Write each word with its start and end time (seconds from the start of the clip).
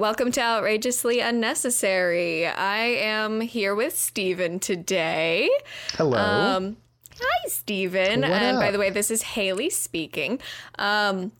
welcome 0.00 0.32
to 0.32 0.40
Outrageously 0.40 1.20
Unnecessary. 1.20 2.46
I 2.46 2.78
am 2.78 3.42
here 3.42 3.74
with 3.74 3.94
Steven 3.98 4.58
today. 4.58 5.50
Hello. 5.92 6.16
Um, 6.16 6.78
hi, 7.20 7.48
Steven. 7.48 8.22
What 8.22 8.30
and 8.30 8.58
by 8.58 8.70
the 8.70 8.78
way, 8.78 8.88
this 8.88 9.10
is 9.10 9.20
Haley 9.20 9.68
speaking. 9.68 10.40
Um, 10.78 11.32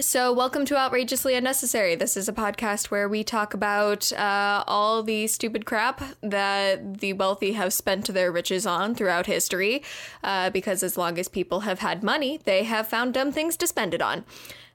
so, 0.00 0.32
welcome 0.32 0.64
to 0.64 0.76
Outrageously 0.76 1.36
Unnecessary. 1.36 1.94
This 1.94 2.16
is 2.16 2.28
a 2.28 2.32
podcast 2.32 2.86
where 2.86 3.08
we 3.08 3.22
talk 3.22 3.54
about 3.54 4.12
uh, 4.14 4.64
all 4.66 5.04
the 5.04 5.28
stupid 5.28 5.64
crap 5.64 6.02
that 6.22 6.98
the 6.98 7.12
wealthy 7.12 7.52
have 7.52 7.72
spent 7.72 8.12
their 8.12 8.32
riches 8.32 8.66
on 8.66 8.96
throughout 8.96 9.26
history. 9.26 9.80
Uh, 10.24 10.50
because 10.50 10.82
as 10.82 10.98
long 10.98 11.20
as 11.20 11.28
people 11.28 11.60
have 11.60 11.78
had 11.78 12.02
money, 12.02 12.40
they 12.44 12.64
have 12.64 12.88
found 12.88 13.14
dumb 13.14 13.30
things 13.30 13.56
to 13.58 13.66
spend 13.68 13.94
it 13.94 14.02
on. 14.02 14.24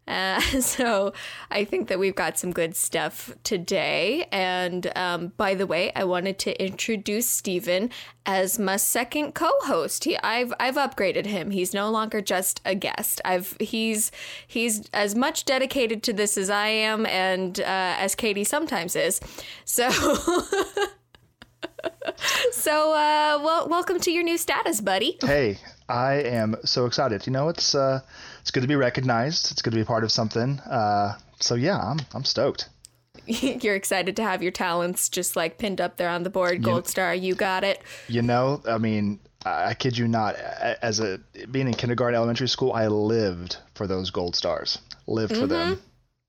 Uh, 0.08 0.40
so 0.62 1.14
I 1.52 1.66
think 1.66 1.88
that 1.90 2.00
we've 2.00 2.16
got 2.16 2.38
some 2.38 2.52
good 2.52 2.76
stuff 2.76 3.36
today. 3.44 4.28
And 4.32 4.92
um, 4.96 5.34
by 5.38 5.54
the 5.56 5.68
way, 5.68 5.92
I 5.96 6.04
wanted 6.04 6.40
to 6.40 6.64
introduce 6.64 7.28
Stephen 7.30 7.90
as 8.26 8.60
my 8.60 8.78
second 8.78 9.34
co-host. 9.34 10.04
He, 10.04 10.18
I've 10.20 10.54
I've 10.60 10.76
upgraded 10.76 11.26
him. 11.26 11.52
He's 11.52 11.74
no 11.74 11.90
longer 11.90 12.22
just 12.22 12.62
a 12.66 12.76
guest. 12.76 13.22
I've 13.24 13.56
he's 13.60 14.12
he's 14.46 14.88
as 14.94 15.16
much 15.16 15.46
dedicated 15.46 16.04
to 16.04 16.14
this 16.14 16.38
as 16.38 16.50
I 16.50 16.68
am, 16.68 17.06
and 17.06 17.60
uh, 17.60 17.64
as 17.98 18.16
Katie 18.16 18.44
sometimes 18.44 18.96
is. 18.96 19.20
So. 19.66 19.90
So, 22.52 22.92
uh, 22.92 23.40
well, 23.44 23.70
welcome 23.70 24.00
to 24.02 24.12
your 24.12 24.24
new 24.24 24.38
status, 24.38 24.82
buddy. 24.82 25.18
hey, 25.22 25.58
I 25.88 26.16
am 26.16 26.56
so 26.64 26.86
excited. 26.86 27.26
You 27.28 27.34
know, 27.34 27.50
it's 27.50 27.76
uh, 27.76 28.02
it's 28.48 28.52
good 28.54 28.62
to 28.62 28.68
be 28.68 28.78
recognized. 28.78 29.52
It's 29.52 29.62
good 29.62 29.72
to 29.72 29.76
be 29.76 29.84
part 29.84 30.06
of 30.06 30.12
something. 30.12 30.62
Uh, 30.62 31.18
so 31.42 31.56
yeah, 31.56 31.78
I'm 31.78 32.00
I'm 32.14 32.24
stoked. 32.24 32.70
You're 33.26 33.76
excited 33.76 34.16
to 34.16 34.24
have 34.24 34.42
your 34.42 34.54
talents 34.54 35.10
just 35.10 35.36
like 35.36 35.58
pinned 35.58 35.82
up 35.82 35.98
there 35.98 36.08
on 36.08 36.24
the 36.24 36.30
board. 36.30 36.64
Gold 36.64 36.88
star, 36.88 37.14
you 37.14 37.36
got 37.36 37.66
it. 37.66 37.82
You 38.08 38.22
know, 38.22 38.62
I 38.66 38.78
mean, 38.78 39.20
I, 39.46 39.72
I 39.72 39.74
kid 39.74 39.98
you 39.98 40.08
not. 40.08 40.36
As 40.36 41.02
a 41.02 41.20
being 41.52 41.68
in 41.68 41.74
kindergarten, 41.74 42.16
elementary 42.16 42.48
school, 42.48 42.72
I 42.72 42.88
lived 42.88 43.58
for 43.76 43.86
those 43.86 44.12
gold 44.12 44.34
stars. 44.34 44.80
Lived 45.08 45.36
for 45.36 45.46
them. 45.46 45.82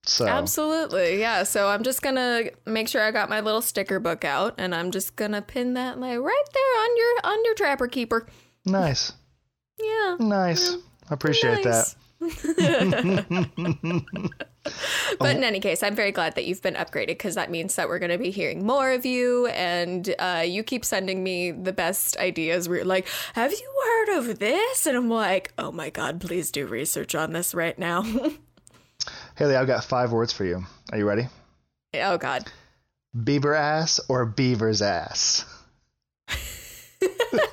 So 0.04 0.26
Absolutely, 0.26 1.20
yeah. 1.20 1.44
So 1.44 1.68
I'm 1.68 1.84
just 1.84 2.02
gonna 2.02 2.50
make 2.66 2.88
sure 2.88 3.00
I 3.00 3.12
got 3.12 3.30
my 3.30 3.38
little 3.38 3.62
sticker 3.62 4.00
book 4.00 4.24
out, 4.24 4.56
and 4.58 4.74
I'm 4.74 4.90
just 4.90 5.14
gonna 5.14 5.40
pin 5.40 5.74
that 5.74 6.00
like 6.00 6.18
right 6.18 6.44
there 6.52 6.82
on 6.82 6.96
your 6.96 7.32
on 7.32 7.44
your 7.44 7.54
trapper 7.54 7.86
keeper. 7.86 8.26
nice, 8.64 9.12
Yeah, 9.80 10.16
nice. 10.18 10.74
I 11.08 11.14
appreciate 11.14 11.62
that. 11.62 11.94
But 12.20 12.30
in 15.36 15.44
any 15.44 15.60
case, 15.60 15.82
I'm 15.82 15.94
very 15.94 16.10
glad 16.10 16.34
that 16.34 16.46
you've 16.46 16.62
been 16.62 16.74
upgraded 16.74 17.08
because 17.08 17.36
that 17.36 17.50
means 17.50 17.76
that 17.76 17.88
we're 17.88 18.00
going 18.00 18.10
to 18.10 18.18
be 18.18 18.30
hearing 18.30 18.66
more 18.66 18.90
of 18.90 19.06
you. 19.06 19.46
And 19.48 20.14
uh, 20.18 20.42
you 20.44 20.64
keep 20.64 20.84
sending 20.84 21.22
me 21.22 21.52
the 21.52 21.72
best 21.72 22.16
ideas. 22.16 22.68
We're 22.68 22.84
like, 22.84 23.06
have 23.34 23.52
you 23.52 23.82
heard 23.84 24.18
of 24.18 24.38
this? 24.40 24.86
And 24.86 24.96
I'm 24.96 25.08
like, 25.08 25.52
oh 25.58 25.70
my 25.70 25.90
God, 25.90 26.20
please 26.20 26.50
do 26.50 26.66
research 26.66 27.14
on 27.14 27.32
this 27.32 27.54
right 27.54 27.78
now. 27.78 28.02
Haley, 29.36 29.54
I've 29.54 29.68
got 29.68 29.84
five 29.84 30.10
words 30.10 30.32
for 30.32 30.44
you. 30.44 30.64
Are 30.90 30.98
you 30.98 31.06
ready? 31.06 31.28
oh 31.94 32.18
God. 32.18 32.44
Beaver 33.24 33.54
ass 33.54 34.00
or 34.08 34.26
beaver's 34.26 34.82
ass? 34.82 35.44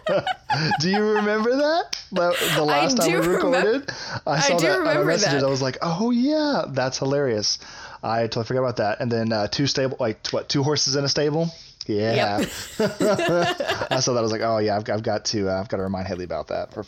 do 0.79 0.89
you 0.89 1.01
remember 1.01 1.55
that? 1.55 2.03
The, 2.11 2.53
the 2.55 2.63
last 2.63 2.97
time 2.97 3.09
do 3.09 3.19
we 3.19 3.25
remem- 3.25 3.35
recorded? 3.35 3.89
I 4.25 4.39
saw 4.39 4.57
do 4.57 4.67
that 4.67 4.79
on 4.79 4.87
our 4.87 5.03
messages. 5.03 5.41
that. 5.41 5.43
I 5.43 5.49
was 5.49 5.61
like, 5.61 5.77
oh 5.81 6.11
yeah, 6.11 6.65
that's 6.69 6.99
hilarious. 6.99 7.59
I 8.03 8.21
totally 8.23 8.45
forgot 8.45 8.59
about 8.61 8.77
that. 8.77 8.99
And 9.01 9.11
then 9.11 9.31
uh, 9.31 9.47
two 9.47 9.67
stable, 9.67 9.97
like 9.99 10.25
what, 10.27 10.47
two 10.47 10.63
horses 10.63 10.95
in 10.95 11.03
a 11.03 11.09
stable? 11.09 11.49
Yeah. 11.87 12.37
I 12.79 13.99
saw 13.99 14.13
that. 14.13 14.17
I 14.17 14.21
was 14.21 14.31
like, 14.31 14.41
oh 14.41 14.57
yeah, 14.59 14.75
I've, 14.77 14.89
I've 14.89 15.03
got 15.03 15.25
to, 15.25 15.49
uh, 15.49 15.59
I've 15.59 15.69
got 15.69 15.77
to 15.77 15.83
remind 15.83 16.07
Haley 16.07 16.23
about 16.25 16.47
that 16.47 16.73
for, 16.73 16.85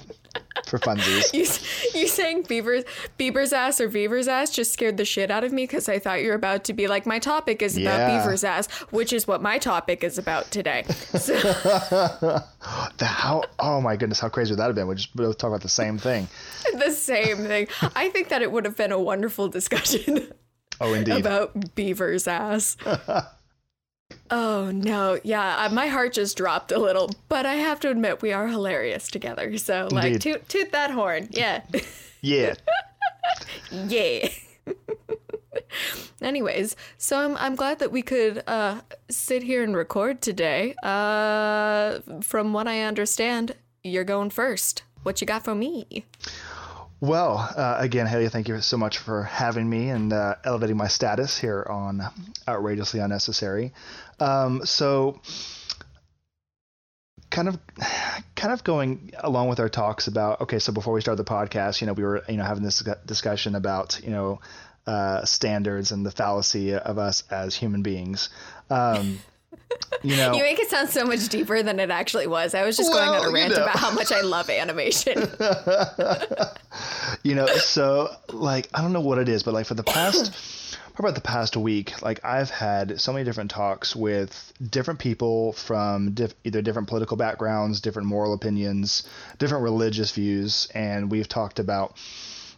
for 0.67 0.79
funsies. 0.79 1.33
You, 1.94 2.01
you 2.01 2.07
saying 2.07 2.44
Beaver's 2.44 2.83
Beaver's 3.17 3.53
ass 3.53 3.79
or 3.81 3.88
Beaver's 3.89 4.28
ass 4.28 4.50
just 4.51 4.72
scared 4.73 4.97
the 4.97 5.05
shit 5.05 5.31
out 5.31 5.44
of 5.44 5.51
me 5.51 5.63
because 5.63 5.88
I 5.89 6.00
thought 6.00 6.22
you 6.22 6.29
were 6.29 6.35
about 6.35 6.63
to 6.66 6.73
be 6.73 6.88
like, 6.88 7.05
my 7.05 7.19
topic 7.19 7.61
is 7.61 7.78
about 7.78 8.00
Yeah. 8.00 8.19
Beaver's 8.19 8.44
ass, 8.44 8.67
which 8.91 9.13
is 9.13 9.28
what 9.28 9.41
my 9.41 9.57
topic 9.57 10.03
is 10.03 10.17
about 10.17 10.50
today. 10.51 10.83
So, 11.17 11.33
The, 12.97 13.05
how? 13.05 13.44
Oh 13.59 13.81
my 13.81 13.95
goodness, 13.95 14.19
how 14.19 14.29
crazy 14.29 14.51
would 14.51 14.59
that 14.59 14.66
have 14.67 14.75
been? 14.75 14.88
We 14.88 14.95
just 14.95 15.16
both 15.16 15.38
talk 15.38 15.50
about 15.50 15.61
the 15.61 15.69
same 15.69 15.97
thing. 15.97 16.28
the 16.73 16.91
same 16.91 17.38
thing. 17.38 17.67
I 17.95 18.09
think 18.09 18.29
that 18.29 18.41
it 18.41 18.51
would 18.51 18.66
have 18.66 18.75
been 18.78 18.91
a 18.91 18.99
wonderful 18.99 19.47
discussion 19.49 20.31
Oh 20.81 20.94
indeed. 20.94 21.17
about 21.17 21.75
Beaver's 21.75 22.28
ass. 22.28 22.78
Oh 24.29 24.72
no, 24.72 25.19
yeah, 25.23 25.68
my 25.72 25.88
heart 25.88 26.13
just 26.13 26.38
dropped 26.38 26.72
a 26.72 26.79
little, 26.79 27.09
but 27.29 27.45
I 27.45 27.56
have 27.56 27.79
to 27.81 27.90
admit 27.90 28.22
we 28.22 28.34
are 28.34 28.47
hilarious 28.47 29.09
together. 29.09 29.57
So 29.57 29.88
like, 29.91 30.06
Indeed. 30.06 30.22
toot 30.22 30.50
toot 30.50 30.72
that 30.72 30.91
horn, 30.91 31.28
yeah, 31.31 31.62
yeah. 32.22 32.56
yeah. 33.72 34.29
Anyways, 36.22 36.75
so 36.97 37.19
I'm 37.19 37.38
I'm 37.38 37.56
glad 37.56 37.79
that 37.79 37.91
we 37.91 38.01
could 38.01 38.44
uh, 38.47 38.81
sit 39.09 39.44
here 39.44 39.63
and 39.63 39.75
record 39.75 40.22
today. 40.22 40.73
Uh, 40.84 42.00
from 42.22 42.53
what 42.53 42.67
I 42.67 42.81
understand, 42.81 43.56
you're 43.84 44.03
going 44.03 44.29
first. 44.29 44.84
What 45.03 45.22
you 45.22 45.28
got 45.28 45.44
for 45.46 45.56
me? 45.56 46.06
Well, 47.00 47.38
uh, 47.38 47.78
again, 47.80 48.08
Haley, 48.08 48.30
thank 48.30 48.47
you 48.47 48.59
so 48.62 48.75
much 48.75 48.97
for 48.97 49.22
having 49.24 49.69
me 49.69 49.90
and 49.90 50.12
uh, 50.12 50.35
elevating 50.44 50.78
my 50.78 50.88
status 50.88 51.38
here 51.38 51.66
on 51.69 52.02
Outrageously 52.47 53.00
Unnecessary. 53.00 53.72
Um, 54.19 54.66
so, 54.66 55.22
kind 57.30 57.50
of, 57.50 57.59
kind 58.35 58.52
of 58.52 58.63
going 58.63 59.12
along 59.19 59.47
with 59.47 59.59
our 59.59 59.69
talks 59.69 60.08
about. 60.08 60.41
Okay, 60.41 60.58
so 60.58 60.74
before 60.74 60.94
we 60.94 61.02
start 61.02 61.18
the 61.18 61.24
podcast, 61.24 61.81
you 61.81 61.88
know, 61.88 61.94
we 61.94 62.03
were 62.03 62.24
you 62.28 62.38
know 62.38 62.44
having 62.44 62.63
this 62.63 62.84
discussion 63.06 63.53
about 63.53 64.00
you 64.03 64.09
know 64.09 64.40
uh, 64.88 65.24
standards 65.24 65.91
and 65.91 66.03
the 66.03 66.12
fallacy 66.12 66.74
of 66.74 66.97
us 66.97 67.24
as 67.29 67.53
human 67.53 67.84
beings. 67.84 68.29
Um, 68.72 69.19
you 70.03 70.16
know, 70.16 70.33
You 70.33 70.44
make 70.44 70.59
it 70.59 70.69
sound 70.69 70.89
so 70.89 71.05
much 71.05 71.28
deeper 71.29 71.61
than 71.63 71.79
it 71.79 71.89
actually 71.89 72.28
was. 72.28 72.53
I 72.55 72.63
was 72.63 72.78
just 72.78 72.91
going 72.91 73.09
on 73.09 73.25
a 73.25 73.28
you 73.29 73.33
rant 73.33 73.55
know. 73.55 73.63
about 73.63 73.78
how 73.78 73.91
much 73.91 74.11
I 74.11 74.22
love 74.22 74.50
animation. 74.50 75.17
you 77.23 77.35
know 77.35 77.47
so 77.47 78.09
like 78.31 78.67
i 78.73 78.81
don't 78.81 78.94
know 78.94 79.01
what 79.01 79.17
it 79.17 79.29
is 79.29 79.44
but 79.44 79.53
like 79.53 79.66
for 79.66 79.73
the 79.73 79.83
past 79.83 80.78
probably 80.94 81.09
about 81.09 81.16
the 81.16 81.28
past 81.28 81.57
week 81.57 82.01
like 82.01 82.23
i've 82.23 82.50
had 82.50 83.00
so 83.00 83.11
many 83.11 83.25
different 83.25 83.50
talks 83.51 83.95
with 83.95 84.53
different 84.69 85.00
people 85.00 85.53
from 85.53 86.11
diff- 86.11 86.35
either 86.44 86.61
different 86.61 86.88
political 86.88 87.17
backgrounds 87.17 87.81
different 87.81 88.07
moral 88.07 88.34
opinions 88.34 89.07
different 89.39 89.63
religious 89.63 90.11
views 90.11 90.67
and 90.73 91.09
we've 91.11 91.28
talked 91.28 91.59
about 91.59 91.97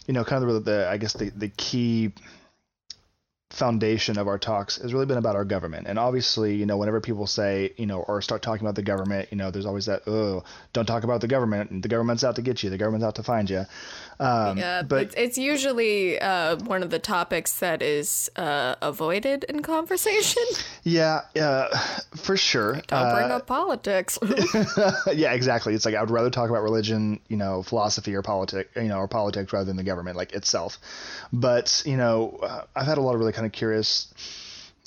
you 0.07 0.13
know 0.13 0.23
kind 0.23 0.43
of 0.43 0.53
the, 0.53 0.59
the 0.71 0.89
i 0.89 0.97
guess 0.97 1.13
the, 1.13 1.29
the 1.29 1.49
key 1.49 2.11
foundation 3.49 4.19
of 4.19 4.27
our 4.27 4.37
talks 4.37 4.77
has 4.77 4.93
really 4.93 5.07
been 5.07 5.17
about 5.17 5.35
our 5.35 5.43
government. 5.45 5.87
And 5.87 5.97
obviously, 5.97 6.55
you 6.55 6.67
know, 6.67 6.77
whenever 6.77 7.01
people 7.01 7.25
say, 7.25 7.73
you 7.77 7.87
know, 7.87 8.01
or 8.01 8.21
start 8.21 8.41
talking 8.43 8.63
about 8.63 8.75
the 8.75 8.83
government, 8.83 9.29
you 9.31 9.37
know, 9.37 9.49
there's 9.49 9.65
always 9.65 9.87
that, 9.87 10.03
oh, 10.07 10.43
don't 10.73 10.85
talk 10.85 11.03
about 11.03 11.21
the 11.21 11.27
government. 11.27 11.81
The 11.81 11.89
government's 11.89 12.23
out 12.23 12.35
to 12.35 12.43
get 12.43 12.61
you. 12.61 12.69
The 12.69 12.77
government's 12.77 13.05
out 13.05 13.15
to 13.15 13.23
find 13.23 13.49
you. 13.49 13.65
Um, 14.19 14.57
Yeah, 14.57 14.83
but 14.83 15.01
it's, 15.03 15.15
it's 15.15 15.37
usually 15.39 16.19
uh, 16.19 16.57
one 16.57 16.83
of 16.83 16.91
the 16.91 16.99
topics 16.99 17.57
that 17.59 17.81
is 17.81 18.29
uh, 18.35 18.75
avoided 18.81 19.45
in 19.45 19.61
conversation. 19.63 20.43
yeah, 20.83 21.21
uh, 21.39 21.75
for 22.17 22.37
sure. 22.37 22.73
Don't 22.87 23.15
bring 23.15 23.31
Uh, 23.31 23.37
up 23.37 23.47
politics. 23.47 24.19
yeah, 25.13 25.33
exactly. 25.33 25.73
It's 25.73 25.85
like 25.85 25.95
I 25.95 26.01
would 26.01 26.11
rather 26.11 26.29
talk 26.29 26.49
about 26.49 26.61
religion, 26.63 27.19
you 27.29 27.37
know, 27.37 27.63
philosophy 27.63 28.13
or 28.13 28.21
politics, 28.21 28.69
you 28.75 28.83
know, 28.89 28.97
or 28.99 29.07
politics 29.07 29.53
rather 29.53 29.65
than 29.65 29.77
the 29.77 29.83
government 29.83 30.17
like 30.17 30.33
itself. 30.33 30.77
But 31.33 31.81
you 31.85 31.97
know, 31.97 32.39
uh, 32.43 32.63
I've 32.75 32.85
had 32.85 32.97
a 32.97 33.01
lot 33.01 33.13
of 33.15 33.19
really 33.19 33.33
kind 33.39 33.45
of 33.45 33.53
curious 33.53 34.13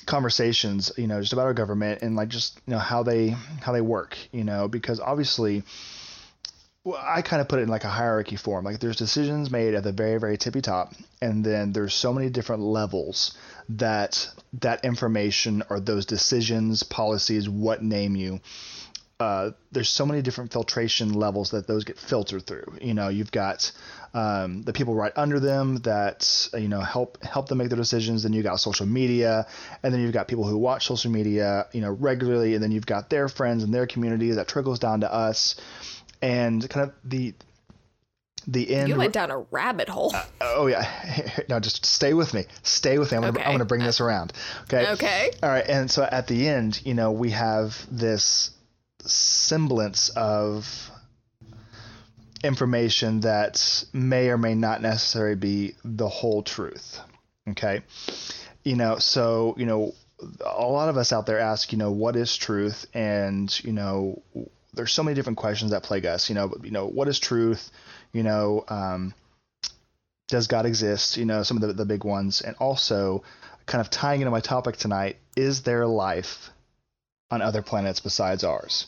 conversations, 0.04 0.92
you 0.98 1.06
know, 1.06 1.20
just 1.20 1.32
about 1.32 1.46
our 1.46 1.54
government 1.54 2.02
and 2.02 2.16
like 2.16 2.28
just 2.28 2.60
you 2.66 2.74
know 2.74 2.78
how 2.78 3.02
they 3.02 3.30
how 3.62 3.72
they 3.72 3.80
work, 3.80 4.16
you 4.30 4.44
know, 4.44 4.68
because 4.68 5.00
obviously. 5.00 5.62
Well, 6.84 7.00
I 7.00 7.22
kind 7.22 7.40
of 7.40 7.46
put 7.46 7.60
it 7.60 7.62
in 7.62 7.68
like 7.68 7.84
a 7.84 7.88
hierarchy 7.88 8.34
form. 8.34 8.64
Like 8.64 8.80
there's 8.80 8.96
decisions 8.96 9.52
made 9.52 9.74
at 9.74 9.84
the 9.84 9.92
very, 9.92 10.18
very 10.18 10.36
tippy 10.36 10.60
top, 10.60 10.92
and 11.20 11.44
then 11.44 11.72
there's 11.72 11.94
so 11.94 12.12
many 12.12 12.28
different 12.28 12.60
levels 12.60 13.38
that 13.68 14.28
that 14.54 14.84
information 14.84 15.62
or 15.70 15.78
those 15.78 16.06
decisions, 16.06 16.82
policies, 16.82 17.48
what 17.48 17.84
name 17.84 18.16
you, 18.16 18.40
uh, 19.22 19.52
there's 19.70 19.88
so 19.88 20.04
many 20.04 20.20
different 20.20 20.52
filtration 20.52 21.12
levels 21.12 21.50
that 21.50 21.68
those 21.68 21.84
get 21.84 21.96
filtered 21.96 22.44
through. 22.44 22.76
You 22.80 22.92
know, 22.92 23.08
you've 23.08 23.30
got 23.30 23.70
um, 24.14 24.62
the 24.62 24.72
people 24.72 24.96
right 24.96 25.12
under 25.14 25.38
them 25.38 25.76
that 25.82 26.48
you 26.54 26.66
know 26.66 26.80
help 26.80 27.22
help 27.22 27.46
them 27.48 27.58
make 27.58 27.68
their 27.68 27.78
decisions. 27.78 28.24
Then 28.24 28.32
you 28.32 28.42
got 28.42 28.58
social 28.58 28.84
media, 28.84 29.46
and 29.82 29.94
then 29.94 30.00
you've 30.00 30.12
got 30.12 30.26
people 30.26 30.44
who 30.44 30.58
watch 30.58 30.88
social 30.88 31.12
media, 31.12 31.66
you 31.72 31.80
know, 31.80 31.92
regularly, 31.92 32.54
and 32.54 32.62
then 32.62 32.72
you've 32.72 32.84
got 32.84 33.10
their 33.10 33.28
friends 33.28 33.62
and 33.62 33.72
their 33.72 33.86
community 33.86 34.32
that 34.32 34.48
trickles 34.48 34.80
down 34.80 35.02
to 35.02 35.12
us, 35.12 35.54
and 36.20 36.68
kind 36.68 36.88
of 36.88 36.94
the 37.04 37.32
the 38.48 38.74
end. 38.74 38.88
You 38.88 38.96
went 38.96 39.12
down 39.12 39.30
a 39.30 39.38
rabbit 39.52 39.88
hole. 39.88 40.10
Uh, 40.12 40.24
oh 40.40 40.66
yeah, 40.66 41.38
no, 41.48 41.60
just 41.60 41.86
stay 41.86 42.12
with 42.12 42.34
me. 42.34 42.46
Stay 42.64 42.98
with 42.98 43.12
me. 43.12 43.18
I'm 43.18 43.22
gonna, 43.22 43.38
okay. 43.38 43.44
I'm 43.44 43.52
gonna 43.52 43.66
bring 43.66 43.84
this 43.84 44.00
around. 44.00 44.32
Okay. 44.64 44.90
Okay. 44.94 45.30
All 45.44 45.48
right. 45.48 45.68
And 45.68 45.88
so 45.88 46.02
at 46.02 46.26
the 46.26 46.48
end, 46.48 46.80
you 46.84 46.94
know, 46.94 47.12
we 47.12 47.30
have 47.30 47.86
this 47.88 48.50
semblance 49.04 50.08
of 50.10 50.90
information 52.42 53.20
that 53.20 53.84
may 53.92 54.28
or 54.28 54.38
may 54.38 54.54
not 54.54 54.82
necessarily 54.82 55.36
be 55.36 55.74
the 55.84 56.08
whole 56.08 56.42
truth. 56.42 56.98
Okay. 57.48 57.82
You 58.64 58.76
know, 58.76 58.98
so 58.98 59.54
you 59.56 59.66
know, 59.66 59.94
a 60.44 60.66
lot 60.66 60.88
of 60.88 60.96
us 60.96 61.12
out 61.12 61.26
there 61.26 61.40
ask, 61.40 61.72
you 61.72 61.78
know, 61.78 61.90
what 61.90 62.16
is 62.16 62.36
truth, 62.36 62.86
and 62.94 63.64
you 63.64 63.72
know, 63.72 64.22
there's 64.74 64.92
so 64.92 65.02
many 65.02 65.14
different 65.14 65.38
questions 65.38 65.72
that 65.72 65.82
plague 65.82 66.06
us. 66.06 66.28
You 66.28 66.34
know, 66.34 66.54
you 66.62 66.70
know, 66.70 66.86
what 66.86 67.08
is 67.08 67.18
truth? 67.18 67.70
You 68.12 68.22
know, 68.22 68.64
um, 68.68 69.14
does 70.28 70.46
God 70.46 70.66
exist? 70.66 71.16
You 71.16 71.24
know, 71.24 71.42
some 71.42 71.56
of 71.56 71.62
the, 71.62 71.72
the 71.72 71.84
big 71.84 72.04
ones, 72.04 72.40
and 72.40 72.54
also 72.56 73.24
kind 73.66 73.80
of 73.80 73.90
tying 73.90 74.20
into 74.20 74.30
my 74.30 74.40
topic 74.40 74.76
tonight: 74.76 75.16
is 75.36 75.62
there 75.62 75.86
life 75.86 76.50
on 77.30 77.42
other 77.42 77.62
planets 77.62 78.00
besides 78.00 78.44
ours? 78.44 78.86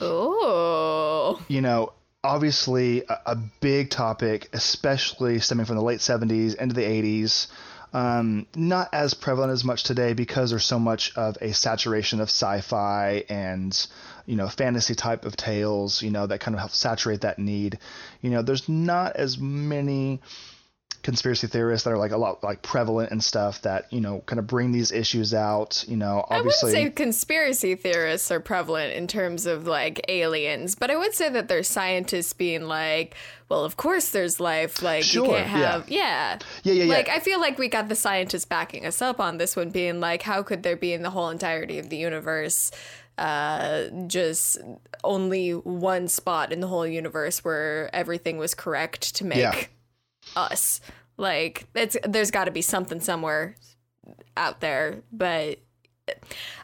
Oh, 0.00 1.42
you 1.48 1.60
know, 1.60 1.92
obviously 2.22 3.04
a, 3.08 3.18
a 3.26 3.36
big 3.60 3.90
topic, 3.90 4.48
especially 4.52 5.38
stemming 5.40 5.66
from 5.66 5.76
the 5.76 5.82
late 5.82 6.00
'70s 6.00 6.54
into 6.56 6.74
the 6.74 6.82
'80s. 6.82 7.48
Um, 7.92 8.46
not 8.54 8.90
as 8.92 9.14
prevalent 9.14 9.50
as 9.52 9.64
much 9.64 9.82
today 9.84 10.12
because 10.12 10.50
there's 10.50 10.64
so 10.64 10.78
much 10.78 11.16
of 11.16 11.38
a 11.40 11.54
saturation 11.54 12.20
of 12.20 12.28
sci-fi 12.28 13.24
and 13.30 13.86
you 14.26 14.36
know 14.36 14.46
fantasy 14.46 14.94
type 14.94 15.24
of 15.24 15.38
tales 15.38 16.02
you 16.02 16.10
know 16.10 16.26
that 16.26 16.38
kind 16.40 16.54
of 16.54 16.58
help 16.58 16.72
saturate 16.72 17.22
that 17.22 17.38
need 17.38 17.78
you 18.20 18.28
know 18.28 18.42
there's 18.42 18.68
not 18.68 19.16
as 19.16 19.38
many 19.38 20.20
conspiracy 21.08 21.46
theorists 21.46 21.84
that 21.84 21.90
are 21.90 21.96
like 21.96 22.10
a 22.10 22.18
lot 22.18 22.44
like 22.44 22.60
prevalent 22.60 23.10
and 23.10 23.24
stuff 23.24 23.62
that 23.62 23.90
you 23.90 23.98
know 23.98 24.22
kind 24.26 24.38
of 24.38 24.46
bring 24.46 24.72
these 24.72 24.92
issues 24.92 25.32
out 25.32 25.82
you 25.88 25.96
know 25.96 26.22
obviously 26.28 26.72
I 26.72 26.82
wouldn't 26.82 26.98
say 26.98 27.02
conspiracy 27.02 27.74
theorists 27.76 28.30
are 28.30 28.40
prevalent 28.40 28.92
in 28.92 29.06
terms 29.06 29.46
of 29.46 29.66
like 29.66 30.04
aliens 30.10 30.74
but 30.74 30.90
I 30.90 30.96
would 30.96 31.14
say 31.14 31.30
that 31.30 31.48
there's 31.48 31.66
scientists 31.66 32.34
being 32.34 32.64
like 32.64 33.14
well 33.48 33.64
of 33.64 33.78
course 33.78 34.10
there's 34.10 34.38
life 34.38 34.82
like 34.82 35.02
sure, 35.02 35.24
you 35.24 35.30
can't 35.30 35.46
have 35.46 35.88
yeah. 35.88 36.40
yeah 36.64 36.74
yeah 36.74 36.84
yeah 36.84 36.94
like 36.94 37.08
I 37.08 37.20
feel 37.20 37.40
like 37.40 37.56
we 37.56 37.68
got 37.68 37.88
the 37.88 37.96
scientists 37.96 38.44
backing 38.44 38.84
us 38.84 39.00
up 39.00 39.18
on 39.18 39.38
this 39.38 39.56
one 39.56 39.70
being 39.70 40.00
like 40.00 40.20
how 40.20 40.42
could 40.42 40.62
there 40.62 40.76
be 40.76 40.92
in 40.92 41.02
the 41.02 41.10
whole 41.10 41.30
entirety 41.30 41.78
of 41.78 41.88
the 41.88 41.96
universe 41.96 42.70
uh, 43.16 43.88
just 44.06 44.58
only 45.02 45.52
one 45.52 46.06
spot 46.06 46.52
in 46.52 46.60
the 46.60 46.66
whole 46.66 46.86
universe 46.86 47.42
where 47.42 47.88
everything 47.94 48.36
was 48.36 48.54
correct 48.54 49.16
to 49.16 49.24
make 49.24 49.38
yeah 49.38 49.64
us. 50.36 50.80
Like 51.18 51.66
it's 51.74 51.96
there's 52.04 52.30
got 52.30 52.44
to 52.44 52.50
be 52.50 52.62
something 52.62 53.00
somewhere 53.00 53.56
out 54.36 54.60
there, 54.60 55.02
but 55.12 55.58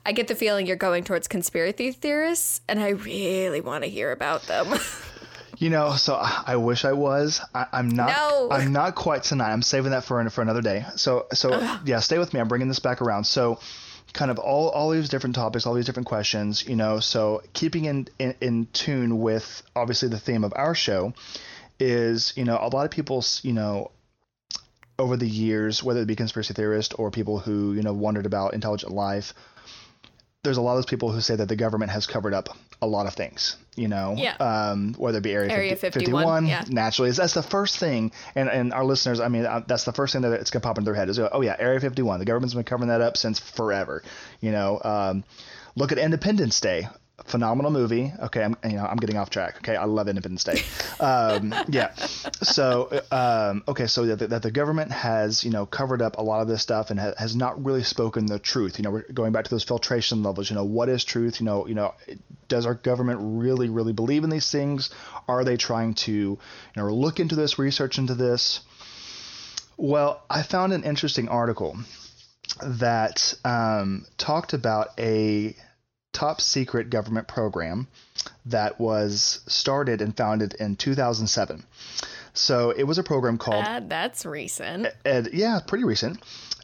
I 0.07 0.13
get 0.13 0.29
the 0.29 0.35
feeling 0.35 0.67
you're 0.67 0.77
going 0.77 1.05
towards 1.05 1.29
conspiracy 1.29 1.93
theorists, 1.93 2.63
and 2.69 2.81
I 2.81 2.91
really 2.91 3.61
want 3.61 3.85
to 3.85 3.91
hear 3.91 4.13
about 4.13 4.45
them. 4.45 4.73
you 5.59 5.71
know, 5.71 5.97
so 5.97 6.15
I 6.15 6.57
wish 6.57 6.85
I 6.85 6.93
was. 6.93 7.41
I, 7.55 7.67
am 7.73 7.89
not. 7.89 8.09
No. 8.17 8.49
I'm 8.51 8.73
not 8.73 8.95
quite 8.95 9.25
tonight. 9.25 9.53
I'm 9.53 9.61
saving 9.61 9.91
that 9.91 10.05
for 10.05 10.27
for 10.31 10.41
another 10.41 10.63
day. 10.63 10.87
So 10.95 11.27
so 11.33 11.51
Ugh. 11.53 11.81
yeah, 11.85 11.99
stay 11.99 12.19
with 12.19 12.33
me. 12.33 12.41
I'm 12.41 12.49
bringing 12.49 12.69
this 12.69 12.79
back 12.79 13.03
around. 13.03 13.25
So 13.25 13.59
kind 14.13 14.31
of 14.31 14.39
all, 14.39 14.69
all 14.71 14.91
these 14.91 15.09
different 15.09 15.35
topics, 15.35 15.67
all 15.67 15.75
these 15.75 15.87
different 15.87 16.07
questions, 16.07 16.65
you 16.65 16.77
know, 16.77 17.01
so 17.01 17.43
keeping 17.53 17.87
in, 17.87 18.07
in, 18.21 18.35
in 18.41 18.69
tune 18.73 19.19
with 19.19 19.65
obviously 19.75 20.09
the 20.09 20.21
theme 20.21 20.45
of 20.45 20.53
our 20.55 20.73
show, 20.73 21.13
is 21.81 22.33
you 22.37 22.45
know 22.45 22.57
a 22.63 22.69
lot 22.69 22.85
of 22.85 22.93
people 22.93 23.25
you 23.43 23.53
know 23.53 23.91
over 24.99 25.17
the 25.17 25.29
years, 25.29 25.83
whether 25.83 26.01
it 26.01 26.07
be 26.07 26.17
conspiracy 26.17 26.55
theorists 26.55 26.95
or 26.95 27.11
people 27.11 27.39
who 27.39 27.73
you 27.73 27.83
know 27.83 27.93
wondered 27.93 28.27
about 28.27 28.55
intelligent 28.55 28.93
life, 28.93 29.35
there's 30.43 30.57
a 30.57 30.61
lot 30.61 30.73
of 30.73 30.79
those 30.79 30.87
people 30.87 31.11
who 31.11 31.21
say 31.21 31.35
that 31.35 31.49
the 31.49 31.57
government 31.57 31.91
has 31.91 32.07
covered 32.07 32.35
up 32.35 32.49
a 32.81 32.87
lot 32.87 33.07
of 33.07 33.15
things. 33.15 33.57
You 33.77 33.89
know, 33.89 34.15
yeah. 34.17 34.37
um, 34.37 34.95
whether 34.97 35.19
it 35.19 35.23
be 35.23 35.33
Area, 35.33 35.51
Area 35.51 35.75
50, 35.75 35.99
51, 35.99 36.23
51 36.23 36.47
yeah. 36.47 36.65
naturally, 36.69 37.11
that's 37.11 37.35
the 37.35 37.43
first 37.43 37.79
thing. 37.79 38.13
And 38.35 38.49
and 38.49 38.73
our 38.73 38.85
listeners, 38.85 39.19
I 39.21 39.29
mean, 39.29 39.47
uh, 39.47 39.63
that's 39.67 39.85
the 39.85 39.93
first 39.93 40.13
thing 40.13 40.23
that 40.23 40.33
it's 40.33 40.51
gonna 40.51 40.63
pop 40.63 40.79
into 40.79 40.91
their 40.91 40.95
head 40.95 41.09
is, 41.09 41.19
oh 41.19 41.41
yeah, 41.41 41.57
Area 41.59 41.81
51. 41.81 42.21
The 42.21 42.25
government's 42.25 42.55
been 42.55 42.65
covering 42.65 42.89
that 42.89 43.01
up 43.01 43.17
since 43.17 43.41
forever. 43.41 44.03
You 44.41 44.53
know, 44.53 44.81
um, 44.85 45.25
look 45.75 45.91
at 45.91 45.99
Independence 45.99 46.61
Day 46.61 46.89
phenomenal 47.23 47.71
movie. 47.71 48.13
Okay, 48.25 48.43
I'm 48.43 48.57
you 48.65 48.77
know 48.77 48.85
I'm 48.85 48.97
getting 48.97 49.17
off 49.17 49.31
track. 49.31 49.57
Okay, 49.59 49.77
I 49.77 49.85
love 49.85 50.09
Independence 50.09 50.45
Day. 50.45 50.63
Um, 50.99 51.55
yeah. 51.69 51.95
So 51.95 53.03
um, 53.11 53.63
okay, 53.69 53.87
so 53.87 54.07
that 54.07 54.29
the, 54.29 54.41
the 54.41 54.51
government 54.51 54.91
has 54.91 55.45
you 55.45 55.51
know 55.51 55.67
covered 55.67 56.03
up 56.03 56.19
a 56.19 56.23
lot 56.23 56.43
of 56.43 56.49
this 56.49 56.63
stuff 56.63 56.91
and 56.91 56.99
ha- 56.99 57.15
has 57.17 57.37
not 57.37 57.65
really 57.65 57.85
spoken 57.85 58.27
the 58.27 58.39
truth. 58.39 58.79
You 58.79 58.85
know, 58.85 58.91
we're 58.91 59.13
going 59.13 59.33
back 59.33 59.45
to 59.45 59.51
those 59.51 59.65
filtration 59.65 60.23
levels. 60.23 60.51
You 60.51 60.57
know, 60.57 60.65
what 60.65 60.89
is 60.89 61.05
truth? 61.05 61.41
You 61.41 61.47
know, 61.47 61.67
you 61.67 61.75
know, 61.75 61.95
does 62.49 62.67
our 62.67 62.75
government 62.75 63.21
really 63.23 63.69
really 63.69 63.93
believe 63.93 64.25
in 64.25 64.31
these 64.31 64.51
things? 64.51 64.91
Are 65.29 65.45
they 65.45 65.57
trying 65.57 65.95
to 65.95 66.13
you 66.13 66.39
know 66.77 66.93
look 66.93 67.21
into 67.21 67.37
this, 67.37 67.59
research 67.59 67.99
into 67.99 68.15
this? 68.15 68.61
Well, 69.77 70.23
I 70.31 70.43
found 70.43 70.73
an 70.73 70.85
interesting 70.85 71.29
article 71.29 71.77
that 72.63 73.35
um, 73.45 74.07
talked 74.19 74.53
about 74.53 74.89
a 74.99 75.57
top 76.15 76.41
secret 76.41 76.89
government 76.89 77.29
program 77.29 77.87
that 78.47 78.81
was 78.81 79.41
started 79.47 80.01
and 80.01 80.17
founded 80.17 80.55
in 80.55 80.77
2007. 80.77 81.65
So 82.33 82.71
it 82.71 82.85
was 82.85 82.99
a 82.99 83.03
program 83.03 83.37
called. 83.37 83.65
Uh, 83.65 83.81
that's 83.87 84.25
recent. 84.25 84.89
Ed, 85.05 85.29
yeah, 85.33 85.61
pretty 85.67 85.85
recent. 85.85 86.23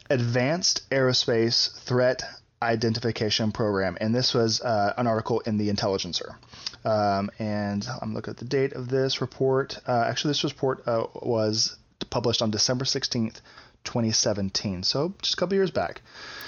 Advanced 0.08 0.88
Aerospace 0.90 1.72
Threat 1.82 2.22
Identification 2.62 3.52
Program, 3.52 3.96
and 4.00 4.14
this 4.14 4.34
was 4.34 4.60
uh, 4.60 4.94
an 4.96 5.06
article 5.06 5.40
in 5.40 5.56
the 5.56 5.68
Intelligencer. 5.68 6.36
Um, 6.84 7.30
and 7.38 7.86
I'm 8.00 8.14
looking 8.14 8.32
at 8.32 8.38
the 8.38 8.44
date 8.44 8.72
of 8.72 8.88
this 8.88 9.20
report. 9.20 9.78
Uh, 9.86 10.04
actually, 10.06 10.30
this 10.30 10.44
report 10.44 10.86
uh, 10.86 11.06
was 11.14 11.76
published 12.10 12.42
on 12.42 12.50
December 12.50 12.84
16th, 12.84 13.40
2017. 13.84 14.82
So 14.82 15.14
just 15.22 15.34
a 15.34 15.36
couple 15.36 15.54
years 15.54 15.70
back. 15.70 16.02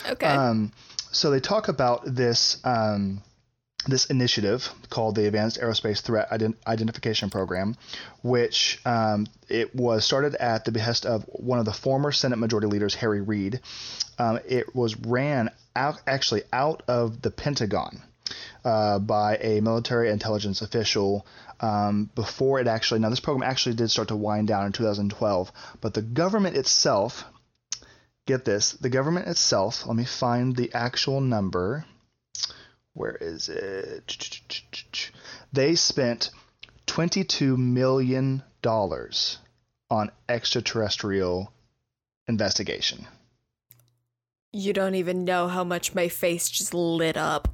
Okay. 0.08 0.26
Um, 0.26 0.72
so 1.12 1.30
they 1.30 1.40
talk 1.40 1.68
about 1.68 2.02
this 2.04 2.58
um, 2.64 3.22
this 3.86 4.06
initiative 4.06 4.68
called 4.90 5.16
the 5.16 5.26
Advanced 5.26 5.60
Aerospace 5.60 6.00
Threat 6.00 6.30
Ident- 6.30 6.56
Identification 6.66 7.30
Program, 7.30 7.76
which 8.22 8.80
um, 8.84 9.26
it 9.48 9.74
was 9.74 10.04
started 10.04 10.34
at 10.36 10.64
the 10.64 10.72
behest 10.72 11.04
of 11.04 11.24
one 11.24 11.58
of 11.58 11.64
the 11.64 11.72
former 11.72 12.12
Senate 12.12 12.38
Majority 12.38 12.68
Leaders, 12.68 12.94
Harry 12.94 13.20
Reid. 13.20 13.60
Um, 14.18 14.38
it 14.48 14.74
was 14.74 14.96
ran 14.96 15.50
out 15.74 16.00
actually 16.06 16.42
out 16.52 16.82
of 16.88 17.22
the 17.22 17.30
Pentagon. 17.30 18.02
Uh, 18.64 19.00
by 19.00 19.36
a 19.38 19.60
military 19.60 20.08
intelligence 20.08 20.62
official 20.62 21.26
um, 21.58 22.08
before 22.14 22.60
it 22.60 22.68
actually. 22.68 23.00
Now, 23.00 23.10
this 23.10 23.18
program 23.18 23.48
actually 23.48 23.74
did 23.74 23.90
start 23.90 24.08
to 24.08 24.16
wind 24.16 24.46
down 24.46 24.66
in 24.66 24.72
2012, 24.72 25.52
but 25.80 25.94
the 25.94 26.00
government 26.00 26.56
itself 26.56 27.24
get 28.26 28.44
this 28.44 28.72
the 28.72 28.88
government 28.88 29.28
itself, 29.28 29.86
let 29.86 29.96
me 29.96 30.04
find 30.04 30.56
the 30.56 30.72
actual 30.74 31.20
number. 31.20 31.84
Where 32.94 33.16
is 33.16 33.48
it? 33.48 35.10
They 35.52 35.74
spent 35.74 36.30
$22 36.86 37.56
million 37.56 38.42
on 38.64 40.10
extraterrestrial 40.28 41.52
investigation. 42.28 43.06
You 44.52 44.74
don't 44.74 44.94
even 44.94 45.24
know 45.24 45.48
how 45.48 45.64
much 45.64 45.94
my 45.94 46.08
face 46.08 46.50
just 46.50 46.74
lit 46.74 47.16
up 47.16 47.48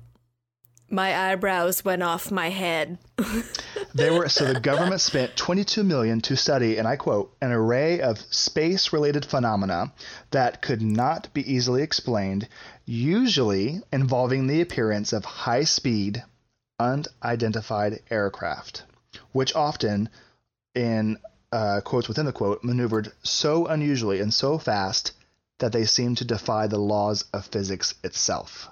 my 0.91 1.31
eyebrows 1.31 1.85
went 1.85 2.03
off 2.03 2.31
my 2.31 2.51
head. 2.51 2.99
they 3.99 4.11
were 4.11 4.29
so 4.29 4.53
the 4.53 4.61
government 4.73 5.01
spent 5.01 5.37
22 5.37 5.83
million 5.83 6.21
to 6.23 6.37
study, 6.37 6.79
and 6.79 6.87
I 6.87 6.97
quote, 6.97 7.37
an 7.43 7.53
array 7.53 8.01
of 8.01 8.19
space-related 8.31 9.25
phenomena 9.25 9.93
that 10.31 10.63
could 10.63 10.81
not 10.81 11.33
be 11.35 11.53
easily 11.53 11.83
explained, 11.83 12.49
usually 12.87 13.83
involving 13.93 14.47
the 14.47 14.61
appearance 14.61 15.13
of 15.13 15.25
high-speed, 15.25 16.23
unidentified 16.79 18.01
aircraft, 18.11 18.85
which 19.33 19.55
often, 19.55 20.09
in 20.75 21.19
uh, 21.51 21.81
quotes 21.83 22.09
within 22.09 22.27
the 22.27 22.33
quote, 22.33 22.63
maneuvered 22.63 23.13
so 23.23 23.67
unusually 23.67 24.21
and 24.21 24.33
so 24.33 24.59
fast 24.59 25.13
that 25.59 25.73
they 25.73 25.85
seemed 25.85 26.19
to 26.19 26.25
defy 26.25 26.69
the 26.69 26.79
laws 26.79 27.25
of 27.33 27.45
physics 27.47 27.95
itself. 28.05 28.69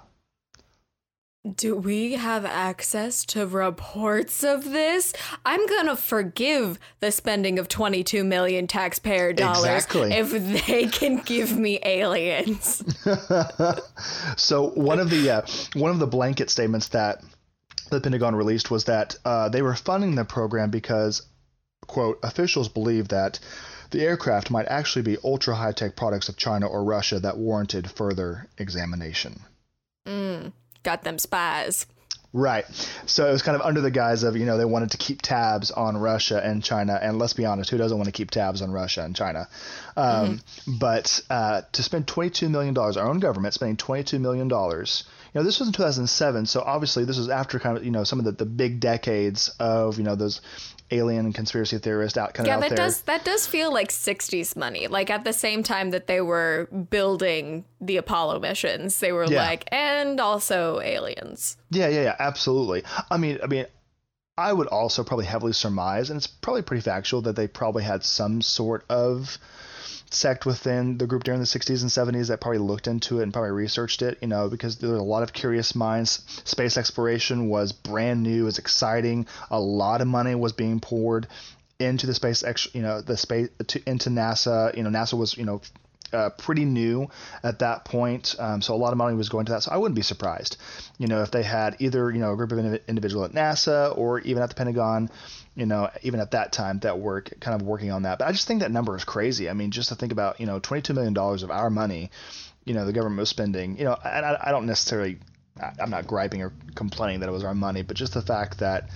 Do 1.55 1.75
we 1.75 2.13
have 2.13 2.45
access 2.45 3.25
to 3.25 3.47
reports 3.47 4.43
of 4.43 4.65
this? 4.65 5.13
I'm 5.45 5.65
gonna 5.67 5.95
forgive 5.95 6.79
the 6.99 7.11
spending 7.11 7.59
of 7.59 7.67
22 7.67 8.23
million 8.23 8.67
taxpayer 8.67 9.33
dollars 9.33 9.85
exactly. 9.85 10.13
if 10.13 10.65
they 10.67 10.87
can 10.87 11.17
give 11.17 11.57
me 11.57 11.79
aliens. 11.83 12.83
so 14.37 14.69
one 14.69 14.99
of 14.99 15.09
the 15.09 15.29
uh, 15.29 15.41
one 15.73 15.91
of 15.91 15.99
the 15.99 16.07
blanket 16.07 16.49
statements 16.49 16.89
that 16.89 17.23
the 17.89 18.01
Pentagon 18.01 18.35
released 18.35 18.69
was 18.69 18.85
that 18.85 19.15
uh, 19.23 19.49
they 19.49 19.61
were 19.61 19.75
funding 19.75 20.15
the 20.15 20.25
program 20.25 20.69
because 20.69 21.21
quote, 21.87 22.19
officials 22.23 22.69
believe 22.69 23.07
that 23.07 23.39
the 23.91 24.01
aircraft 24.01 24.51
might 24.51 24.67
actually 24.67 25.01
be 25.01 25.17
ultra 25.23 25.55
high 25.55 25.71
tech 25.71 25.95
products 25.95 26.29
of 26.29 26.37
China 26.37 26.67
or 26.67 26.83
Russia 26.83 27.19
that 27.19 27.37
warranted 27.37 27.89
further 27.89 28.47
examination. 28.57 29.39
Mm, 30.05 30.51
got 30.87 31.03
them 31.03 31.19
spies. 31.19 31.85
Right. 32.31 32.65
So 33.05 33.27
it 33.27 33.31
was 33.31 33.41
kind 33.41 33.55
of 33.55 33.61
under 33.61 33.81
the 33.81 33.91
guise 33.91 34.23
of, 34.23 34.37
you 34.37 34.45
know, 34.45 34.57
they 34.57 34.63
wanted 34.63 34.91
to 34.91 34.97
keep 34.97 35.21
tabs 35.21 35.69
on 35.69 35.97
Russia 35.97 36.41
and 36.41 36.63
China. 36.63 36.97
And 37.01 37.19
let's 37.19 37.33
be 37.33 37.45
honest, 37.45 37.69
who 37.69 37.77
doesn't 37.77 37.97
want 37.97 38.05
to 38.05 38.13
keep 38.13 38.31
tabs 38.31 38.61
on 38.61 38.71
Russia 38.71 39.03
and 39.03 39.13
China? 39.13 39.49
Um, 39.97 40.39
mm-hmm. 40.39 40.77
But 40.77 41.21
uh, 41.29 41.63
to 41.73 41.83
spend 41.83 42.07
$22 42.07 42.49
million, 42.49 42.77
our 42.77 43.09
own 43.09 43.19
government 43.19 43.53
spending 43.53 43.75
$22 43.75 44.21
million, 44.21 44.47
you 44.49 45.35
know, 45.35 45.43
this 45.43 45.59
was 45.59 45.67
in 45.67 45.73
2007. 45.73 46.45
So 46.45 46.61
obviously 46.61 47.03
this 47.03 47.17
was 47.17 47.27
after 47.27 47.59
kind 47.59 47.77
of, 47.77 47.83
you 47.83 47.91
know, 47.91 48.05
some 48.05 48.19
of 48.19 48.25
the, 48.25 48.31
the 48.31 48.45
big 48.45 48.79
decades 48.79 49.49
of, 49.59 49.97
you 49.97 50.05
know, 50.05 50.15
those 50.15 50.39
alien 50.91 51.33
conspiracy 51.33 51.77
theorist 51.77 52.17
out 52.17 52.33
kind 52.33 52.47
yeah, 52.47 52.55
of 52.55 52.61
that 52.61 52.69
there. 52.69 52.77
does 52.77 53.01
that 53.01 53.25
does 53.25 53.45
feel 53.45 53.73
like 53.73 53.89
60s 53.89 54.55
money. 54.55 54.87
Like 54.87 55.09
at 55.09 55.23
the 55.23 55.33
same 55.33 55.63
time 55.63 55.91
that 55.91 56.07
they 56.07 56.21
were 56.21 56.67
building 56.89 57.65
the 57.81 57.97
Apollo 57.97 58.39
missions, 58.39 58.99
they 58.99 59.11
were 59.11 59.25
Yeah. 59.25 59.43
like, 59.43 59.67
and 59.71 60.19
also 60.19 60.79
aliens. 60.79 61.57
Yeah, 61.69 61.87
yeah, 61.89 62.01
yeah, 62.03 62.15
absolutely. 62.19 62.83
I 63.11 63.17
mean, 63.17 63.39
I 63.43 63.47
mean, 63.47 63.65
I 64.37 64.53
would 64.53 64.67
also 64.67 65.03
probably 65.03 65.25
heavily 65.25 65.53
surmise, 65.53 66.09
and 66.09 66.17
it's 66.17 66.27
probably 66.27 66.61
pretty 66.61 66.81
factual 66.81 67.21
that 67.23 67.35
they 67.35 67.47
probably 67.47 67.83
had 67.83 68.03
some 68.03 68.41
sort 68.41 68.85
of 68.87 69.37
sect 70.09 70.45
within 70.45 70.97
the 70.97 71.07
group 71.07 71.23
during 71.23 71.39
the 71.39 71.45
60s 71.45 71.81
and 71.81 71.91
70s 71.91 72.27
that 72.27 72.41
probably 72.41 72.59
looked 72.59 72.87
into 72.87 73.19
it 73.19 73.23
and 73.23 73.33
probably 73.33 73.51
researched 73.51 74.01
it, 74.01 74.17
you 74.21 74.27
know, 74.27 74.49
because 74.49 74.77
there 74.77 74.89
were 74.89 74.95
a 74.95 75.03
lot 75.03 75.23
of 75.23 75.33
curious 75.33 75.75
minds. 75.75 76.23
Space 76.45 76.77
exploration 76.77 77.49
was 77.49 77.71
brand 77.71 78.23
new, 78.23 78.45
was 78.45 78.57
exciting. 78.57 79.27
A 79.51 79.59
lot 79.59 80.01
of 80.01 80.07
money 80.07 80.35
was 80.35 80.53
being 80.53 80.79
poured 80.79 81.27
into 81.79 82.07
the 82.07 82.13
space, 82.13 82.43
ex- 82.43 82.73
you 82.73 82.81
know, 82.81 83.01
the 83.01 83.17
space 83.17 83.49
to, 83.67 83.81
into 83.85 84.09
NASA. 84.09 84.75
You 84.75 84.83
know, 84.83 84.89
NASA 84.89 85.17
was, 85.17 85.37
you 85.37 85.45
know, 85.45 85.61
uh, 86.13 86.29
pretty 86.37 86.65
new 86.65 87.09
at 87.43 87.59
that 87.59 87.85
point, 87.85 88.35
um, 88.39 88.61
so 88.61 88.73
a 88.73 88.77
lot 88.77 88.91
of 88.91 88.97
money 88.97 89.15
was 89.15 89.29
going 89.29 89.45
to 89.45 89.51
that. 89.53 89.63
So 89.63 89.71
I 89.71 89.77
wouldn't 89.77 89.95
be 89.95 90.01
surprised, 90.01 90.57
you 90.97 91.07
know, 91.07 91.21
if 91.21 91.31
they 91.31 91.43
had 91.43 91.77
either 91.79 92.11
you 92.11 92.19
know 92.19 92.33
a 92.33 92.35
group 92.35 92.51
of 92.51 92.57
indiv- 92.57 92.87
individual 92.87 93.25
at 93.25 93.31
NASA 93.31 93.97
or 93.97 94.19
even 94.21 94.43
at 94.43 94.49
the 94.49 94.55
Pentagon, 94.55 95.09
you 95.55 95.65
know, 95.65 95.89
even 96.03 96.19
at 96.19 96.31
that 96.31 96.51
time 96.51 96.79
that 96.79 96.99
were 96.99 97.21
kind 97.21 97.59
of 97.59 97.67
working 97.67 97.91
on 97.91 98.03
that. 98.03 98.19
But 98.19 98.27
I 98.27 98.31
just 98.31 98.47
think 98.47 98.61
that 98.61 98.71
number 98.71 98.95
is 98.95 99.03
crazy. 99.03 99.49
I 99.49 99.53
mean, 99.53 99.71
just 99.71 99.89
to 99.89 99.95
think 99.95 100.11
about, 100.11 100.39
you 100.39 100.45
know, 100.45 100.59
twenty-two 100.59 100.93
million 100.93 101.13
dollars 101.13 101.43
of 101.43 101.51
our 101.51 101.69
money, 101.69 102.11
you 102.65 102.73
know, 102.73 102.85
the 102.85 102.93
government 102.93 103.19
was 103.19 103.29
spending, 103.29 103.77
you 103.77 103.85
know, 103.85 103.97
and 104.03 104.25
I, 104.25 104.37
I 104.45 104.51
don't 104.51 104.65
necessarily, 104.65 105.17
I'm 105.79 105.89
not 105.89 106.05
griping 106.05 106.41
or 106.41 106.53
complaining 106.75 107.21
that 107.21 107.29
it 107.29 107.31
was 107.31 107.43
our 107.43 107.55
money, 107.55 107.81
but 107.81 107.97
just 107.97 108.13
the 108.13 108.21
fact 108.21 108.59
that 108.59 108.89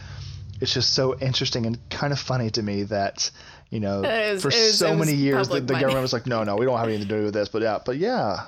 it's 0.60 0.74
just 0.74 0.94
so 0.94 1.18
interesting 1.18 1.66
and 1.66 1.80
kind 1.90 2.14
of 2.14 2.20
funny 2.20 2.52
to 2.52 2.62
me 2.62 2.84
that 2.84 3.32
you 3.72 3.80
know 3.80 4.04
is- 4.04 4.44
for 4.44 4.50
is- 4.50 4.78
so 4.78 4.96
many 4.96 5.14
years 5.14 5.48
the, 5.50 5.60
the 5.60 5.74
government 5.74 6.02
was 6.04 6.14
like 6.14 6.28
no 6.28 6.44
no 6.44 6.56
we 6.56 6.66
don't 6.66 6.78
have 6.78 6.88
anything 6.88 7.08
to 7.08 7.16
do 7.18 7.24
with 7.24 7.34
this 7.34 7.50
but 7.50 7.64
yeah 7.64 7.80
but 7.84 7.98
yeah 7.98 8.46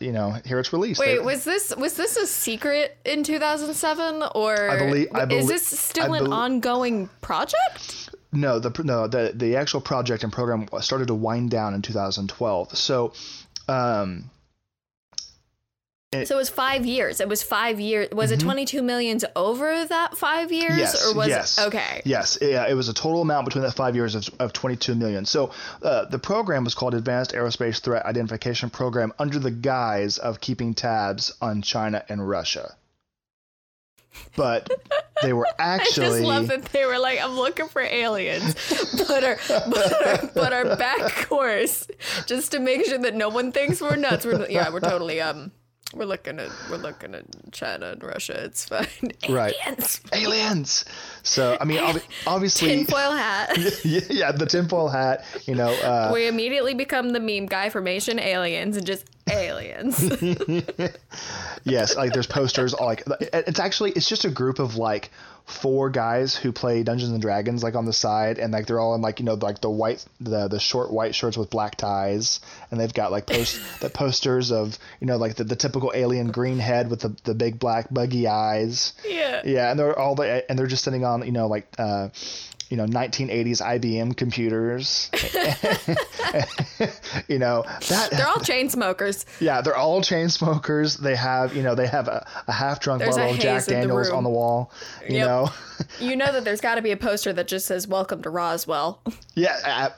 you 0.00 0.12
know 0.12 0.36
here 0.44 0.60
it's 0.60 0.72
released. 0.72 1.00
Wait, 1.00 1.16
They- 1.16 1.24
was 1.24 1.44
this 1.44 1.74
was 1.76 1.96
this 1.96 2.16
a 2.16 2.26
secret 2.26 2.96
in 3.04 3.24
2007 3.24 4.22
or 4.34 4.70
I 4.70 4.78
belie- 4.78 5.08
I 5.14 5.24
is 5.32 5.48
this 5.48 5.66
still 5.66 6.12
I 6.12 6.18
an 6.18 6.32
ongoing 6.32 7.08
project? 7.22 8.10
no 8.32 8.58
the 8.58 8.70
no 8.82 9.06
the 9.06 9.32
the 9.34 9.56
actual 9.56 9.80
project 9.80 10.24
and 10.24 10.32
program 10.32 10.68
started 10.80 11.06
to 11.08 11.14
wind 11.14 11.50
down 11.50 11.72
in 11.72 11.82
2012 11.82 12.76
so 12.76 13.12
um 13.68 14.28
So 16.24 16.36
it 16.36 16.38
was 16.38 16.50
5 16.50 16.86
years. 16.86 17.20
It 17.20 17.28
was 17.28 17.42
5 17.42 17.80
years. 17.80 18.08
Was 18.12 18.30
it 18.30 18.40
22 18.40 18.82
millions 18.82 19.24
over 19.34 19.84
that 19.86 20.16
5 20.16 20.52
years 20.52 20.74
Mm-hmm. 20.74 20.80
Yes, 20.80 21.06
or 21.06 21.14
was 21.14 21.28
yes. 21.28 21.58
it 21.58 21.66
Okay. 21.66 22.02
Yes, 22.04 22.38
yeah, 22.40 22.66
it 22.68 22.74
was 22.74 22.88
a 22.88 22.94
total 22.94 23.22
amount 23.22 23.46
between 23.46 23.62
that 23.62 23.74
five 23.74 23.94
years 23.94 24.14
of, 24.14 24.28
of 24.38 24.52
22 24.52 24.94
million. 24.94 25.24
So 25.24 25.50
uh, 25.82 26.06
the 26.06 26.18
program 26.18 26.64
was 26.64 26.74
called 26.74 26.94
Advanced 26.94 27.32
Aerospace 27.32 27.80
Threat 27.80 28.04
Identification 28.04 28.70
Program 28.70 29.12
under 29.18 29.38
the 29.38 29.50
guise 29.50 30.18
of 30.18 30.40
keeping 30.40 30.74
tabs 30.74 31.34
on 31.40 31.62
China 31.62 32.04
and 32.08 32.26
Russia. 32.28 32.76
But 34.36 34.70
they 35.22 35.32
were 35.32 35.48
actually. 35.58 36.06
I 36.06 36.10
just 36.10 36.22
love 36.22 36.46
that 36.48 36.66
they 36.66 36.86
were 36.86 36.98
like, 36.98 37.20
I'm 37.20 37.34
looking 37.34 37.66
for 37.66 37.82
aliens, 37.82 38.54
but 39.08 39.24
our, 39.24 39.38
but 39.48 40.06
our, 40.06 40.30
but 40.34 40.52
our 40.52 40.76
back 40.76 41.26
course, 41.28 41.88
just 42.26 42.52
to 42.52 42.60
make 42.60 42.84
sure 42.86 42.98
that 42.98 43.14
no 43.14 43.28
one 43.28 43.50
thinks 43.50 43.80
we're 43.80 43.96
nuts. 43.96 44.24
We're, 44.24 44.48
yeah, 44.48 44.70
we're 44.70 44.80
totally, 44.80 45.20
um, 45.20 45.50
we're 45.94 46.04
looking 46.04 46.38
at, 46.40 46.50
we're 46.70 46.76
looking 46.76 47.14
at 47.14 47.24
China 47.52 47.92
and 47.92 48.02
Russia. 48.02 48.44
It's 48.44 48.66
fine. 48.66 48.86
Right. 49.28 49.54
Aliens. 49.66 50.00
aliens. 50.12 50.84
So 51.22 51.56
I 51.60 51.64
mean, 51.64 51.78
ob- 51.78 52.02
obviously, 52.26 52.68
Tinfoil 52.68 53.12
hat. 53.12 53.56
yeah, 53.84 54.00
yeah, 54.10 54.32
the 54.32 54.46
tinfoil 54.46 54.88
hat. 54.88 55.24
You 55.46 55.54
know, 55.54 55.72
uh, 55.72 56.10
we 56.12 56.28
immediately 56.28 56.74
become 56.74 57.10
the 57.10 57.20
meme 57.20 57.46
guy 57.46 57.70
formation 57.70 58.18
aliens 58.18 58.76
and 58.76 58.86
just 58.86 59.06
aliens. 59.30 60.02
yes, 61.64 61.96
like 61.96 62.12
there's 62.12 62.26
posters. 62.26 62.74
all 62.74 62.86
Like 62.86 63.04
it's 63.32 63.58
actually 63.60 63.92
it's 63.92 64.08
just 64.08 64.24
a 64.24 64.30
group 64.30 64.58
of 64.58 64.76
like 64.76 65.10
four 65.46 65.90
guys 65.90 66.34
who 66.34 66.52
play 66.52 66.82
Dungeons 66.82 67.12
and 67.12 67.20
Dragons 67.20 67.62
like 67.62 67.74
on 67.74 67.84
the 67.84 67.92
side, 67.92 68.38
and 68.38 68.52
like 68.52 68.66
they're 68.66 68.80
all 68.80 68.94
in 68.94 69.02
like 69.02 69.20
you 69.20 69.26
know 69.26 69.34
like 69.34 69.60
the 69.60 69.70
white 69.70 70.04
the 70.20 70.48
the 70.48 70.58
short 70.58 70.90
white 70.90 71.14
shirts 71.14 71.36
with 71.36 71.50
black 71.50 71.76
ties, 71.76 72.40
and 72.70 72.80
they've 72.80 72.94
got 72.94 73.12
like 73.12 73.26
post 73.26 73.60
the 73.80 73.90
posters 73.90 74.50
of 74.50 74.78
you 75.00 75.06
know 75.06 75.16
like 75.16 75.36
the, 75.36 75.44
the 75.44 75.56
typical 75.56 75.92
alien 75.94 76.30
green 76.30 76.58
head 76.58 76.90
with 76.90 77.00
the 77.00 77.14
the 77.24 77.34
big 77.34 77.58
black 77.58 77.92
buggy 77.92 78.26
eyes. 78.26 78.94
yeah. 79.06 79.42
Yeah, 79.44 79.70
and 79.70 79.78
they're 79.78 79.98
all 79.98 80.14
the 80.14 80.48
and 80.48 80.58
they're 80.58 80.66
just 80.66 80.84
sitting 80.84 81.04
on 81.04 81.24
you 81.26 81.32
know 81.32 81.46
like 81.46 81.66
uh, 81.78 82.08
you 82.70 82.76
know 82.76 82.86
1980s 82.86 83.60
IBM 83.62 84.16
computers. 84.16 85.10
you 87.28 87.38
know 87.38 87.64
that 87.88 88.08
They're 88.10 88.26
all 88.26 88.40
chain 88.40 88.68
smokers. 88.68 89.24
yeah, 89.40 89.60
they're 89.60 89.76
all 89.76 90.02
chain 90.02 90.28
smokers. 90.28 90.96
They 90.96 91.16
have, 91.16 91.54
you 91.54 91.62
know, 91.62 91.74
they 91.74 91.86
have 91.86 92.08
a, 92.08 92.26
a 92.46 92.52
half 92.52 92.80
drunk 92.80 93.04
bottle 93.04 93.30
of 93.30 93.38
Jack 93.38 93.68
in 93.68 93.74
the 93.74 93.80
Daniels 93.80 94.10
on 94.10 94.24
the 94.24 94.30
wall. 94.30 94.70
You 95.08 95.18
Yep. 95.18 95.26
know, 95.26 95.50
You 96.00 96.16
know 96.16 96.32
that 96.32 96.44
there's 96.44 96.60
got 96.60 96.76
to 96.76 96.82
be 96.82 96.90
a 96.92 96.96
poster 96.96 97.32
that 97.32 97.48
just 97.48 97.66
says 97.66 97.86
"Welcome 97.88 98.22
to 98.22 98.30
Roswell." 98.30 99.00
yeah, 99.34 99.88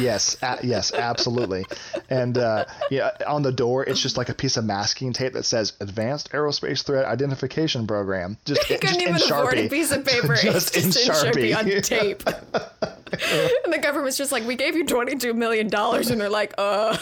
yes, 0.00 0.36
yes, 0.62 0.92
absolutely. 0.94 1.64
And 2.08 2.38
uh, 2.38 2.64
yeah, 2.90 3.10
on 3.26 3.42
the 3.42 3.52
door, 3.52 3.84
it's 3.84 4.00
just 4.00 4.16
like 4.16 4.28
a 4.28 4.34
piece 4.34 4.56
of 4.56 4.64
masking 4.64 5.12
tape 5.12 5.32
that 5.34 5.44
says 5.44 5.72
"Advanced 5.80 6.32
Aerospace 6.32 6.84
Threat 6.84 7.04
Identification 7.04 7.86
Program." 7.86 8.36
Just, 8.44 8.62
You 8.70 8.78
just 8.78 8.94
couldn't 8.94 9.08
in 9.08 9.16
even 9.16 9.30
afford 9.30 9.54
a 9.54 9.68
Sharpie. 9.68 9.70
piece 9.70 9.90
of 9.92 10.04
paper. 10.04 10.34
Just 10.36 10.76
it's 10.76 10.96
in 10.96 11.02
in 11.02 11.16
Sharpie, 11.16 11.52
Sharpie. 11.52 11.76
on 11.76 11.82
tape. 11.82 12.13
and 12.26 13.72
the 13.72 13.78
government's 13.82 14.16
just 14.16 14.32
like, 14.32 14.46
"We 14.46 14.56
gave 14.56 14.76
you 14.76 14.84
twenty-two 14.86 15.34
million 15.34 15.68
dollars," 15.68 16.10
and 16.10 16.20
they're 16.20 16.28
like, 16.30 16.54
"Uh, 16.58 16.96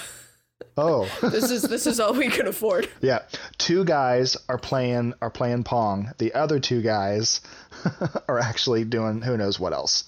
Oh, 0.77 1.05
this 1.23 1.51
is 1.51 1.63
this 1.63 1.87
is 1.87 2.01
all 2.01 2.15
we 2.15 2.29
can 2.29 2.47
afford." 2.47 2.89
yeah. 3.01 3.21
Two 3.59 3.85
guys 3.85 4.37
are 4.49 4.59
playing 4.59 5.15
are 5.21 5.31
playing 5.31 5.65
pong. 5.65 6.11
The 6.19 6.35
other 6.35 6.59
two 6.61 6.83
guys 6.83 7.41
are 8.29 8.39
actually 8.39 8.85
doing 8.85 9.23
who 9.23 9.37
knows 9.37 9.59
what 9.61 9.73
else. 9.73 10.05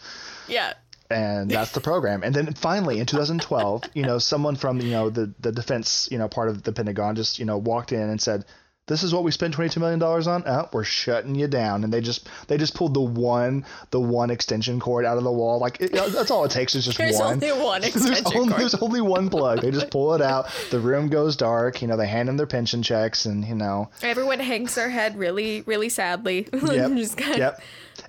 Yeah. 0.49 0.75
and 1.11 1.51
that's 1.51 1.73
the 1.73 1.81
program. 1.81 2.23
And 2.23 2.35
then 2.35 2.55
finally, 2.55 2.99
in 2.99 3.07
2012, 3.07 3.85
you 3.95 4.03
know, 4.05 4.19
someone 4.19 4.57
from 4.57 4.81
you 4.81 4.91
know 4.91 5.11
the 5.11 5.33
the 5.41 5.53
defense 5.53 6.09
you 6.11 6.19
know 6.19 6.29
part 6.29 6.49
of 6.49 6.63
the 6.63 6.73
Pentagon 6.73 7.15
just 7.17 7.39
you 7.39 7.45
know 7.45 7.59
walked 7.59 7.93
in 7.93 8.01
and 8.01 8.21
said, 8.21 8.45
"This 8.87 9.03
is 9.03 9.15
what 9.15 9.25
we 9.25 9.31
spent 9.31 9.55
22 9.55 9.81
million 9.81 9.99
dollars 9.99 10.27
on. 10.27 10.43
Oh, 10.47 10.69
we're 10.73 10.85
shutting 10.85 11.35
you 11.35 11.49
down." 11.49 11.85
And 11.85 11.93
they 11.93 12.01
just 12.01 12.29
they 12.49 12.57
just 12.59 12.75
pulled 12.75 12.95
the 12.95 13.01
one 13.01 13.65
the 13.91 14.01
one 14.01 14.31
extension 14.31 14.81
cord 14.81 15.05
out 15.05 15.19
of 15.19 15.25
the 15.25 15.33
wall. 15.33 15.59
Like 15.59 15.81
it, 15.81 15.93
that's 15.93 16.31
all 16.31 16.45
it 16.45 16.51
takes 16.51 16.75
is 16.75 16.85
just 16.85 16.99
There's 16.99 17.19
one. 17.19 17.35
only 17.35 17.53
one 17.53 17.81
There's 17.81 17.97
extension 17.97 18.37
only, 18.37 18.49
cord. 18.51 18.61
there's 18.61 18.75
only 18.77 19.01
one 19.01 19.31
plug. 19.31 19.61
They 19.63 19.71
just 19.71 19.91
pull 19.91 20.15
it 20.15 20.23
out. 20.23 20.47
The 20.71 20.81
room 20.81 21.09
goes 21.09 21.37
dark. 21.37 21.83
You 21.83 21.89
know, 21.89 21.97
they 21.97 22.07
hand 22.07 22.29
them 22.29 22.37
their 22.37 22.47
pension 22.47 22.83
checks, 22.83 23.25
and 23.27 23.45
you 23.45 23.55
know, 23.55 23.91
Everyone 24.03 24.41
hangs 24.41 24.75
their 24.75 24.91
head 24.91 25.17
really, 25.17 25.63
really 25.63 25.89
sadly. 25.89 26.49
yep, 26.53 26.93
just 26.93 27.17
kind 27.17 27.39
yep. 27.39 27.61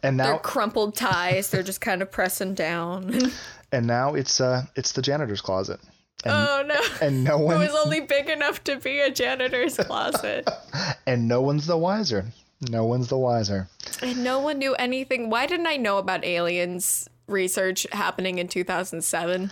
And 0.01 0.19
Their 0.19 0.33
now, 0.33 0.37
crumpled 0.39 0.95
ties. 0.95 1.49
They're 1.51 1.61
just 1.63 1.79
kind 1.81 2.01
of 2.01 2.11
pressing 2.11 2.55
down. 2.55 3.15
and 3.71 3.85
now 3.85 4.15
it's 4.15 4.41
uh, 4.41 4.63
it's 4.75 4.93
the 4.93 5.01
janitor's 5.01 5.41
closet, 5.41 5.79
and, 6.25 6.33
oh 6.33 6.63
no! 6.67 6.81
and 7.01 7.23
no 7.23 7.35
It 7.41 7.45
one, 7.45 7.59
was 7.59 7.75
only 7.85 8.01
big 8.01 8.29
enough 8.29 8.63
to 8.65 8.77
be 8.77 8.99
a 8.99 9.11
janitor's 9.11 9.77
closet. 9.77 10.49
and 11.07 11.27
no 11.27 11.41
one's 11.41 11.67
the 11.67 11.77
wiser. 11.77 12.25
No 12.69 12.85
one's 12.85 13.07
the 13.07 13.17
wiser. 13.17 13.67
And 14.01 14.23
no 14.23 14.39
one 14.39 14.59
knew 14.59 14.73
anything. 14.75 15.29
Why 15.29 15.45
didn't 15.45 15.67
I 15.67 15.77
know 15.77 15.97
about 15.97 16.25
aliens 16.25 17.09
research 17.27 17.85
happening 17.91 18.37
in 18.39 18.47
2007? 18.47 19.51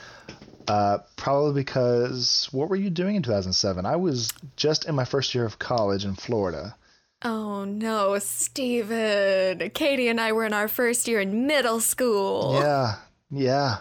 Uh, 0.68 1.00
probably 1.18 1.54
because 1.54 2.48
what 2.52 2.70
were 2.70 2.76
you 2.76 2.90
doing 2.90 3.16
in 3.16 3.24
2007? 3.24 3.86
I 3.86 3.96
was 3.98 4.34
just 4.56 4.86
in 4.86 4.96
my 4.96 5.06
first 5.06 5.36
year 5.36 5.46
of 5.46 5.60
college 5.60 6.06
in 6.06 6.16
Florida. 6.16 6.76
Oh 7.24 7.64
no, 7.66 8.18
Steven. 8.20 9.70
Katie 9.72 10.08
and 10.10 10.20
I 10.20 10.32
were 10.32 10.46
in 10.46 10.54
our 10.54 10.68
first 10.68 11.08
year 11.08 11.22
in 11.22 11.48
middle 11.48 11.80
school. 11.80 12.54
Yeah, 12.60 12.96
yeah, 13.32 13.78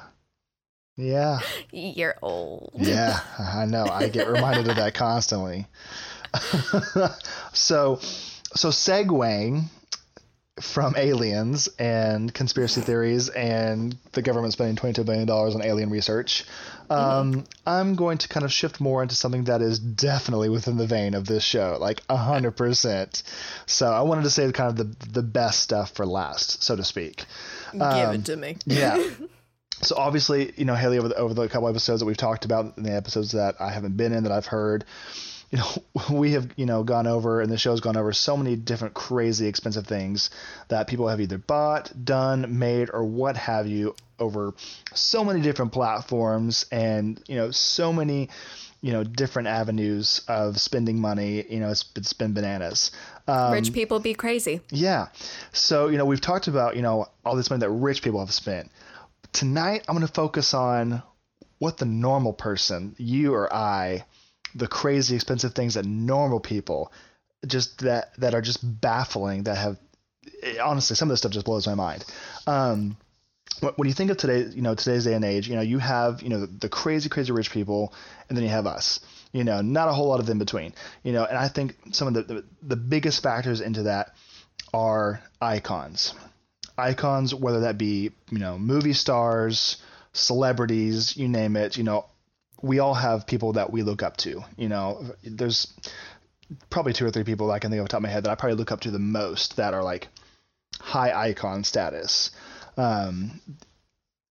yeah, 0.96 1.40
You're 1.70 2.16
old. 2.22 2.72
yeah. 2.74 3.20
I 3.38 3.66
know. 3.66 3.86
I 3.86 4.08
get 4.08 4.28
reminded 4.28 4.68
of 4.68 4.76
that 4.76 4.94
constantly. 4.94 5.66
so, 7.52 7.96
so 8.54 8.68
segueing 8.68 9.64
from 10.60 10.94
aliens 10.96 11.68
and 11.78 12.32
conspiracy 12.32 12.80
theories 12.82 13.28
and 13.30 13.96
the 14.12 14.22
government 14.22 14.52
spending 14.52 14.76
$22 14.76 15.04
billion 15.04 15.28
on 15.28 15.62
alien 15.64 15.90
research, 15.90 16.44
um, 16.90 17.44
I'm 17.66 17.94
going 17.94 18.18
to 18.18 18.28
kind 18.28 18.44
of 18.44 18.52
shift 18.52 18.78
more 18.78 19.02
into 19.02 19.14
something 19.14 19.44
that 19.44 19.62
is 19.62 19.78
definitely 19.78 20.50
within 20.50 20.76
the 20.76 20.86
vein 20.86 21.14
of 21.14 21.26
this 21.26 21.42
show, 21.42 21.78
like 21.80 22.06
100%. 22.08 23.22
So 23.66 23.86
I 23.90 24.02
wanted 24.02 24.24
to 24.24 24.30
save 24.30 24.52
kind 24.52 24.68
of 24.70 24.76
the, 24.76 25.06
the 25.08 25.22
best 25.22 25.60
stuff 25.60 25.92
for 25.92 26.04
last, 26.04 26.62
so 26.62 26.76
to 26.76 26.84
speak. 26.84 27.24
Give 27.72 27.80
Um, 27.80 28.14
it 28.16 28.24
to 28.26 28.36
me. 28.36 28.58
Yeah. 28.66 29.02
so 29.82 29.96
obviously, 29.96 30.52
you 30.56 30.64
know, 30.64 30.74
Haley, 30.74 30.98
over 30.98 31.08
the, 31.08 31.16
over 31.16 31.34
the 31.34 31.48
couple 31.48 31.68
episodes 31.68 32.00
that 32.00 32.06
we've 32.06 32.16
talked 32.16 32.44
about, 32.44 32.76
in 32.76 32.82
the 32.84 32.94
episodes 32.94 33.32
that 33.32 33.56
I 33.60 33.70
haven't 33.70 33.96
been 33.96 34.12
in 34.12 34.24
that 34.24 34.32
I've 34.32 34.46
heard, 34.46 34.84
you 35.50 35.58
know, 35.58 35.82
we 36.10 36.32
have, 36.32 36.50
you 36.56 36.66
know, 36.66 36.82
gone 36.82 37.06
over, 37.06 37.40
and 37.40 37.50
the 37.50 37.58
show's 37.58 37.80
gone 37.80 37.96
over 37.96 38.12
so 38.12 38.36
many 38.36 38.56
different 38.56 38.94
crazy 38.94 39.46
expensive 39.46 39.86
things 39.86 40.30
that 40.68 40.86
people 40.86 41.08
have 41.08 41.20
either 41.20 41.38
bought, 41.38 41.92
done, 42.04 42.58
made, 42.58 42.90
or 42.92 43.04
what 43.04 43.36
have 43.36 43.66
you 43.66 43.94
over 44.18 44.54
so 44.94 45.24
many 45.24 45.40
different 45.40 45.72
platforms 45.72 46.64
and, 46.70 47.20
you 47.26 47.34
know, 47.36 47.50
so 47.50 47.92
many, 47.92 48.28
you 48.80 48.92
know, 48.92 49.02
different 49.02 49.48
avenues 49.48 50.22
of 50.28 50.60
spending 50.60 51.00
money. 51.00 51.44
You 51.48 51.60
know, 51.60 51.70
it's, 51.70 51.84
it's 51.96 52.12
been 52.12 52.32
bananas. 52.32 52.92
Um, 53.26 53.52
Rich 53.52 53.72
people 53.72 53.98
be 53.98 54.14
crazy. 54.14 54.60
yeah. 54.70 55.08
So, 55.52 55.88
you 55.88 55.98
know, 55.98 56.04
we've 56.04 56.20
talked 56.20 56.46
about, 56.46 56.76
you 56.76 56.82
know, 56.82 57.06
all 57.24 57.36
this 57.36 57.50
money 57.50 57.60
that 57.60 57.70
rich 57.70 58.02
people 58.02 58.20
have 58.20 58.32
spent. 58.32 58.70
Tonight, 59.32 59.84
I'm 59.88 59.96
going 59.96 60.06
to 60.06 60.12
focus 60.12 60.54
on 60.54 61.02
what 61.58 61.78
the 61.78 61.84
normal 61.84 62.32
person, 62.32 62.94
you 62.98 63.34
or 63.34 63.52
I, 63.52 64.04
the 64.54 64.66
crazy 64.66 65.14
expensive 65.14 65.54
things 65.54 65.74
that 65.74 65.84
normal 65.86 66.40
people 66.40 66.92
just 67.46 67.80
that 67.80 68.14
that 68.18 68.34
are 68.34 68.40
just 68.40 68.60
baffling 68.80 69.44
that 69.44 69.56
have 69.56 69.76
honestly 70.62 70.94
some 70.94 71.08
of 71.08 71.12
this 71.12 71.20
stuff 71.20 71.32
just 71.32 71.46
blows 71.46 71.66
my 71.66 71.74
mind. 71.74 72.04
Um 72.46 72.96
when 73.76 73.88
you 73.88 73.94
think 73.94 74.10
of 74.10 74.16
today, 74.16 74.44
you 74.54 74.62
know, 74.62 74.74
today's 74.74 75.04
day 75.04 75.14
and 75.14 75.24
age, 75.24 75.48
you 75.48 75.54
know, 75.54 75.62
you 75.62 75.78
have, 75.78 76.22
you 76.22 76.28
know, 76.28 76.40
the, 76.40 76.46
the 76.46 76.68
crazy, 76.68 77.08
crazy 77.08 77.32
rich 77.32 77.50
people, 77.50 77.92
and 78.28 78.36
then 78.36 78.44
you 78.44 78.50
have 78.50 78.66
us. 78.66 79.00
You 79.32 79.44
know, 79.44 79.60
not 79.60 79.88
a 79.88 79.92
whole 79.92 80.08
lot 80.08 80.20
of 80.20 80.28
in 80.28 80.38
between. 80.38 80.74
You 81.02 81.12
know, 81.12 81.24
and 81.24 81.36
I 81.36 81.48
think 81.48 81.76
some 81.92 82.08
of 82.08 82.14
the, 82.14 82.22
the, 82.22 82.44
the 82.62 82.76
biggest 82.76 83.22
factors 83.22 83.60
into 83.60 83.84
that 83.84 84.14
are 84.74 85.20
icons. 85.40 86.14
Icons, 86.82 87.34
whether 87.34 87.60
that 87.60 87.78
be, 87.78 88.10
you 88.30 88.38
know, 88.38 88.58
movie 88.58 88.92
stars, 88.92 89.76
celebrities, 90.12 91.16
you 91.16 91.28
name 91.28 91.56
it, 91.56 91.76
you 91.76 91.84
know, 91.84 92.06
we 92.60 92.78
all 92.78 92.94
have 92.94 93.26
people 93.26 93.54
that 93.54 93.72
we 93.72 93.82
look 93.82 94.02
up 94.02 94.16
to. 94.18 94.44
You 94.56 94.68
know, 94.68 95.14
there's 95.22 95.72
probably 96.70 96.92
two 96.92 97.06
or 97.06 97.10
three 97.10 97.24
people 97.24 97.50
I 97.50 97.58
can 97.58 97.70
think 97.70 97.80
of 97.80 97.84
off 97.84 97.88
the 97.88 97.92
top 97.92 97.98
of 97.98 98.02
my 98.02 98.08
head 98.08 98.24
that 98.24 98.30
I 98.30 98.34
probably 98.34 98.56
look 98.56 98.72
up 98.72 98.80
to 98.80 98.90
the 98.90 98.98
most 98.98 99.56
that 99.56 99.74
are 99.74 99.82
like 99.82 100.08
high 100.78 101.12
icon 101.30 101.64
status. 101.64 102.30
Um, 102.76 103.40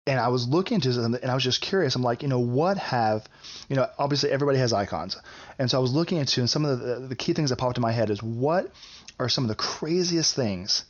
and 0.06 0.20
I 0.20 0.28
was 0.28 0.48
looking 0.48 0.76
into 0.76 0.92
them 0.92 1.16
and 1.16 1.32
I 1.32 1.34
was 1.34 1.44
just 1.44 1.62
curious. 1.62 1.96
I'm 1.96 2.04
like, 2.04 2.24
you 2.24 2.28
know, 2.28 2.40
what 2.40 2.78
have, 2.78 3.26
you 3.70 3.76
know, 3.76 3.88
obviously 3.98 4.32
everybody 4.32 4.60
has 4.60 4.74
icons. 4.74 5.18
And 5.58 5.70
so 5.70 5.78
I 5.78 5.82
was 5.82 5.94
looking 5.94 6.18
into, 6.18 6.42
and 6.42 6.50
some 6.50 6.66
of 6.66 6.80
the, 6.80 7.08
the 7.08 7.16
key 7.16 7.34
things 7.34 7.50
that 7.50 7.58
popped 7.58 7.78
in 7.78 7.82
my 7.82 7.92
head 7.92 8.10
is 8.10 8.22
what 8.22 8.72
are 9.20 9.30
some 9.30 9.44
of 9.46 9.48
the 9.48 9.56
craziest 9.56 10.36
things 10.36 10.86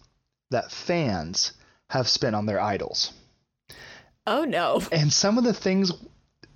that 0.54 0.72
fans 0.72 1.52
have 1.90 2.08
spent 2.08 2.36
on 2.36 2.46
their 2.46 2.60
idols? 2.60 3.14
Oh 4.26 4.46
no. 4.46 4.82
And 4.92 5.12
some 5.12 5.38
of 5.38 5.44
the 5.44 5.54
things 5.54 5.92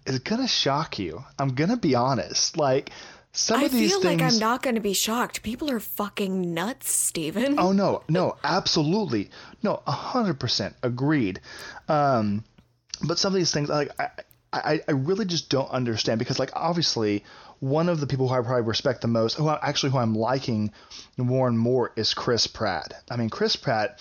is 0.05 0.19
going 0.19 0.41
to 0.41 0.47
shock 0.47 0.97
you. 0.99 1.23
I'm 1.37 1.49
going 1.49 1.69
to 1.69 1.77
be 1.77 1.95
honest. 1.95 2.57
Like, 2.57 2.91
some 3.33 3.59
I 3.59 3.65
of 3.65 3.71
these 3.71 3.91
things 3.91 4.05
I 4.05 4.09
feel 4.09 4.17
like 4.17 4.33
I'm 4.33 4.39
not 4.39 4.63
going 4.63 4.75
to 4.75 4.81
be 4.81 4.93
shocked. 4.93 5.43
People 5.43 5.69
are 5.69 5.79
fucking 5.79 6.53
nuts, 6.53 6.89
Steven. 6.89 7.59
Oh 7.59 7.71
no, 7.71 8.03
no, 8.09 8.37
absolutely, 8.43 9.29
no, 9.61 9.81
hundred 9.85 10.39
percent 10.39 10.75
agreed. 10.81 11.39
Um, 11.87 12.43
but 13.03 13.19
some 13.19 13.33
of 13.33 13.37
these 13.37 13.51
things, 13.51 13.69
like 13.69 13.91
I, 13.99 14.09
I, 14.53 14.81
I 14.87 14.91
really 14.91 15.25
just 15.25 15.49
don't 15.49 15.69
understand 15.69 16.19
because, 16.19 16.39
like, 16.39 16.51
obviously, 16.53 17.23
one 17.59 17.89
of 17.89 17.99
the 17.99 18.07
people 18.07 18.27
who 18.27 18.35
I 18.35 18.41
probably 18.41 18.63
respect 18.63 19.01
the 19.01 19.07
most, 19.07 19.37
who 19.37 19.47
I, 19.47 19.59
actually 19.61 19.91
who 19.91 19.97
I'm 19.97 20.13
liking 20.13 20.71
more 21.17 21.47
and 21.47 21.57
more, 21.57 21.91
is 21.95 22.13
Chris 22.13 22.47
Pratt. 22.47 22.93
I 23.09 23.17
mean, 23.17 23.29
Chris 23.29 23.55
Pratt 23.55 23.99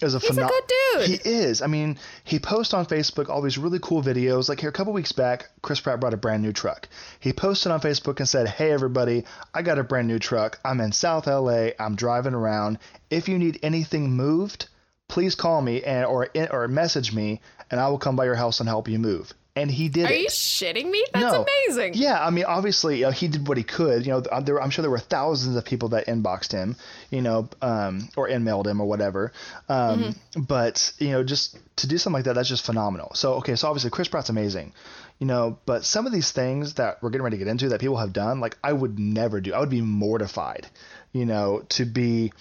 is 0.00 0.14
a 0.14 0.18
He's 0.18 0.36
a 0.36 0.42
good 0.42 0.62
dude. 0.68 1.06
He 1.06 1.28
is. 1.28 1.62
I 1.62 1.68
mean, 1.68 1.98
he 2.24 2.38
posts 2.38 2.74
on 2.74 2.86
Facebook 2.86 3.28
all 3.28 3.40
these 3.40 3.56
really 3.58 3.78
cool 3.80 4.02
videos. 4.02 4.48
Like 4.48 4.60
here, 4.60 4.68
a 4.68 4.72
couple 4.72 4.92
weeks 4.92 5.12
back, 5.12 5.48
Chris 5.62 5.80
Pratt 5.80 6.00
brought 6.00 6.14
a 6.14 6.18
brand 6.18 6.42
new 6.42 6.52
truck. 6.52 6.88
He 7.20 7.32
posted 7.32 7.72
on 7.72 7.80
Facebook 7.80 8.18
and 8.18 8.28
said, 8.28 8.48
"Hey 8.48 8.72
everybody, 8.72 9.24
I 9.54 9.62
got 9.62 9.78
a 9.78 9.84
brand 9.84 10.08
new 10.08 10.18
truck. 10.18 10.58
I'm 10.64 10.80
in 10.80 10.92
South 10.92 11.26
LA. 11.26 11.68
I'm 11.78 11.96
driving 11.96 12.34
around. 12.34 12.78
If 13.10 13.28
you 13.28 13.38
need 13.38 13.58
anything 13.62 14.10
moved, 14.10 14.68
please 15.08 15.34
call 15.34 15.62
me 15.62 15.82
and 15.82 16.04
or 16.04 16.28
or 16.50 16.68
message 16.68 17.14
me, 17.14 17.40
and 17.70 17.80
I 17.80 17.88
will 17.88 17.98
come 17.98 18.16
by 18.16 18.24
your 18.24 18.34
house 18.34 18.60
and 18.60 18.68
help 18.68 18.88
you 18.88 18.98
move." 18.98 19.32
And 19.56 19.70
he 19.70 19.88
did 19.88 20.04
Are 20.04 20.12
it. 20.12 20.20
you 20.20 20.28
shitting 20.28 20.90
me? 20.90 21.02
That's 21.14 21.32
No. 21.32 21.46
amazing. 21.68 21.94
Yeah, 21.94 22.22
I 22.24 22.28
mean, 22.28 22.44
obviously, 22.44 22.98
you 22.98 23.04
know, 23.06 23.10
he 23.10 23.26
did 23.26 23.48
what 23.48 23.56
he 23.56 23.62
could. 23.64 24.04
You 24.04 24.12
know, 24.12 24.40
there, 24.40 24.60
I'm 24.62 24.68
sure 24.68 24.82
there 24.82 24.90
were 24.90 24.98
thousands 24.98 25.56
of 25.56 25.64
people 25.64 25.88
that 25.88 26.06
inboxed 26.06 26.52
him, 26.52 26.76
you 27.10 27.22
know, 27.22 27.48
um, 27.62 28.10
or 28.18 28.28
emailed 28.28 28.66
him 28.66 28.82
or 28.82 28.86
whatever. 28.86 29.32
Um, 29.70 30.14
But 30.36 30.92
you 30.98 31.10
know, 31.12 31.24
just 31.24 31.56
to 31.76 31.86
do 31.88 31.96
something 31.96 32.18
like 32.18 32.24
that, 32.26 32.34
that's 32.34 32.50
just 32.50 32.66
phenomenal. 32.66 33.12
So, 33.14 33.34
okay, 33.36 33.56
so 33.56 33.66
obviously, 33.68 33.88
Chris 33.90 34.08
Pratt's 34.08 34.28
amazing, 34.28 34.74
you 35.18 35.26
know, 35.26 35.58
but 35.64 35.84
some 35.84 36.06
of 36.06 36.12
these 36.12 36.30
things 36.32 36.74
that 36.74 37.02
we're 37.02 37.08
getting 37.08 37.24
ready 37.24 37.38
to 37.38 37.44
get 37.44 37.50
into 37.50 37.70
that 37.70 37.80
people 37.80 37.96
have 37.96 38.12
done, 38.12 38.40
like 38.40 38.58
I 38.62 38.74
would 38.74 38.98
never 38.98 39.40
do. 39.40 39.54
I 39.54 39.60
would 39.60 39.70
be 39.70 39.80
mortified, 39.80 40.66
you 41.12 41.24
know, 41.24 41.62
to 41.70 41.86
be 41.86 42.32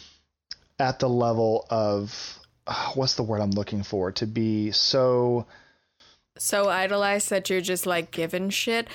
at 0.78 1.00
the 1.00 1.08
level 1.08 1.66
of 1.70 2.38
uh, 2.68 2.92
what's 2.96 3.16
the 3.16 3.24
word 3.24 3.40
I'm 3.40 3.52
looking 3.52 3.84
for? 3.84 4.12
To 4.12 4.26
be 4.26 4.72
so 4.72 5.46
So 6.38 6.68
idolized 6.70 7.30
that 7.30 7.50
you're 7.50 7.62
just 7.62 7.86
like 7.86 8.12
giving 8.12 8.50
shit. 8.50 8.88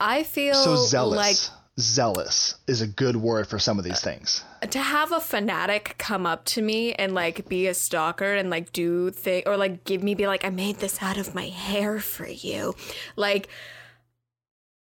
I 0.00 0.22
feel 0.24 0.54
so 0.54 0.76
zealous. 0.76 1.16
like 1.16 1.36
zealous 1.80 2.56
is 2.66 2.80
a 2.80 2.86
good 2.88 3.14
word 3.16 3.46
for 3.46 3.58
some 3.60 3.78
of 3.78 3.84
these 3.84 4.00
things. 4.00 4.42
to 4.68 4.80
have 4.80 5.12
a 5.12 5.20
fanatic 5.20 5.94
come 5.98 6.26
up 6.26 6.44
to 6.44 6.60
me 6.62 6.92
and 6.94 7.14
like 7.14 7.48
be 7.48 7.68
a 7.68 7.74
stalker 7.74 8.34
and 8.34 8.50
like 8.50 8.72
do 8.72 9.10
thing 9.10 9.44
or 9.46 9.56
like 9.56 9.84
give 9.84 10.02
me 10.02 10.14
be 10.16 10.26
like 10.26 10.44
I 10.44 10.50
made 10.50 10.78
this 10.78 11.00
out 11.00 11.16
of 11.18 11.34
my 11.36 11.46
hair 11.46 12.00
for 12.00 12.26
you. 12.26 12.74
Like 13.14 13.48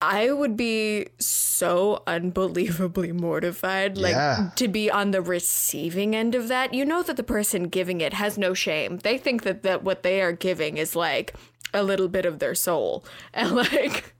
I 0.02 0.32
would 0.32 0.56
be 0.56 1.06
so 1.18 2.02
unbelievably 2.08 3.12
mortified 3.12 3.96
like 3.96 4.12
Yeah. 4.12 4.50
to 4.56 4.68
be 4.68 4.90
on 4.90 5.12
the 5.12 5.22
receiving 5.22 6.14
end 6.16 6.34
of 6.34 6.48
that. 6.48 6.74
You 6.74 6.84
know 6.84 7.02
that 7.04 7.16
the 7.16 7.22
person 7.22 7.68
giving 7.68 8.00
it 8.02 8.12
has 8.14 8.36
no 8.36 8.52
shame. 8.52 8.98
They 8.98 9.16
think 9.16 9.44
that 9.44 9.62
that 9.62 9.82
what 9.84 10.02
they 10.02 10.20
are 10.20 10.32
giving 10.32 10.76
is 10.76 10.94
like 10.96 11.34
a 11.74 11.82
little 11.82 12.08
bit 12.08 12.26
of 12.26 12.38
their 12.38 12.54
soul. 12.54 13.04
And 13.34 13.52
like 13.54 14.14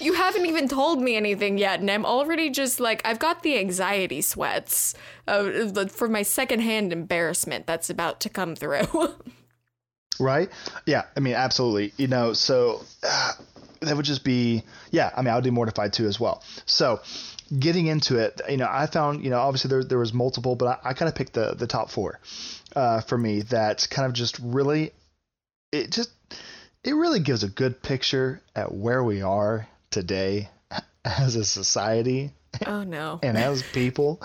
you 0.00 0.14
haven't 0.14 0.46
even 0.46 0.68
told 0.68 1.00
me 1.00 1.16
anything 1.16 1.58
yet, 1.58 1.80
and 1.80 1.90
I'm 1.90 2.06
already 2.06 2.50
just 2.50 2.80
like 2.80 3.02
I've 3.04 3.18
got 3.18 3.42
the 3.42 3.58
anxiety 3.58 4.20
sweats 4.20 4.94
uh, 5.28 5.86
for 5.88 6.08
my 6.08 6.22
secondhand 6.22 6.92
embarrassment 6.92 7.66
that's 7.66 7.90
about 7.90 8.20
to 8.20 8.28
come 8.28 8.54
through. 8.54 9.14
Right? 10.18 10.50
Yeah, 10.84 11.04
I 11.16 11.20
mean, 11.20 11.32
absolutely. 11.32 11.94
You 11.96 12.06
know, 12.06 12.34
so 12.34 12.82
uh, 13.02 13.32
that 13.80 13.96
would 13.96 14.04
just 14.04 14.22
be, 14.22 14.62
yeah, 14.90 15.10
I 15.16 15.22
mean, 15.22 15.28
I 15.28 15.34
would 15.34 15.44
be 15.44 15.50
mortified 15.50 15.94
too 15.94 16.06
as 16.06 16.20
well. 16.20 16.44
So, 16.66 17.00
getting 17.58 17.86
into 17.86 18.18
it, 18.18 18.38
you 18.48 18.58
know, 18.58 18.68
I 18.70 18.84
found, 18.84 19.24
you 19.24 19.30
know, 19.30 19.38
obviously 19.38 19.70
there, 19.70 19.82
there 19.82 19.98
was 19.98 20.12
multiple, 20.12 20.56
but 20.56 20.80
I, 20.84 20.90
I 20.90 20.92
kind 20.92 21.08
of 21.08 21.14
picked 21.14 21.32
the, 21.32 21.54
the 21.54 21.66
top 21.66 21.90
four 21.90 22.20
uh, 22.76 23.00
for 23.00 23.16
me 23.16 23.40
that 23.42 23.88
kind 23.90 24.06
of 24.06 24.12
just 24.12 24.38
really, 24.40 24.92
it 25.72 25.90
just, 25.90 26.10
it 26.84 26.92
really 26.92 27.20
gives 27.20 27.42
a 27.42 27.48
good 27.48 27.82
picture 27.82 28.42
at 28.54 28.72
where 28.72 29.02
we 29.02 29.22
are 29.22 29.68
today 29.90 30.48
as 31.04 31.36
a 31.36 31.44
society 31.44 32.32
oh 32.66 32.82
no. 32.82 33.18
and 33.22 33.36
as 33.36 33.62
people. 33.62 34.20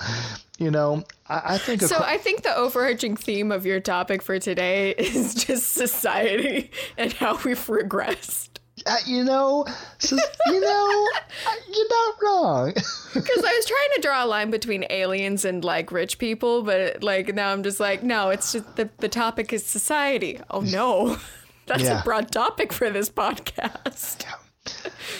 You 0.57 0.71
know, 0.71 1.03
I, 1.27 1.41
I 1.45 1.57
think 1.57 1.81
So 1.81 1.97
I 1.99 2.17
think 2.17 2.43
the 2.43 2.55
overarching 2.55 3.15
theme 3.15 3.51
of 3.51 3.65
your 3.65 3.79
topic 3.79 4.21
for 4.21 4.39
today 4.39 4.91
is 4.97 5.35
just 5.35 5.73
society 5.73 6.71
and 6.97 7.11
how 7.13 7.39
we've 7.43 7.57
regressed. 7.67 8.49
Uh, 8.87 8.95
you 9.05 9.23
know, 9.23 9.65
sis- 9.97 10.21
you 10.47 10.59
know, 10.59 11.07
uh, 11.47 11.51
you're 11.73 11.89
not 11.89 12.15
wrong. 12.21 12.73
Because 13.15 13.43
I 13.45 13.53
was 13.53 13.65
trying 13.65 13.89
to 13.95 14.01
draw 14.01 14.25
a 14.25 14.27
line 14.27 14.51
between 14.51 14.85
aliens 14.89 15.45
and 15.45 15.63
like 15.63 15.89
rich 15.91 16.17
people, 16.19 16.63
but 16.63 17.01
like 17.01 17.33
now 17.33 17.51
I'm 17.53 17.63
just 17.63 17.79
like, 17.79 18.03
no, 18.03 18.29
it's 18.29 18.51
just 18.51 18.75
the 18.75 18.89
the 18.97 19.07
topic 19.07 19.53
is 19.53 19.65
society. 19.65 20.39
Oh 20.51 20.59
no. 20.59 21.17
That's 21.65 21.83
Yeah. 21.83 22.01
a 22.01 22.03
broad 22.03 22.29
topic 22.31 22.73
for 22.73 22.89
this 22.91 23.09
podcast. 23.09 24.25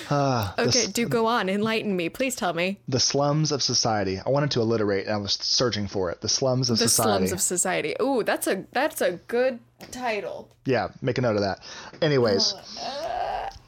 Uh, 0.10 0.52
Okay, 0.60 0.88
do 0.88 1.08
go 1.08 1.26
on. 1.26 1.50
Enlighten 1.50 1.96
me. 1.96 2.10
Please 2.10 2.36
tell 2.36 2.54
me. 2.54 2.80
the 2.88 3.00
slums 3.00 3.52
of 3.52 3.64
society. 3.64 4.20
I 4.26 4.30
wanted 4.30 4.52
to 4.52 4.60
alliterate, 4.62 5.06
and 5.06 5.14
I 5.16 5.18
was 5.18 5.34
searching 5.34 5.88
for 5.88 6.12
it. 6.12 6.22
The 6.22 6.30
slums 6.30 6.70
of 6.70 6.78
The 6.78 6.88
society. 6.90 7.10
The 7.12 7.28
slums 7.30 7.32
of 7.32 7.42
society. 7.42 7.96
Ooh, 8.02 8.24
that's 8.24 8.46
a 8.48 8.66
that's 8.74 9.02
a 9.02 9.14
good 9.28 9.60
title. 9.92 10.50
yeah, 10.66 10.90
make 11.02 11.18
a 11.18 11.22
note 11.22 11.36
of 11.36 11.42
that. 11.42 11.60
Anyways, 12.02 12.54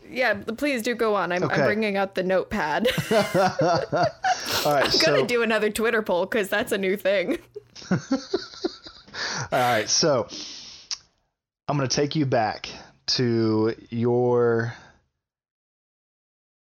Yeah, 0.09 0.35
please 0.57 0.81
do 0.83 0.95
go 0.95 1.15
on. 1.15 1.31
I'm, 1.31 1.43
Okay. 1.43 1.55
I'm 1.55 1.65
bringing 1.65 1.97
out 1.97 2.15
the 2.15 2.23
notepad. 2.23 2.87
all 3.11 3.17
right. 4.73 4.83
I'm 4.85 4.91
so 4.91 5.05
gonna 5.15 5.27
do 5.27 5.41
another 5.43 5.69
Twitter 5.69 6.01
poll 6.01 6.25
because 6.25 6.49
that's 6.49 6.71
a 6.71 6.77
new 6.77 6.97
thing. 6.97 7.37
All 9.51 9.59
right, 9.59 9.89
so 9.89 10.27
I'm 11.67 11.75
going 11.77 11.87
to 11.89 11.95
take 11.95 12.15
you 12.15 12.25
back 12.25 12.69
to 13.07 13.73
your. 13.89 14.73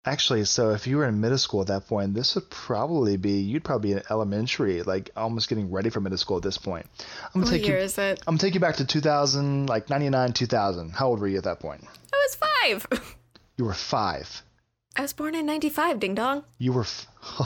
Actually, 0.06 0.44
so 0.44 0.72
if 0.72 0.86
you 0.86 0.98
were 0.98 1.08
in 1.08 1.22
middle 1.22 1.38
school 1.38 1.62
at 1.62 1.68
that 1.68 1.88
point, 1.88 2.14
this 2.14 2.36
would 2.36 2.50
probably 2.50 3.16
be 3.16 3.40
you'd 3.40 3.64
probably 3.64 3.90
be 3.90 3.94
in 3.98 4.04
elementary, 4.10 4.84
like 4.84 5.10
almost 5.16 5.48
getting 5.50 5.72
ready 5.72 5.90
for 5.90 6.02
middle 6.02 6.18
school 6.18 6.36
at 6.38 6.44
this 6.44 6.58
point. 6.58 6.86
I'm 7.34 7.42
gonna 7.42 7.46
What 7.46 7.52
take 7.58 7.66
year 7.68 7.78
you. 7.78 7.84
is 7.86 7.98
it? 7.98 8.20
I'm 8.28 8.34
gonna 8.34 8.40
take 8.40 8.54
you 8.54 8.60
back 8.60 8.76
to 8.78 8.86
2000, 8.86 9.68
like 9.68 9.90
99, 9.90 10.34
2000. 10.34 10.90
How 10.92 11.08
old 11.08 11.22
were 11.22 11.28
you 11.28 11.38
at 11.38 11.46
that 11.46 11.60
point? 11.62 11.86
I 12.14 12.28
was 12.28 12.36
five. 12.90 13.16
You 13.58 13.66
were 13.66 13.74
five. 13.74 14.44
I 14.96 15.02
was 15.02 15.13
born 15.13 15.36
in 15.36 15.46
'95. 15.46 16.00
Ding 16.00 16.16
dong. 16.16 16.44
You 16.58 16.74
were. 16.74 16.82
F- 16.82 17.08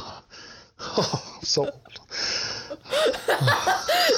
oh, 0.80 1.40
so 1.42 1.64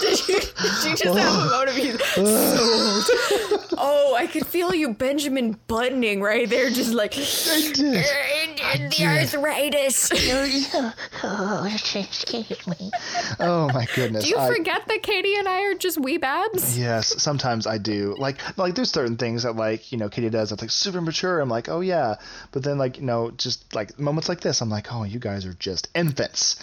Did 0.02 0.28
you, 0.28 0.40
did 0.40 0.84
you 0.84 0.96
just 0.96 1.04
have 1.04 1.16
a 1.16 1.50
moment 1.50 1.70
of 1.70 1.78
you 1.78 1.98
so 1.98 2.22
old? 2.22 3.74
Oh, 3.78 4.16
I 4.18 4.28
could 4.28 4.46
feel 4.46 4.74
you 4.74 4.94
Benjamin 4.94 5.60
buttoning 5.68 6.22
right 6.22 6.50
there, 6.50 6.70
just 6.70 6.94
like 6.94 7.14
I 7.18 7.72
did. 7.74 8.06
The 8.78 9.06
arthritis. 9.06 10.12
Oh, 11.24 11.66
excuse 11.66 12.68
me. 12.68 12.92
Oh 13.40 13.70
my 13.74 13.88
goodness. 13.96 14.24
Do 14.24 14.30
you 14.30 14.38
I- 14.38 14.48
forget 14.48 14.88
that 14.88 15.04
Katie 15.04 15.36
and 15.36 15.48
I 15.48 15.64
are 15.64 15.76
just 15.76 16.00
wee 16.00 16.18
babs? 16.18 16.78
Yes, 16.78 17.22
sometimes 17.22 17.68
I 17.68 17.78
do. 17.78 18.16
Like, 18.18 18.58
like 18.58 18.76
there's 18.76 18.92
certain 18.92 19.18
things 19.18 19.44
that 19.44 19.56
like 19.56 19.92
you 19.92 19.98
know 19.98 20.10
Katie 20.10 20.30
does 20.30 20.50
that's 20.50 20.62
like 20.62 20.72
super 20.72 21.02
mature. 21.02 21.40
I'm 21.40 21.50
like, 21.50 21.70
oh 21.70 21.82
yeah, 21.82 22.16
but 22.52 22.64
then 22.64 22.78
like 22.78 22.98
you 22.98 23.04
know 23.04 23.32
just 23.32 23.74
like 23.76 24.00
moments 24.00 24.30
like 24.30 24.42
this, 24.42 24.62
I'm 24.62 24.70
like, 24.70 24.92
oh, 24.94 25.04
you 25.04 25.20
guys 25.20 25.46
are 25.46 25.54
just 25.54 25.90
infants, 25.96 26.62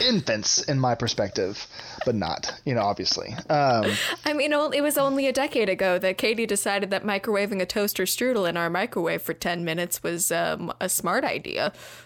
infants 0.00 0.62
in 0.62 0.78
my 0.78 0.94
perspective, 0.94 1.66
but 2.04 2.14
not, 2.14 2.52
you 2.64 2.74
know, 2.74 2.82
obviously. 2.82 3.34
Um, 3.48 3.90
I 4.24 4.32
mean, 4.32 4.52
it 4.52 4.82
was 4.82 4.98
only 4.98 5.26
a 5.26 5.32
decade 5.32 5.68
ago 5.68 5.98
that 5.98 6.18
Katie 6.18 6.46
decided 6.46 6.90
that 6.90 7.04
microwaving 7.04 7.60
a 7.60 7.66
toaster 7.66 8.04
strudel 8.04 8.48
in 8.48 8.56
our 8.56 8.70
microwave 8.70 9.22
for 9.22 9.34
10 9.34 9.64
minutes 9.64 10.02
was 10.02 10.30
um, 10.30 10.72
a 10.80 10.88
smart 10.88 11.24
idea. 11.24 11.39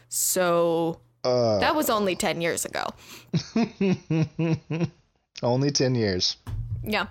So 0.09 1.01
that 1.23 1.75
was 1.75 1.91
only 1.91 2.17
10 2.17 2.41
years 2.41 2.65
ago. 2.65 2.87
only 5.43 5.71
ten 5.71 5.95
years. 5.95 6.37
Yeah. 6.83 7.07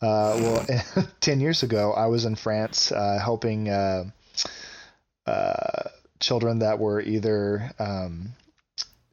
Uh, 0.00 0.38
well, 0.40 0.66
ten 1.20 1.40
years 1.40 1.62
ago, 1.62 1.92
I 1.92 2.06
was 2.06 2.24
in 2.24 2.34
France 2.34 2.92
uh, 2.92 3.18
helping 3.22 3.68
uh, 3.68 4.04
uh, 5.26 5.88
children 6.20 6.60
that 6.60 6.78
were 6.78 7.00
either 7.00 7.70
um, 7.78 8.30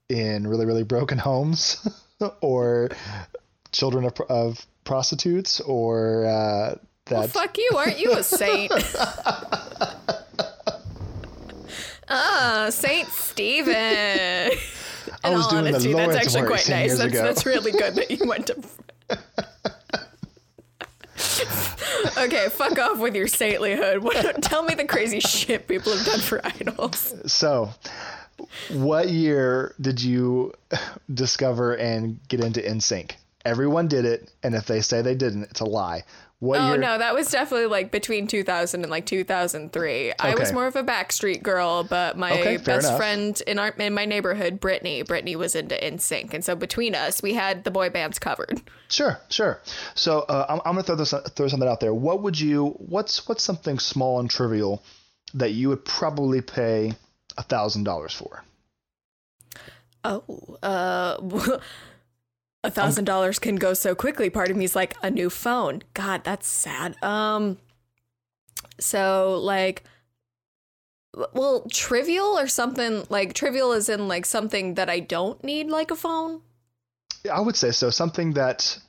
in 0.10 0.48
really, 0.48 0.66
really 0.66 0.84
broken 0.84 1.18
homes 1.30 1.88
or 2.42 2.90
children 3.72 4.06
of, 4.06 4.14
of 4.30 4.66
prostitutes 4.84 5.60
or 5.62 6.26
uh, 6.26 6.76
that. 7.06 7.12
Well, 7.12 7.28
fuck 7.28 7.58
you. 7.58 7.72
Aren't 7.76 8.00
you 8.00 8.14
a 8.14 8.24
saint? 8.24 8.72
Ah, 12.16 12.68
Saint 12.70 13.08
Stephen. 13.10 13.74
In 15.26 15.34
was 15.34 15.46
all 15.46 15.52
doing 15.52 15.64
the 15.64 15.70
honesty, 15.72 15.94
Lord's 15.94 16.14
that's 16.14 16.28
actually 16.28 16.42
work 16.42 16.52
quite 16.52 16.66
10 16.66 16.80
nice. 16.80 16.88
years 16.90 17.00
That's, 17.00 17.14
ago. 17.14 17.24
that's 17.24 17.46
really 17.46 17.72
good 17.72 17.96
that 17.96 18.12
you 18.12 18.28
went 18.28 18.48
to. 18.48 18.56
okay, 22.24 22.48
fuck 22.50 22.78
off 22.80 23.00
with 23.00 23.16
your 23.16 23.28
saintlyhood. 23.28 24.00
What, 24.04 24.42
tell 24.44 24.64
me 24.64 24.76
the 24.76 24.86
crazy 24.86 25.20
shit 25.22 25.68
people 25.68 25.96
have 25.96 26.06
done 26.06 26.20
for 26.20 26.46
idols. 26.46 27.16
So, 27.32 27.70
what 28.70 29.10
year 29.10 29.74
did 29.80 30.02
you 30.02 30.54
discover 31.14 31.76
and 31.76 32.20
get 32.28 32.42
into 32.42 32.62
NSYNC? 32.62 33.14
Everyone 33.46 33.88
did 33.88 34.06
it, 34.06 34.32
and 34.44 34.56
if 34.56 34.66
they 34.68 34.82
say 34.82 35.02
they 35.02 35.16
didn't, 35.16 35.44
it's 35.44 35.60
a 35.62 35.66
lie. 35.66 36.04
What 36.44 36.60
Oh 36.60 36.68
year? 36.72 36.78
no, 36.78 36.98
that 36.98 37.14
was 37.14 37.32
definitely 37.32 37.68
like 37.68 37.90
between 37.90 38.28
2000 38.28 38.82
and 38.82 38.92
like 38.92 39.06
2003. 39.06 40.14
I 40.20 40.36
was 40.36 40.52
more 40.52 40.68
of 40.68 40.76
a 40.76 40.84
Backstreet 40.84 41.42
girl, 41.42 41.86
but 41.86 42.18
my 42.18 42.32
Okay, 42.34 42.58
best 42.58 42.86
enough. 42.86 42.98
friend 42.98 43.42
in 43.48 43.60
our 43.60 43.70
in 43.70 43.94
my 43.94 44.04
neighborhood, 44.04 44.60
Brittany, 44.60 45.04
Brittany 45.04 45.38
was 45.38 45.56
into 45.56 45.76
NSYNC, 45.76 46.34
and 46.34 46.44
so 46.44 46.54
between 46.54 46.96
us, 46.96 47.24
we 47.24 47.34
had 47.34 47.64
the 47.64 47.72
boy 47.72 47.90
bands 47.90 48.20
covered. 48.20 48.62
Sure, 48.90 49.22
sure. 49.30 49.62
So 49.96 50.20
uh, 50.28 50.46
I'm, 50.50 50.60
I'm 50.66 50.74
gonna 50.74 50.84
throw 50.84 50.98
this 50.98 51.14
throw 51.34 51.48
something 51.48 51.70
out 51.70 51.80
there. 51.80 51.94
What 51.94 52.22
would 52.24 52.38
you? 52.38 52.72
What's 52.78 53.26
what's 53.26 53.42
something 53.42 53.80
small 53.80 54.20
and 54.20 54.30
trivial 54.30 54.84
that 55.34 55.52
you 55.52 55.70
would 55.70 55.86
probably 55.86 56.42
pay 56.42 56.92
a 57.38 57.44
thousand 57.44 57.86
dollars 57.86 58.14
for? 58.14 58.44
Oh, 60.04 60.58
uh, 60.62 61.18
a 62.64 62.72
thousand 62.72 63.06
dollars 63.06 63.40
can 63.40 63.58
go 63.58 63.74
so 63.74 63.94
quickly. 63.94 64.30
Part 64.30 64.50
of 64.50 64.58
me 64.58 64.66
is 64.66 64.76
like 64.76 64.96
a 65.04 65.12
new 65.12 65.30
phone. 65.30 65.84
God, 65.94 66.24
that's 66.24 66.48
sad. 66.48 67.02
Um, 67.04 67.58
so 68.80 69.40
like, 69.44 69.84
well, 71.34 71.66
trivial 71.72 72.40
or 72.40 72.48
something 72.48 73.04
like 73.10 73.34
trivial 73.34 73.74
is 73.74 73.90
in 73.90 74.08
like 74.08 74.26
something 74.26 74.76
that 74.76 74.90
I 74.90 75.00
don't 75.00 75.44
need, 75.44 75.68
like 75.68 75.92
a 75.92 75.96
phone. 75.96 76.42
I 77.32 77.40
would 77.40 77.56
say 77.56 77.72
so. 77.72 77.90
Something 77.90 78.34
that 78.34 78.80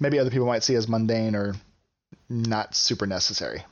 maybe 0.00 0.18
other 0.18 0.30
people 0.30 0.46
might 0.46 0.62
see 0.62 0.74
as 0.74 0.88
mundane 0.88 1.34
or 1.34 1.54
not 2.28 2.74
super 2.74 3.06
necessary. 3.06 3.64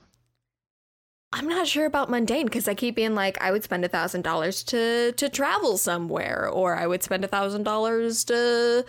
I'm 1.33 1.49
not 1.49 1.67
sure 1.67 1.87
about 1.87 2.09
mundane 2.09 2.47
because 2.47 2.69
I 2.69 2.75
keep 2.75 2.95
being 2.97 3.15
like, 3.15 3.41
I 3.41 3.51
would 3.51 3.65
spend 3.65 3.85
a 3.85 3.89
thousand 3.89 4.23
dollars 4.23 4.63
to 4.65 5.13
to 5.13 5.29
travel 5.29 5.77
somewhere, 5.77 6.49
or 6.49 6.77
I 6.77 6.87
would 6.87 7.03
spend 7.03 7.25
a 7.25 7.29
thousand 7.29 7.65
dollars 7.65 8.25
to. 8.25 8.85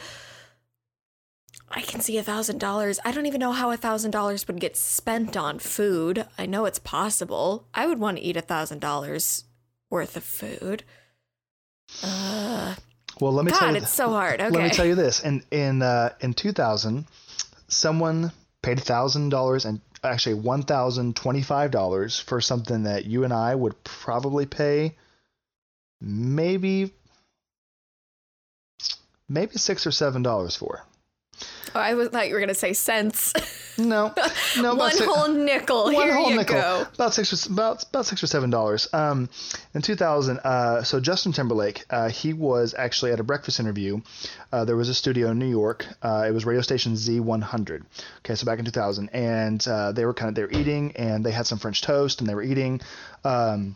I 1.69 1.81
can 1.81 1.99
see 1.99 2.17
a 2.17 2.23
thousand 2.23 2.59
dollars. 2.59 2.97
I 3.03 3.11
don't 3.11 3.25
even 3.25 3.39
know 3.41 3.51
how 3.51 3.71
a 3.71 3.77
thousand 3.77 4.11
dollars 4.11 4.47
would 4.47 4.61
get 4.61 4.77
spent 4.77 5.35
on 5.35 5.59
food. 5.59 6.25
I 6.37 6.45
know 6.45 6.63
it's 6.65 6.79
possible. 6.79 7.67
I 7.73 7.87
would 7.87 7.99
want 7.99 8.17
to 8.17 8.23
eat 8.23 8.37
a 8.37 8.41
thousand 8.41 8.79
dollars 8.79 9.43
worth 9.89 10.15
of 10.15 10.23
food. 10.23 10.83
Uh, 12.03 12.75
Well, 13.19 13.33
let 13.33 13.45
me 13.45 13.51
tell 13.51 13.61
God, 13.61 13.71
you. 13.71 13.77
it's 13.81 13.91
so 13.91 14.09
hard. 14.09 14.39
Okay. 14.39 14.49
Let 14.49 14.63
me 14.63 14.69
tell 14.69 14.85
you 14.85 14.95
this: 14.95 15.21
in 15.23 15.43
in 15.51 15.81
uh, 15.81 16.13
in 16.21 16.33
2000, 16.33 17.05
someone 17.67 18.31
paid 18.61 18.77
a 18.77 18.81
thousand 18.81 19.29
dollars 19.29 19.65
and 19.65 19.81
actually 20.03 20.35
one 20.35 20.63
thousand 20.63 21.15
twenty 21.15 21.41
five 21.41 21.71
dollars 21.71 22.19
for 22.19 22.41
something 22.41 22.83
that 22.83 23.05
you 23.05 23.23
and 23.23 23.33
I 23.33 23.53
would 23.53 23.83
probably 23.83 24.45
pay 24.45 24.95
maybe 25.99 26.93
maybe 29.27 29.57
six 29.57 29.85
or 29.87 29.91
seven 29.91 30.23
dollars 30.23 30.55
for. 30.55 30.83
Oh, 31.75 31.79
I 31.79 31.93
was 31.93 32.09
thought 32.09 32.27
you 32.27 32.33
were 32.33 32.39
gonna 32.39 32.53
say 32.55 32.73
cents. 32.73 33.33
No, 33.77 34.11
no, 34.59 34.73
One 34.75 34.91
six- 34.91 35.05
whole 35.05 35.27
nickel. 35.27 35.83
one 35.85 35.93
Here 35.93 36.15
whole 36.15 36.31
nickel, 36.31 36.55
go. 36.55 36.85
about 36.95 37.13
six 37.13 37.31
or 37.47 37.51
about 37.53 37.83
about 37.89 38.05
six 38.07 38.23
or 38.23 38.27
seven 38.27 38.49
dollars. 38.49 38.87
Um, 38.93 39.29
in 39.75 39.81
2000, 39.83 40.39
uh, 40.39 40.83
so 40.83 40.99
Justin 40.99 41.33
Timberlake, 41.33 41.85
uh, 41.91 42.09
he 42.09 42.33
was 42.33 42.73
actually 42.75 43.11
at 43.11 43.19
a 43.19 43.23
breakfast 43.23 43.59
interview. 43.59 44.01
Uh, 44.51 44.65
there 44.65 44.75
was 44.75 44.89
a 44.89 44.93
studio 44.95 45.29
in 45.31 45.37
New 45.39 45.49
York. 45.49 45.85
Uh, 46.01 46.25
it 46.27 46.31
was 46.31 46.45
radio 46.45 46.61
station 46.61 46.93
Z100. 46.93 47.83
Okay, 48.19 48.33
so 48.35 48.45
back 48.45 48.57
in 48.59 48.65
2000, 48.65 49.09
and 49.13 49.67
uh, 49.67 49.91
they 49.91 50.05
were 50.05 50.13
kind 50.13 50.29
of 50.29 50.35
they 50.35 50.41
were 50.43 50.51
eating, 50.59 50.93
and 50.95 51.23
they 51.23 51.31
had 51.31 51.45
some 51.45 51.59
French 51.59 51.81
toast, 51.83 52.21
and 52.21 52.29
they 52.29 52.33
were 52.35 52.43
eating. 52.43 52.81
Um, 53.23 53.75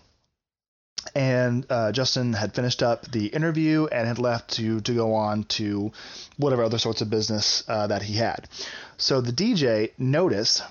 and 1.15 1.65
uh, 1.69 1.91
Justin 1.91 2.33
had 2.33 2.53
finished 2.53 2.83
up 2.83 3.09
the 3.11 3.27
interview 3.27 3.87
and 3.87 4.07
had 4.07 4.19
left 4.19 4.51
to 4.55 4.81
to 4.81 4.93
go 4.93 5.15
on 5.15 5.43
to 5.45 5.91
whatever 6.37 6.63
other 6.63 6.77
sorts 6.77 7.01
of 7.01 7.09
business 7.09 7.63
uh, 7.67 7.87
that 7.87 8.01
he 8.01 8.15
had. 8.15 8.47
So 8.97 9.21
the 9.21 9.31
DJ 9.31 9.91
noticed 9.97 10.63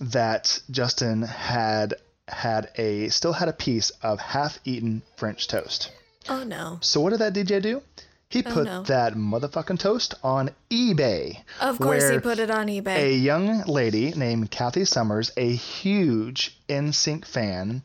that 0.00 0.60
Justin 0.70 1.22
had 1.22 1.94
had 2.28 2.70
a 2.76 3.08
still 3.08 3.32
had 3.32 3.48
a 3.48 3.52
piece 3.52 3.90
of 4.02 4.18
half-eaten 4.18 5.02
French 5.16 5.46
toast. 5.48 5.92
Oh 6.28 6.42
no. 6.42 6.78
So 6.80 7.00
what 7.00 7.10
did 7.10 7.20
that 7.20 7.34
DJ 7.34 7.62
do? 7.62 7.82
He 8.28 8.42
put 8.42 8.64
no. 8.64 8.82
that 8.82 9.14
motherfucking 9.14 9.78
toast 9.78 10.14
on 10.24 10.50
eBay. 10.68 11.42
Of 11.60 11.78
course, 11.78 12.10
he 12.10 12.18
put 12.18 12.40
it 12.40 12.50
on 12.50 12.66
eBay. 12.66 12.96
A 12.96 13.14
young 13.14 13.62
lady 13.66 14.12
named 14.16 14.50
Kathy 14.50 14.84
Summers, 14.84 15.30
a 15.36 15.54
huge 15.54 16.58
NSYNC 16.68 17.24
fan, 17.24 17.82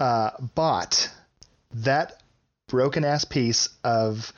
uh, 0.00 0.30
bought 0.56 1.10
that 1.74 2.22
broken 2.68 3.04
ass 3.04 3.24
piece 3.24 3.68
of. 3.84 4.32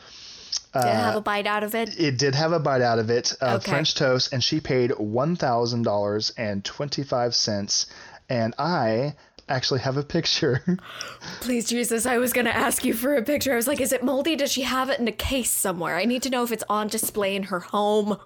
Did 0.72 0.84
it 0.84 0.94
have 0.94 1.16
uh, 1.16 1.18
a 1.18 1.20
bite 1.20 1.46
out 1.46 1.64
of 1.64 1.74
it? 1.74 1.98
It 1.98 2.16
did 2.16 2.34
have 2.36 2.52
a 2.52 2.60
bite 2.60 2.80
out 2.80 3.00
of 3.00 3.10
it, 3.10 3.32
of 3.40 3.62
Okay. 3.62 3.70
French 3.72 3.94
toast, 3.96 4.32
and 4.32 4.42
she 4.42 4.60
paid 4.60 4.92
one 4.92 5.36
thousand 5.36 5.82
dollars 5.82 6.32
and 6.36 6.64
twenty 6.64 7.02
five 7.02 7.34
cents. 7.34 7.86
And 8.28 8.54
I 8.58 9.16
actually 9.48 9.80
have 9.80 9.96
a 9.96 10.04
picture. 10.04 10.62
Please, 11.40 11.68
Jesus, 11.68 12.06
I 12.06 12.18
was 12.18 12.32
going 12.32 12.44
to 12.44 12.54
ask 12.54 12.84
you 12.84 12.94
for 12.94 13.16
a 13.16 13.22
picture. 13.22 13.52
I 13.52 13.56
was 13.56 13.66
like, 13.66 13.80
is 13.80 13.92
it 13.92 14.04
moldy? 14.04 14.36
Does 14.36 14.52
she 14.52 14.62
have 14.62 14.88
it 14.90 15.00
in 15.00 15.08
a 15.08 15.12
case 15.12 15.50
somewhere? 15.50 15.96
I 15.96 16.04
need 16.04 16.22
to 16.22 16.30
know 16.30 16.44
if 16.44 16.52
it's 16.52 16.62
on 16.68 16.86
display 16.86 17.34
in 17.34 17.44
her 17.44 17.58
home. 17.58 18.16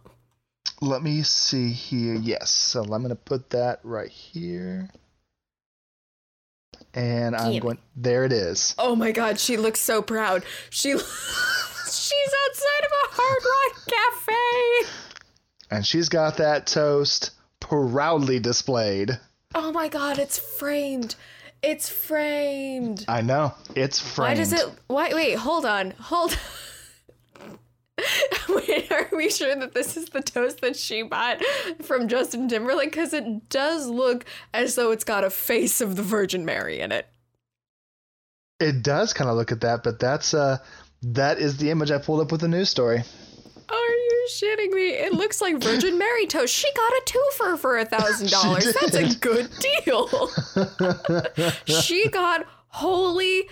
Let 0.82 1.02
me 1.02 1.22
see 1.22 1.72
here. 1.72 2.14
Yes, 2.16 2.50
so 2.50 2.82
I'm 2.82 3.00
gonna 3.00 3.14
put 3.14 3.50
that 3.50 3.80
right 3.82 4.10
here. 4.10 4.90
And 6.94 7.34
I'm 7.34 7.58
going. 7.58 7.78
There 7.96 8.24
it 8.24 8.32
is. 8.32 8.74
Oh 8.78 8.94
my 8.94 9.10
God, 9.12 9.38
she 9.40 9.56
looks 9.56 9.80
so 9.80 10.00
proud. 10.02 10.44
She. 10.70 10.90
She's 11.86 12.32
outside 12.48 12.84
of 12.84 12.90
a 12.90 13.14
Hard 13.14 13.42
Rock 13.44 13.82
Cafe. 13.86 14.90
and 15.70 15.86
she's 15.86 16.08
got 16.08 16.38
that 16.38 16.66
toast 16.66 17.30
proudly 17.60 18.40
displayed. 18.40 19.18
Oh 19.54 19.70
my 19.70 19.88
god, 19.88 20.18
it's 20.18 20.38
framed. 20.38 21.14
It's 21.62 21.88
framed. 21.88 23.04
I 23.06 23.20
know 23.22 23.54
it's 23.76 24.00
framed. 24.00 24.30
Why 24.30 24.34
does 24.34 24.52
it? 24.52 24.66
Why? 24.88 25.14
Wait, 25.14 25.36
hold 25.36 25.64
on, 25.66 25.92
hold. 26.00 26.36
wait, 28.48 28.90
are 28.90 29.08
we 29.12 29.30
sure 29.30 29.54
that 29.54 29.72
this 29.72 29.96
is 29.96 30.06
the 30.06 30.20
toast 30.20 30.60
that 30.60 30.76
she 30.76 31.02
bought 31.02 31.40
from 31.82 32.08
Justin 32.08 32.48
Timberlake? 32.48 32.90
Because 32.90 33.12
it 33.12 33.48
does 33.48 33.86
look 33.86 34.24
as 34.52 34.74
though 34.74 34.90
it's 34.90 35.04
got 35.04 35.24
a 35.24 35.30
face 35.30 35.80
of 35.80 35.96
the 35.96 36.02
Virgin 36.02 36.44
Mary 36.44 36.80
in 36.80 36.92
it. 36.92 37.06
It 38.60 38.82
does 38.82 39.12
kind 39.12 39.30
of 39.30 39.36
look 39.36 39.52
at 39.52 39.60
that, 39.62 39.82
but 39.84 39.98
that's 39.98 40.34
uh, 40.34 40.58
that 41.02 41.38
is 41.38 41.56
the 41.56 41.70
image 41.70 41.90
I 41.90 41.98
pulled 41.98 42.20
up 42.20 42.32
with 42.32 42.40
the 42.40 42.48
news 42.48 42.70
story. 42.70 43.02
Are 43.68 43.90
you 43.90 44.26
shitting 44.30 44.70
me? 44.70 44.90
It 44.90 45.12
looks 45.12 45.40
like 45.40 45.62
Virgin 45.62 45.98
Mary 45.98 46.26
toast. 46.26 46.54
She 46.54 46.70
got 46.74 46.92
a 46.92 47.02
twofer 47.06 47.58
for 47.58 47.78
a 47.78 47.84
thousand 47.84 48.30
dollars. 48.30 48.72
That's 48.80 48.94
a 48.94 49.14
good 49.18 49.50
deal. 49.84 50.30
she 51.66 52.08
got 52.08 52.46
holy 52.68 53.48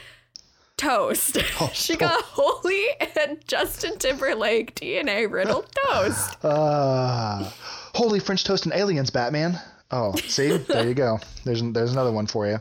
toast. 0.77 1.39
she 1.73 1.97
got 1.97 2.23
holy 2.23 2.85
and 3.17 3.39
Justin 3.47 3.99
Timberlake 3.99 4.75
DNA 4.75 5.31
riddled 5.31 5.67
toast. 5.87 6.45
Uh, 6.45 7.51
holy 7.95 8.21
French 8.21 8.45
toast 8.45 8.65
and 8.67 8.75
aliens, 8.75 9.11
Batman. 9.11 9.59
Oh, 9.91 10.15
see, 10.17 10.57
there 10.57 10.89
you 10.89 10.95
go. 10.95 11.21
There's 11.45 11.63
there's 11.63 11.93
another 11.93 12.13
one 12.13 12.27
for 12.27 12.47
you. 12.47 12.59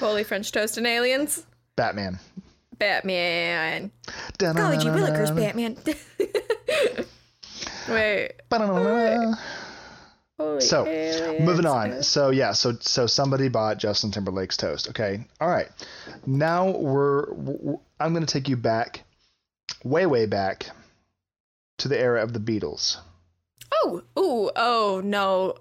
Holy 0.00 0.24
French 0.24 0.50
toast 0.52 0.76
and 0.76 0.86
aliens. 0.86 1.46
Batman. 1.76 2.18
Batman. 2.78 3.90
Golly 4.38 4.78
gee 4.78 4.88
willikers, 4.88 5.34
Batman. 5.34 5.76
Wait. 7.88 8.32
Holy 10.38 10.60
So, 10.60 10.86
aliens. 10.86 11.46
moving 11.46 11.66
on. 11.66 12.02
So 12.02 12.30
yeah, 12.30 12.52
so 12.52 12.76
so 12.80 13.06
somebody 13.06 13.48
bought 13.48 13.78
Justin 13.78 14.10
Timberlake's 14.10 14.56
toast. 14.56 14.88
Okay, 14.90 15.24
all 15.40 15.48
right. 15.48 15.68
Now 16.26 16.70
we're, 16.70 17.32
we're 17.34 17.76
I'm 18.00 18.12
going 18.12 18.26
to 18.26 18.32
take 18.32 18.48
you 18.48 18.56
back, 18.56 19.04
way 19.84 20.06
way 20.06 20.26
back, 20.26 20.66
to 21.78 21.88
the 21.88 21.98
era 21.98 22.22
of 22.22 22.32
the 22.32 22.40
Beatles. 22.40 22.96
Oh, 23.82 24.02
ooh, 24.18 24.50
oh 24.56 25.00
no. 25.04 25.54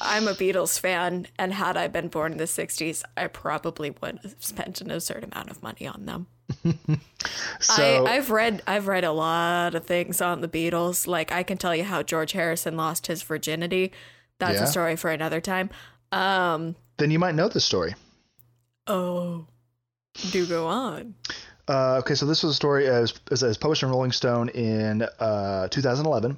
I'm 0.00 0.26
a 0.26 0.32
Beatles 0.32 0.78
fan, 0.80 1.26
and 1.38 1.52
had 1.52 1.76
I 1.76 1.86
been 1.86 2.08
born 2.08 2.32
in 2.32 2.38
the 2.38 2.44
60s, 2.44 3.02
I 3.14 3.26
probably 3.26 3.90
would 4.00 4.20
have 4.22 4.36
spent 4.38 4.80
an 4.80 4.90
absurd 4.90 5.22
amount 5.22 5.50
of 5.50 5.62
money 5.62 5.86
on 5.86 6.06
them. 6.06 6.28
So 7.60 8.04
I, 8.06 8.16
I've 8.16 8.30
read 8.30 8.62
I've 8.66 8.88
read 8.88 9.04
a 9.04 9.12
lot 9.12 9.74
of 9.76 9.86
things 9.86 10.20
on 10.20 10.40
the 10.40 10.48
Beatles. 10.48 11.06
Like 11.06 11.30
I 11.30 11.44
can 11.44 11.56
tell 11.56 11.74
you 11.76 11.84
how 11.84 12.02
George 12.02 12.32
Harrison 12.32 12.76
lost 12.76 13.06
his 13.06 13.22
virginity. 13.22 13.92
That's 14.38 14.58
Yeah? 14.58 14.64
a 14.64 14.66
story 14.66 14.96
for 14.96 15.10
another 15.10 15.40
time. 15.40 15.70
Um 16.10 16.74
then 16.96 17.10
you 17.12 17.18
might 17.20 17.34
know 17.36 17.48
the 17.48 17.60
story. 17.60 17.94
oh 18.88 19.46
do 20.30 20.46
go 20.46 20.66
on. 20.66 21.14
Uh, 21.68 21.98
okay, 22.00 22.14
so 22.16 22.26
this 22.26 22.42
was 22.42 22.52
a 22.52 22.56
story 22.56 22.88
as 22.88 23.14
as, 23.30 23.42
as 23.44 23.56
published 23.56 23.82
in 23.84 23.88
Rolling 23.88 24.10
Stone 24.12 24.48
in 24.50 25.02
uh, 25.20 25.68
2011, 25.68 26.36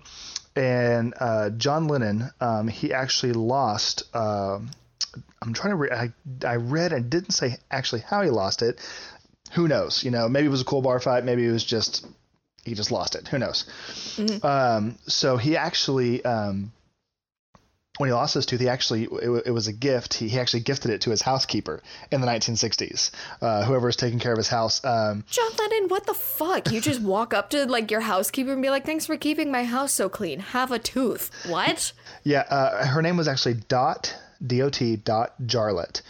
and 0.55 1.15
uh, 1.19 1.49
John 1.51 1.89
Lennon 1.89 2.31
um, 2.41 2.69
he 2.69 2.93
actually 2.93 3.33
lost. 3.33 4.15
um 4.15 4.71
I'm 5.43 5.53
trying 5.55 5.71
to. 5.71 5.77
Re- 5.77 5.91
I 5.91 6.13
I 6.47 6.57
read 6.57 6.93
and 6.93 7.09
didn't 7.11 7.33
say 7.33 7.57
actually 7.71 8.01
how 8.03 8.23
he 8.23 8.31
lost 8.31 8.63
it. 8.63 8.79
Who 9.55 9.69
knows? 9.69 10.05
You 10.05 10.11
know, 10.11 10.29
maybe 10.29 10.47
it 10.47 10.51
was 10.51 10.61
a 10.61 10.65
cool 10.65 10.83
bar 10.83 11.01
fight. 11.01 11.25
Maybe 11.25 11.47
it 11.47 11.53
was 11.53 11.65
just 11.65 12.07
he 12.65 12.75
just 12.75 12.91
lost 12.91 13.15
it. 13.15 13.29
Who 13.29 13.39
knows? 13.39 13.65
Um, 14.43 14.97
so 15.07 15.37
he 15.37 15.57
actually. 15.57 16.25
Um, 16.25 16.73
when 17.99 18.09
he 18.09 18.13
lost 18.13 18.35
his 18.35 18.45
tooth, 18.45 18.59
he 18.59 18.69
actually 18.69 19.05
it, 19.05 19.43
it 19.47 19.51
was 19.53 19.69
a 19.69 19.73
gift. 19.73 20.15
He, 20.15 20.29
he 20.29 20.41
actually 20.41 20.61
gifted 20.61 20.91
it 20.91 21.03
to 21.03 21.11
his 21.11 21.23
housekeeper 21.23 21.81
in 22.11 22.21
the 22.21 22.27
1960s. 22.27 23.13
Uh, 23.41 23.65
whoever 23.65 23.87
was 23.87 23.95
taking 23.95 24.19
care 24.19 24.33
of 24.33 24.39
his 24.39 24.49
house. 24.49 24.85
Um, 24.85 25.25
John 25.31 25.51
Lennon, 25.57 25.89
what 25.89 26.05
the 26.05 26.15
fuck? 26.15 26.73
You 26.73 26.81
just 26.81 27.01
walk 27.01 27.33
up 27.33 27.51
to 27.51 27.67
like 27.67 27.93
your 27.93 28.01
housekeeper 28.01 28.53
and 28.53 28.61
be 28.61 28.71
like, 28.71 28.85
"Thanks 28.85 29.07
for 29.07 29.17
keeping 29.17 29.53
my 29.53 29.63
house 29.63 29.93
so 29.93 30.09
clean. 30.09 30.41
Have 30.41 30.73
a 30.73 30.79
tooth." 30.81 31.31
What? 31.49 31.93
Yeah, 32.25 32.41
uh, 32.41 32.85
her 32.87 33.01
name 33.01 33.17
was 33.17 33.29
actually 33.29 33.55
Dot 33.69 34.13
D 34.45 34.63
O 34.63 34.71
T 34.71 34.97
Dot 34.97 35.35
Jarlett, 35.47 36.03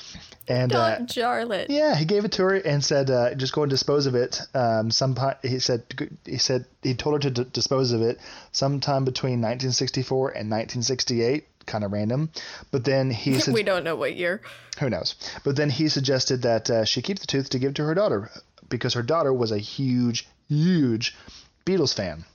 and 0.48 0.72
uh, 0.72 1.00
Jarlett. 1.06 1.70
yeah, 1.70 1.94
he 1.96 2.04
gave 2.04 2.24
it 2.24 2.32
to 2.32 2.42
her 2.42 2.54
and 2.54 2.84
said, 2.84 3.10
uh, 3.10 3.34
"Just 3.34 3.52
go 3.52 3.62
and 3.62 3.70
dispose 3.70 4.06
of 4.06 4.14
it." 4.14 4.40
Um, 4.54 4.90
some 4.90 5.16
he 5.42 5.58
said 5.58 5.82
he 6.24 6.38
said 6.38 6.66
he 6.82 6.94
told 6.94 7.14
her 7.22 7.30
to 7.30 7.44
d- 7.44 7.50
dispose 7.52 7.92
of 7.92 8.02
it 8.02 8.18
sometime 8.52 9.04
between 9.04 9.40
1964 9.40 10.28
and 10.30 10.50
1968. 10.50 11.46
Kind 11.66 11.82
of 11.82 11.92
random, 11.92 12.30
but 12.70 12.84
then 12.84 13.10
he 13.10 13.38
said, 13.40 13.54
We 13.54 13.62
don't 13.62 13.84
know 13.84 13.96
what 13.96 14.14
year. 14.16 14.42
"Who 14.80 14.90
knows?" 14.90 15.14
But 15.44 15.56
then 15.56 15.70
he 15.70 15.88
suggested 15.88 16.42
that 16.42 16.68
uh, 16.68 16.84
she 16.84 17.00
keep 17.00 17.18
the 17.20 17.26
tooth 17.26 17.48
to 17.50 17.58
give 17.58 17.72
to 17.74 17.84
her 17.84 17.94
daughter 17.94 18.30
because 18.68 18.92
her 18.92 19.02
daughter 19.02 19.32
was 19.32 19.50
a 19.50 19.56
huge, 19.58 20.28
huge 20.48 21.16
Beatles 21.64 21.94
fan. 21.94 22.26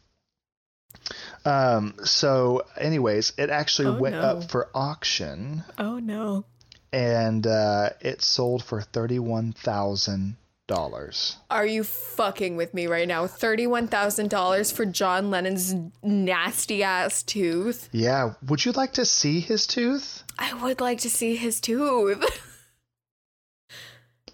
Um, 1.46 1.94
so, 2.04 2.64
anyways, 2.78 3.34
it 3.38 3.50
actually 3.50 3.90
Oh, 3.90 4.00
went 4.00 4.16
no. 4.16 4.22
up 4.22 4.50
for 4.52 4.70
auction 4.74 5.64
Oh 5.78 6.00
no. 6.00 6.46
And 6.92 7.46
uh, 7.46 7.90
it 8.02 8.22
sold 8.22 8.64
for 8.64 8.82
thirty-one 8.82 9.54
thousand 9.54 10.36
dollars. 10.68 11.38
Are 11.50 11.66
you 11.66 11.84
fucking 11.84 12.56
with 12.56 12.74
me 12.76 12.86
right 12.86 13.08
now? 13.08 13.26
$31,000 13.26 14.72
for 14.72 14.86
John 14.86 15.32
Lennon's 15.32 15.74
nasty 16.04 16.84
ass 16.84 17.24
tooth? 17.24 17.90
Yeah, 17.92 18.36
would 18.48 18.64
you 18.64 18.72
like 18.74 18.94
to 18.94 19.04
see 19.04 19.40
his 19.40 19.66
tooth? 19.66 20.24
I 20.38 20.54
would 20.54 20.80
like 20.80 21.00
to 21.00 21.10
see 21.10 21.36
his 21.36 21.60
tooth. 21.60 22.24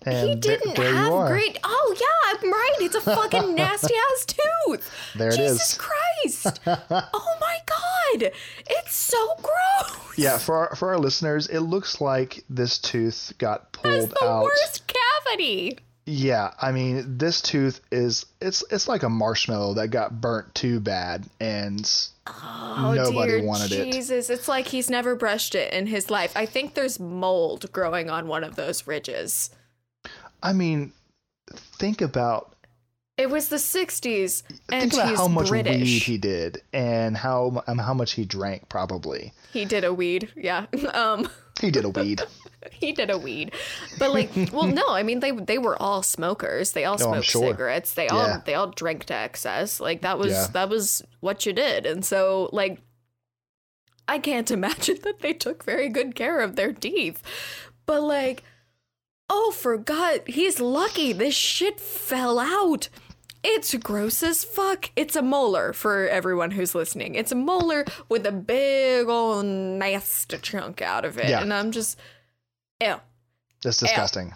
And 0.07 0.29
he 0.29 0.35
didn't 0.35 0.75
there 0.75 0.93
have 0.93 1.27
great. 1.27 1.57
Oh, 1.63 1.95
yeah, 1.99 2.37
I'm 2.39 2.51
right. 2.51 2.75
It's 2.81 2.93
a 2.93 3.01
fucking 3.01 3.55
nasty 3.55 3.95
ass 3.95 4.25
tooth. 4.27 4.91
There 5.15 5.29
it 5.29 5.35
Jesus 5.37 5.71
is. 5.71 5.77
Christ. 5.79 6.59
oh 6.67 7.37
my 7.41 7.57
God. 7.65 7.84
It's 8.21 8.95
so 8.95 9.35
gross. 9.37 10.17
Yeah, 10.17 10.37
for 10.37 10.69
our, 10.69 10.75
for 10.75 10.89
our 10.89 10.97
listeners, 10.97 11.47
it 11.47 11.59
looks 11.59 11.99
like 12.01 12.43
this 12.49 12.77
tooth 12.77 13.33
got 13.37 13.71
pulled 13.73 13.95
pulled 13.95 14.09
the 14.11 14.25
out. 14.25 14.43
worst 14.43 14.83
cavity. 14.87 15.79
Yeah, 16.05 16.53
I 16.61 16.71
mean, 16.71 17.17
this 17.17 17.41
tooth 17.41 17.81
is 17.91 18.25
it's 18.39 18.63
it's 18.69 18.87
like 18.87 19.03
a 19.03 19.09
marshmallow 19.09 19.73
that 19.75 19.87
got 19.87 20.21
burnt 20.21 20.53
too 20.53 20.79
bad, 20.79 21.25
and 21.39 21.85
Oh, 22.27 22.93
Nobody 22.95 23.41
wanted 23.41 23.71
it. 23.71 23.91
Jesus. 23.91 24.29
It's 24.29 24.47
like 24.47 24.67
he's 24.67 24.89
never 24.89 25.15
brushed 25.15 25.53
it 25.53 25.71
in 25.73 25.87
his 25.87 26.09
life. 26.09 26.33
I 26.35 26.45
think 26.45 26.73
there's 26.73 26.99
mold 26.99 27.71
growing 27.71 28.09
on 28.09 28.27
one 28.27 28.43
of 28.43 28.55
those 28.55 28.87
ridges. 28.87 29.51
I 30.41 30.53
mean, 30.53 30.91
think 31.53 32.01
about 32.01 32.54
It 33.17 33.29
was 33.29 33.47
the 33.47 33.55
60s, 33.55 34.43
and 34.69 34.91
think 34.91 34.93
about 34.93 35.15
how 35.15 35.27
much 35.29 35.47
British. 35.47 35.81
weed 35.81 36.03
he 36.03 36.17
did 36.17 36.61
and 36.73 37.15
how 37.15 37.63
um, 37.67 37.77
how 37.77 37.93
much 37.93 38.11
he 38.13 38.25
drank. 38.25 38.67
Probably 38.67 39.31
He 39.53 39.63
did 39.63 39.85
a 39.85 39.93
weed, 39.93 40.29
yeah. 40.35 40.65
Um, 40.93 41.29
he 41.61 41.71
did 41.71 41.85
a 41.85 41.89
weed. 41.89 42.21
he 42.71 42.91
did 42.91 43.09
a 43.09 43.17
weed, 43.17 43.53
but 43.97 44.11
like, 44.11 44.29
well, 44.51 44.67
no, 44.67 44.83
I 44.89 45.03
mean 45.03 45.21
they 45.21 45.31
they 45.31 45.57
were 45.57 45.81
all 45.81 46.03
smokers. 46.03 46.73
They 46.73 46.83
all 46.83 46.95
Oh, 46.95 47.11
smoked 47.13 47.25
sure. 47.25 47.47
cigarettes. 47.51 47.93
They 47.93 48.09
all 48.09 48.27
Yeah. 48.27 48.41
they 48.45 48.53
all 48.53 48.67
drank 48.67 49.05
to 49.05 49.13
excess. 49.13 49.79
Like 49.79 50.01
that 50.01 50.19
was 50.19 50.33
Yeah. 50.33 50.47
that 50.51 50.67
was 50.67 51.01
what 51.21 51.45
you 51.45 51.53
did, 51.53 51.85
and 51.85 52.03
so 52.03 52.49
like, 52.51 52.81
I 54.09 54.19
can't 54.19 54.51
imagine 54.59 54.97
that 55.03 55.19
they 55.19 55.31
took 55.31 55.63
very 55.63 55.87
good 55.87 56.15
care 56.15 56.41
of 56.41 56.57
their 56.57 56.73
teeth, 56.73 57.23
but 57.85 58.01
like, 58.01 58.43
oh, 59.29 59.51
for 59.51 59.77
God, 59.77 60.21
he's 60.27 60.59
lucky 60.59 61.13
this 61.13 61.33
shit 61.33 61.79
fell 61.79 62.39
out. 62.39 62.89
It's 63.47 63.75
gross 63.75 64.23
as 64.23 64.43
fuck. 64.43 64.89
It's 64.95 65.15
a 65.15 65.21
molar 65.21 65.71
for 65.71 66.07
everyone 66.07 66.49
who's 66.49 66.73
listening. 66.73 67.13
It's 67.13 67.31
a 67.31 67.35
molar 67.35 67.85
with 68.09 68.25
a 68.25 68.31
big 68.31 69.07
old 69.07 69.45
nasty 69.45 70.39
chunk 70.39 70.81
out 70.81 71.05
of 71.05 71.19
it. 71.19 71.29
Yeah. 71.29 71.41
And 71.41 71.53
I'm 71.53 71.71
just, 71.71 71.99
ew. 72.81 72.95
That's 73.61 73.77
disgusting. 73.77 74.33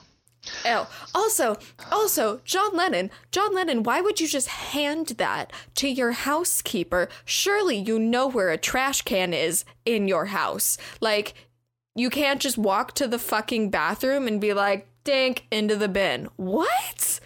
Ew. 0.64 0.86
Also, 1.16 1.58
also, 1.92 2.40
John 2.46 2.78
Lennon, 2.78 3.10
John 3.32 3.56
Lennon, 3.56 3.82
why 3.82 4.00
would 4.00 4.22
you 4.22 4.28
just 4.28 4.48
hand 4.48 5.08
that 5.18 5.52
to 5.76 5.88
your 5.88 6.12
housekeeper? 6.12 7.10
Surely 7.26 7.78
you 7.78 7.98
know 7.98 8.28
where 8.28 8.52
a 8.52 8.58
trash 8.58 9.02
can 9.02 9.34
is 9.34 9.66
in 9.86 10.08
your 10.08 10.26
house. 10.26 10.78
Like, 11.02 11.34
you 11.96 12.12
can't 12.12 12.40
just 12.40 12.60
walk 12.60 12.94
to 12.94 13.08
the 13.08 13.18
fucking 13.18 13.72
bathroom 13.72 14.28
and 14.28 14.40
be 14.40 14.54
like, 14.54 14.88
dink 15.04 15.48
into 15.52 15.76
the 15.76 15.90
bin. 15.90 16.30
What? 16.36 17.20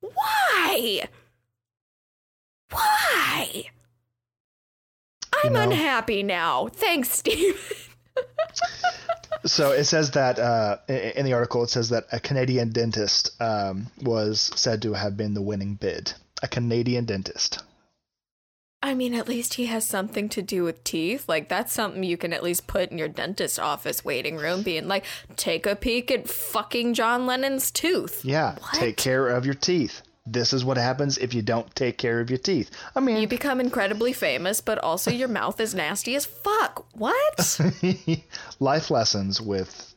Why? 0.00 1.08
Why? 2.70 3.64
I'm 5.44 5.52
know. 5.52 5.60
unhappy 5.60 6.22
now. 6.22 6.68
Thanks, 6.68 7.10
Steve. 7.18 7.88
So 9.44 9.70
it 9.70 9.84
says 9.84 10.12
that 10.12 10.38
uh, 10.38 10.78
in 10.88 11.24
the 11.24 11.32
article, 11.32 11.62
it 11.62 11.70
says 11.70 11.90
that 11.90 12.06
a 12.12 12.18
Canadian 12.20 12.70
dentist 12.70 13.30
um, 13.40 13.86
was 14.02 14.50
said 14.56 14.82
to 14.82 14.94
have 14.94 15.16
been 15.16 15.34
the 15.34 15.42
winning 15.42 15.74
bid. 15.74 16.12
A 16.42 16.48
Canadian 16.48 17.04
dentist. 17.04 17.62
I 18.80 18.94
mean, 18.94 19.12
at 19.12 19.28
least 19.28 19.54
he 19.54 19.66
has 19.66 19.86
something 19.86 20.28
to 20.28 20.42
do 20.42 20.62
with 20.62 20.84
teeth. 20.84 21.28
Like, 21.28 21.48
that's 21.48 21.72
something 21.72 22.04
you 22.04 22.16
can 22.16 22.32
at 22.32 22.44
least 22.44 22.68
put 22.68 22.90
in 22.90 22.98
your 22.98 23.08
dentist 23.08 23.58
office 23.58 24.04
waiting 24.04 24.36
room, 24.36 24.62
being 24.62 24.86
like, 24.86 25.04
take 25.34 25.66
a 25.66 25.74
peek 25.74 26.12
at 26.12 26.28
fucking 26.28 26.94
John 26.94 27.26
Lennon's 27.26 27.72
tooth. 27.72 28.24
Yeah, 28.24 28.56
take 28.74 28.96
care 28.96 29.28
of 29.28 29.44
your 29.44 29.54
teeth. 29.54 30.02
This 30.32 30.52
is 30.52 30.64
what 30.64 30.76
happens 30.76 31.16
if 31.18 31.32
you 31.32 31.42
don't 31.42 31.74
take 31.74 31.96
care 31.96 32.20
of 32.20 32.30
your 32.30 32.38
teeth. 32.38 32.70
I 32.94 33.00
mean, 33.00 33.16
You 33.16 33.28
become 33.28 33.60
incredibly 33.60 34.12
famous, 34.12 34.60
but 34.60 34.78
also 34.78 35.10
your 35.10 35.28
mouth 35.28 35.58
is 35.60 35.74
nasty 35.74 36.14
as 36.14 36.26
fuck. 36.26 36.86
What? 36.92 37.60
life 38.60 38.90
lessons 38.90 39.40
with 39.40 39.94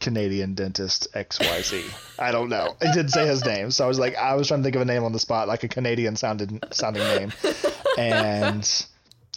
Canadian 0.00 0.54
dentist 0.54 1.08
XYZ. 1.14 2.18
I 2.18 2.32
don't 2.32 2.48
know. 2.48 2.76
It 2.80 2.94
didn't 2.94 3.10
say 3.10 3.26
his 3.26 3.44
name, 3.44 3.70
so 3.70 3.84
I 3.84 3.88
was 3.88 3.98
like, 3.98 4.16
I 4.16 4.34
was 4.34 4.48
trying 4.48 4.60
to 4.60 4.64
think 4.64 4.76
of 4.76 4.82
a 4.82 4.86
name 4.86 5.04
on 5.04 5.12
the 5.12 5.18
spot, 5.18 5.48
like 5.48 5.62
a 5.62 5.68
Canadian 5.68 6.16
sounded 6.16 6.64
sounding 6.72 7.02
name, 7.02 7.32
and 7.96 8.86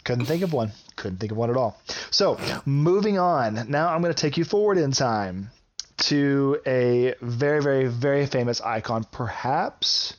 couldn't 0.03 0.25
think 0.25 0.41
of 0.43 0.53
one. 0.53 0.71
Couldn't 0.95 1.17
think 1.17 1.32
of 1.32 1.38
one 1.38 1.49
at 1.49 1.58
all. 1.58 1.79
So 2.12 2.39
moving 2.65 3.19
on. 3.19 3.69
Now 3.69 3.89
I'm 3.89 4.01
going 4.01 4.13
to 4.13 4.19
take 4.19 4.38
you 4.38 4.45
forward 4.45 4.77
in 4.77 4.91
time 4.91 5.51
to 5.99 6.59
a 6.65 7.15
very, 7.21 7.62
very, 7.62 7.88
very 7.88 8.25
famous 8.25 8.62
icon, 8.62 9.05
perhaps 9.12 10.15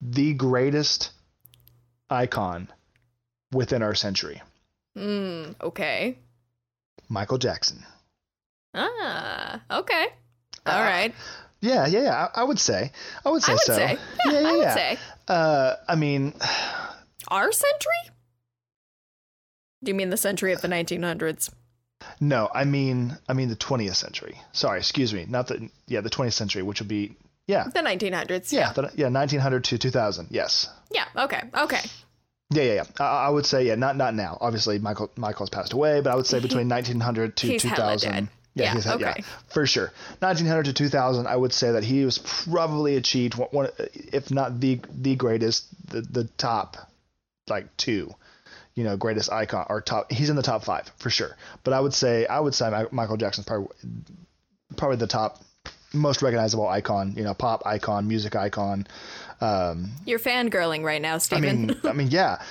the 0.00 0.34
greatest 0.34 1.10
icon 2.10 2.68
within 3.52 3.82
our 3.82 3.94
century, 3.94 4.42
mm, 4.96 5.54
okay. 5.60 6.18
Michael 7.08 7.38
Jackson. 7.38 7.84
Ah, 8.74 9.60
okay. 9.70 10.06
All 10.66 10.82
right. 10.82 11.14
Yeah, 11.60 11.86
yeah, 11.86 12.02
yeah. 12.02 12.28
I, 12.34 12.40
I 12.40 12.44
would 12.44 12.58
say. 12.58 12.90
I 13.24 13.30
would 13.30 13.42
say 13.42 13.52
I 13.52 13.54
would 13.54 13.60
so. 13.60 13.76
say. 13.76 13.98
Yeah, 14.26 14.32
yeah, 14.32 14.40
yeah, 14.40 14.48
I 14.48 14.52
would 14.52 14.62
yeah. 14.62 14.74
say. 14.74 14.98
Uh, 15.28 15.74
I 15.88 15.94
mean, 15.94 16.34
Our 17.28 17.52
century? 17.52 18.10
Do 19.82 19.90
you 19.90 19.94
mean 19.94 20.10
the 20.10 20.16
century 20.16 20.52
of 20.52 20.60
the 20.62 20.68
1900s? 20.68 21.50
No. 22.20 22.48
I 22.54 22.64
mean, 22.64 23.16
I 23.28 23.32
mean 23.32 23.48
the 23.48 23.56
20th 23.56 23.96
century. 23.96 24.38
Sorry, 24.52 24.78
excuse 24.78 25.12
me. 25.14 25.26
Not 25.28 25.48
the 25.48 25.68
yeah, 25.86 26.00
the 26.00 26.10
20th 26.10 26.32
century, 26.32 26.62
which 26.62 26.80
would 26.80 26.88
be 26.88 27.14
yeah, 27.46 27.64
The 27.64 27.80
1900s. 27.80 28.52
yeah, 28.52 28.72
the, 28.72 28.90
yeah, 28.94 29.08
1900 29.08 29.64
to 29.64 29.78
2000. 29.78 30.28
Yes. 30.30 30.68
Yeah, 30.90 31.04
okay. 31.16 31.42
Okay. 31.54 31.80
Yeah, 32.50 32.62
yeah, 32.62 32.72
yeah. 32.74 32.84
I, 32.98 33.26
I 33.26 33.28
would 33.28 33.44
say 33.46 33.66
yeah, 33.66 33.74
not 33.74 33.96
not 33.96 34.14
now. 34.14 34.38
Obviously, 34.40 34.78
Michael 34.78 35.10
Michael's 35.16 35.50
passed 35.50 35.72
away, 35.72 36.00
but 36.00 36.10
I 36.12 36.16
would 36.16 36.26
say 36.26 36.40
between 36.40 36.68
1900 36.68 37.36
to 37.36 37.58
2000. 37.58 38.10
dead. 38.10 38.28
Yeah, 38.56 38.64
Yeah, 38.66 38.74
he's, 38.74 38.86
yeah, 38.86 38.94
okay. 38.94 39.22
for 39.48 39.66
sure. 39.66 39.92
1900 40.20 40.66
to 40.66 40.72
2000, 40.72 41.26
I 41.26 41.34
would 41.36 41.52
say 41.52 41.72
that 41.72 41.82
he 41.82 42.04
was 42.04 42.18
probably 42.18 42.94
achieved 42.96 43.34
one, 43.34 43.48
one 43.50 43.68
if 43.92 44.30
not 44.30 44.60
the 44.60 44.80
the 44.90 45.16
greatest, 45.16 45.66
the 45.90 46.00
the 46.02 46.24
top 46.38 46.76
like 47.48 47.76
two, 47.76 48.14
you 48.74 48.84
know, 48.84 48.96
greatest 48.96 49.30
icon 49.32 49.66
or 49.68 49.80
top. 49.80 50.10
He's 50.10 50.30
in 50.30 50.36
the 50.36 50.42
top 50.42 50.64
five 50.64 50.90
for 50.98 51.10
sure. 51.10 51.36
But 51.62 51.74
I 51.74 51.80
would 51.80 51.94
say 51.94 52.26
I 52.26 52.40
would 52.40 52.54
say 52.54 52.86
Michael 52.90 53.16
Jackson's 53.16 53.46
probably 53.46 53.68
probably 54.76 54.96
the 54.96 55.06
top 55.06 55.40
most 55.92 56.22
recognizable 56.22 56.66
icon. 56.66 57.14
You 57.16 57.24
know, 57.24 57.34
pop 57.34 57.62
icon, 57.64 58.08
music 58.08 58.36
icon. 58.36 58.86
Um, 59.40 59.92
You're 60.04 60.18
fangirling 60.18 60.82
right 60.82 61.02
now, 61.02 61.18
I 61.30 61.40
mean, 61.40 61.76
I 61.84 61.92
mean, 61.92 62.08
yeah. 62.08 62.42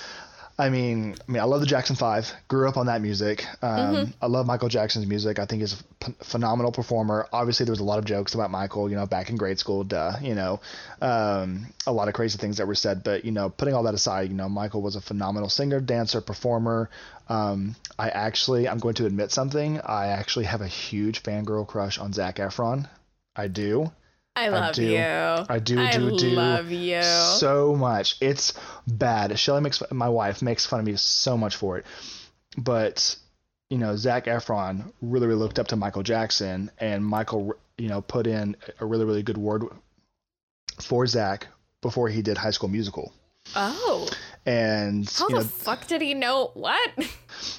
I 0.57 0.69
mean, 0.69 1.15
I 1.27 1.31
mean, 1.31 1.41
I 1.41 1.45
love 1.45 1.61
the 1.61 1.65
Jackson 1.65 1.95
Five. 1.95 2.31
Grew 2.47 2.69
up 2.69 2.77
on 2.77 2.85
that 2.85 3.01
music. 3.01 3.43
Um, 3.63 4.13
I 4.21 4.27
love 4.27 4.45
Michael 4.45 4.69
Jackson's 4.69 5.07
music. 5.07 5.39
I 5.39 5.45
think 5.45 5.61
he's 5.61 5.73
a 5.73 5.83
p- 6.05 6.15
phenomenal 6.21 6.71
performer. 6.71 7.27
Obviously, 7.33 7.65
there 7.65 7.71
was 7.71 7.79
a 7.79 7.83
lot 7.83 7.97
of 7.97 8.05
jokes 8.05 8.35
about 8.35 8.51
Michael. 8.51 8.87
You 8.87 8.95
know, 8.95 9.07
back 9.07 9.31
in 9.31 9.35
grade 9.35 9.57
school, 9.57 9.83
duh. 9.83 10.13
You 10.21 10.35
know, 10.35 10.61
um, 11.01 11.65
a 11.87 11.91
lot 11.91 12.07
of 12.07 12.13
crazy 12.13 12.37
things 12.37 12.57
that 12.57 12.67
were 12.67 12.75
said. 12.75 13.03
But 13.03 13.25
you 13.25 13.31
know, 13.31 13.49
putting 13.49 13.73
all 13.73 13.83
that 13.83 13.95
aside, 13.95 14.29
you 14.29 14.35
know, 14.35 14.47
Michael 14.47 14.83
was 14.83 14.95
a 14.95 15.01
phenomenal 15.01 15.49
singer, 15.49 15.79
dancer, 15.79 16.21
performer. 16.21 16.91
Um, 17.29 17.75
I 17.97 18.09
actually, 18.09 18.69
I'm 18.69 18.77
going 18.77 18.95
to 18.95 19.07
admit 19.07 19.31
something. 19.31 19.81
I 19.81 20.07
actually 20.07 20.45
have 20.45 20.61
a 20.61 20.67
huge 20.67 21.23
fangirl 21.23 21.67
crush 21.67 21.97
on 21.97 22.13
Zac 22.13 22.35
Efron. 22.35 22.87
I 23.35 23.47
do. 23.47 23.91
I 24.35 24.47
love 24.49 24.75
do. 24.75 24.83
you. 24.83 24.97
I 24.97 25.59
do, 25.63 25.79
I 25.79 25.91
do, 25.91 26.17
do. 26.17 26.29
love 26.31 26.71
you. 26.71 27.03
So 27.03 27.75
much. 27.75 28.17
It's 28.19 28.53
bad. 28.87 29.37
Shelly 29.37 29.61
makes 29.61 29.81
my 29.91 30.09
wife 30.09 30.41
makes 30.41 30.65
fun 30.65 30.79
of 30.79 30.85
me 30.85 30.95
so 30.95 31.37
much 31.37 31.55
for 31.55 31.77
it. 31.77 31.85
But 32.57 33.15
you 33.69 33.77
know, 33.77 33.95
Zac 33.95 34.25
Efron 34.25 34.91
really, 35.01 35.27
really 35.27 35.39
looked 35.39 35.59
up 35.59 35.67
to 35.69 35.75
Michael 35.75 36.03
Jackson, 36.03 36.71
and 36.79 37.05
Michael, 37.05 37.55
you 37.77 37.89
know, 37.89 38.01
put 38.01 38.27
in 38.27 38.55
a 38.79 38.85
really, 38.85 39.05
really 39.05 39.23
good 39.23 39.37
word 39.37 39.63
for 40.79 41.05
Zac 41.07 41.47
before 41.81 42.09
he 42.09 42.21
did 42.21 42.37
High 42.37 42.51
School 42.51 42.69
Musical. 42.69 43.13
oh, 43.55 44.09
And 44.45 45.09
how 45.09 45.29
the 45.29 45.35
know, 45.35 45.41
fuck 45.43 45.87
did 45.87 46.01
he 46.01 46.13
know 46.13 46.51
what? 46.53 46.91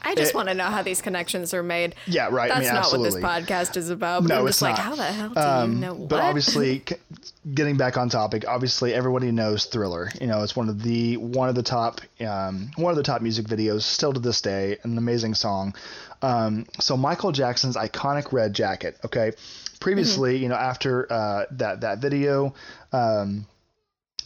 I 0.02 0.14
just 0.14 0.30
It- 0.30 0.34
want 0.34 0.48
to 0.48 0.54
know 0.54 0.64
how 0.64 0.82
these 0.82 1.00
connections 1.00 1.54
are 1.54 1.62
made. 1.62 1.94
yeah, 2.06 2.28
right. 2.30 2.48
That's 2.48 2.58
I 2.58 2.62
mean, 2.64 2.74
not 2.74 2.84
absolutely. 2.84 3.22
what 3.22 3.40
this 3.46 3.64
podcast 3.64 3.76
is 3.78 3.88
about. 3.88 4.22
But 4.24 4.28
No, 4.28 4.40
I'm 4.40 4.46
it's 4.48 4.58
just 4.58 4.62
like, 4.62 4.76
how 4.76 4.94
the 4.94 5.02
hell 5.04 5.28
do 5.30 5.40
Um, 5.40 5.72
you 5.72 5.78
know 5.78 5.94
what? 5.94 6.08
But 6.10 6.20
obviously, 6.20 6.84
getting 7.54 7.78
back 7.78 7.96
on 7.96 8.10
topic, 8.10 8.44
obviously 8.46 8.92
everybody 8.92 9.30
knows 9.32 9.64
Thriller. 9.64 10.10
You 10.20 10.26
know, 10.26 10.42
it's 10.42 10.54
one 10.54 10.68
of 10.68 10.82
the 10.82 11.16
one 11.16 11.48
of 11.48 11.54
the 11.54 11.62
top 11.62 12.02
um, 12.20 12.70
one 12.76 12.90
of 12.90 12.96
the 12.96 13.02
top 13.02 13.22
music 13.22 13.46
videos 13.46 13.82
still 13.82 14.12
to 14.12 14.20
this 14.20 14.42
day. 14.42 14.76
An 14.82 14.98
amazing 14.98 15.34
song. 15.34 15.74
Um, 16.20 16.66
so 16.80 16.96
Michael 16.98 17.32
Jackson's 17.32 17.76
iconic 17.76 18.30
red 18.32 18.52
jacket. 18.52 18.98
Okay, 19.06 19.32
previously, 19.80 20.36
you 20.36 20.48
know, 20.50 20.54
after 20.54 21.10
uh, 21.10 21.44
that 21.52 21.80
that 21.80 21.98
video. 22.00 22.52
Um, 22.92 23.46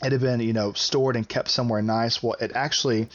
it 0.03 0.13
had 0.13 0.21
been, 0.21 0.41
you 0.41 0.53
know, 0.53 0.73
stored 0.73 1.17
and 1.17 1.29
kept 1.29 1.49
somewhere 1.49 1.83
nice. 1.83 2.23
Well, 2.23 2.37
it 2.41 2.53
actually 2.55 3.09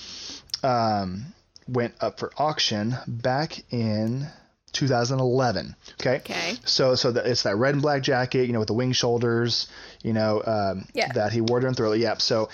um, 0.63 1.25
went 1.67 1.93
up 2.01 2.19
for 2.19 2.31
auction 2.37 2.95
back 3.07 3.63
in 3.71 4.27
2011. 4.73 5.75
Okay. 5.99 6.15
Okay. 6.17 6.55
So, 6.65 6.95
so 6.95 7.11
that 7.11 7.25
it's 7.25 7.43
that 7.43 7.55
red 7.55 7.73
and 7.73 7.81
black 7.81 8.01
jacket, 8.01 8.47
you 8.47 8.53
know, 8.53 8.59
with 8.59 8.67
the 8.67 8.73
wing 8.73 8.91
shoulders, 8.91 9.67
you 10.01 10.13
know, 10.13 10.41
um, 10.45 10.85
Yeah. 10.93 11.11
that 11.13 11.31
he 11.31 11.41
wore 11.41 11.59
during 11.59 11.75
Thriller. 11.75 11.95
Yep. 11.95 12.21
So, 12.21 12.49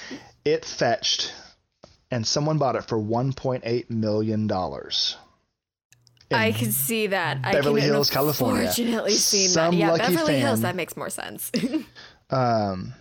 it 0.45 0.63
fetched, 0.65 1.33
and 2.11 2.25
someone 2.25 2.57
bought 2.57 2.75
it 2.75 2.85
for 2.85 2.97
1.8 2.97 3.89
million 3.89 4.47
dollars. 4.47 5.17
I 6.31 6.51
can 6.51 6.71
see 6.71 7.07
that. 7.07 7.41
Beverly 7.41 7.81
I 7.81 7.85
can 7.85 7.93
Hills, 7.93 8.09
California. 8.11 8.61
Unfortunately, 8.61 9.13
see 9.13 9.47
Some 9.47 9.71
that. 9.73 9.77
Yeah, 9.77 9.91
lucky 9.91 10.13
Beverly 10.15 10.39
Hills. 10.39 10.61
That 10.61 10.75
makes 10.75 10.95
more 10.95 11.09
sense. 11.09 11.51
Um, 12.31 12.93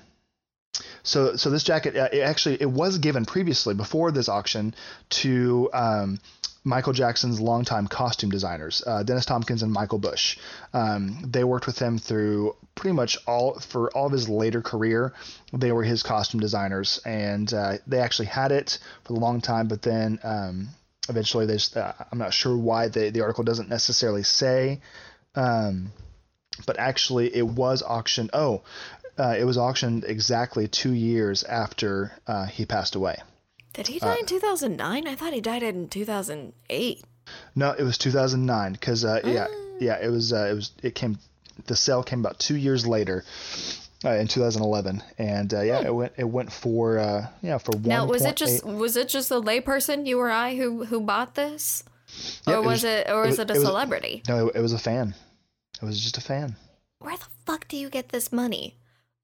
so 1.08 1.36
so 1.36 1.50
this 1.50 1.64
jacket 1.64 1.96
uh, 1.96 2.08
it 2.12 2.20
actually 2.20 2.56
it 2.60 2.70
was 2.70 2.98
given 2.98 3.24
previously 3.24 3.74
before 3.74 4.12
this 4.12 4.28
auction 4.28 4.74
to 5.08 5.70
um, 5.72 6.18
Michael 6.64 6.92
Jackson's 6.92 7.40
longtime 7.40 7.86
costume 7.86 8.30
designers, 8.30 8.82
uh, 8.86 9.02
Dennis 9.02 9.24
Tompkins 9.24 9.62
and 9.62 9.72
Michael 9.72 9.98
Bush. 9.98 10.38
Um, 10.74 11.24
they 11.26 11.42
worked 11.42 11.66
with 11.66 11.78
him 11.78 11.98
through 11.98 12.56
pretty 12.74 12.94
much 12.94 13.16
all 13.26 13.58
for 13.58 13.90
all 13.96 14.06
of 14.06 14.12
his 14.12 14.28
later 14.28 14.60
career. 14.60 15.14
They 15.52 15.72
were 15.72 15.82
his 15.82 16.02
costume 16.02 16.40
designers, 16.40 17.00
and 17.06 17.52
uh, 17.54 17.78
they 17.86 18.00
actually 18.00 18.26
had 18.26 18.52
it 18.52 18.78
for 19.04 19.14
a 19.14 19.16
long 19.16 19.40
time. 19.40 19.68
But 19.68 19.80
then 19.80 20.18
um, 20.22 20.68
eventually, 21.08 21.46
they 21.46 21.54
just, 21.54 21.76
uh, 21.76 21.92
I'm 22.12 22.18
not 22.18 22.34
sure 22.34 22.56
why 22.56 22.88
the 22.88 23.10
the 23.10 23.22
article 23.22 23.44
doesn't 23.44 23.70
necessarily 23.70 24.24
say. 24.24 24.80
Um, 25.34 25.92
but 26.66 26.78
actually, 26.78 27.34
it 27.34 27.46
was 27.46 27.82
auctioned. 27.82 28.30
Oh, 28.32 28.62
uh, 29.18 29.34
it 29.38 29.44
was 29.44 29.58
auctioned 29.58 30.04
exactly 30.04 30.68
two 30.68 30.92
years 30.92 31.42
after 31.44 32.12
uh, 32.26 32.46
he 32.46 32.64
passed 32.66 32.94
away. 32.94 33.16
Did 33.74 33.86
he 33.88 33.98
die 33.98 34.16
in 34.20 34.26
2009? 34.26 35.06
I 35.06 35.14
thought 35.14 35.32
he 35.32 35.40
died 35.40 35.62
in 35.62 35.88
2008. 35.88 37.02
No, 37.54 37.72
it 37.72 37.82
was 37.82 37.98
2009 37.98 38.72
because 38.72 39.04
uh, 39.04 39.20
yeah, 39.24 39.46
yeah, 39.80 39.98
it 40.02 40.08
was 40.10 40.32
uh, 40.32 40.48
it 40.50 40.54
was 40.54 40.70
it 40.82 40.94
came 40.94 41.18
the 41.66 41.76
sale 41.76 42.02
came 42.02 42.20
about 42.20 42.38
two 42.38 42.56
years 42.56 42.86
later 42.86 43.24
uh, 44.04 44.10
in 44.10 44.26
2011, 44.28 45.02
and 45.18 45.52
uh, 45.52 45.60
yeah, 45.60 45.80
it 45.84 45.94
went 45.94 46.12
it 46.16 46.24
went 46.24 46.50
for 46.52 46.98
uh, 46.98 47.26
yeah 47.42 47.58
for 47.58 47.72
one. 47.72 47.82
Now, 47.82 48.06
was 48.06 48.24
it 48.24 48.36
just 48.36 48.64
was 48.64 48.96
it 48.96 49.08
just 49.08 49.30
a 49.30 49.34
layperson, 49.40 50.06
you 50.06 50.18
or 50.18 50.30
I, 50.30 50.56
who 50.56 50.84
who 50.84 51.00
bought 51.00 51.34
this, 51.34 51.84
Yeah, 52.46 52.54
or 52.54 52.56
it 52.56 52.60
was, 52.60 52.66
was- 52.66 52.84
it 52.84 53.08
or 53.10 53.24
it 53.24 53.26
was 53.26 53.30
was- 53.30 53.38
it 53.40 53.50
a 53.50 53.54
it 53.54 53.58
was- 53.58 53.66
celebrity? 53.68 54.22
no, 54.28 54.48
it, 54.48 54.56
it 54.56 54.60
was 54.60 54.72
a 54.72 54.78
fan. 54.78 55.14
It 55.80 55.84
was 55.84 56.00
just 56.00 56.16
a 56.16 56.22
fan. 56.22 56.56
Where 56.98 57.16
the 57.16 57.26
fuck 57.46 57.68
do 57.68 57.76
you 57.76 57.90
get 57.90 58.08
this 58.08 58.32
money? 58.32 58.74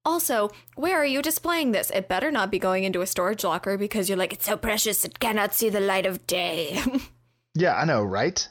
Also, 0.05 0.51
where 0.77 0.99
are 1.01 1.05
you 1.07 1.23
displaying 1.23 1.73
this? 1.73 1.91
It 1.91 2.09
better 2.09 2.31
not 2.31 2.51
be 2.51 2.59
going 2.59 2.85
into 2.85 3.01
a 3.01 3.07
storage 3.07 3.43
locker 3.45 3.79
because 3.79 4.09
you're 4.09 4.19
like, 4.19 4.33
it's 4.33 4.45
so 4.45 4.57
precious 4.57 5.05
it 5.05 5.19
cannot 5.19 5.55
see 5.55 5.71
the 5.71 5.81
light 5.81 6.07
of 6.07 6.27
day. 6.27 6.79
Yeah, 7.57 7.77
I 7.77 7.85
know, 7.85 8.03
right? 8.03 8.49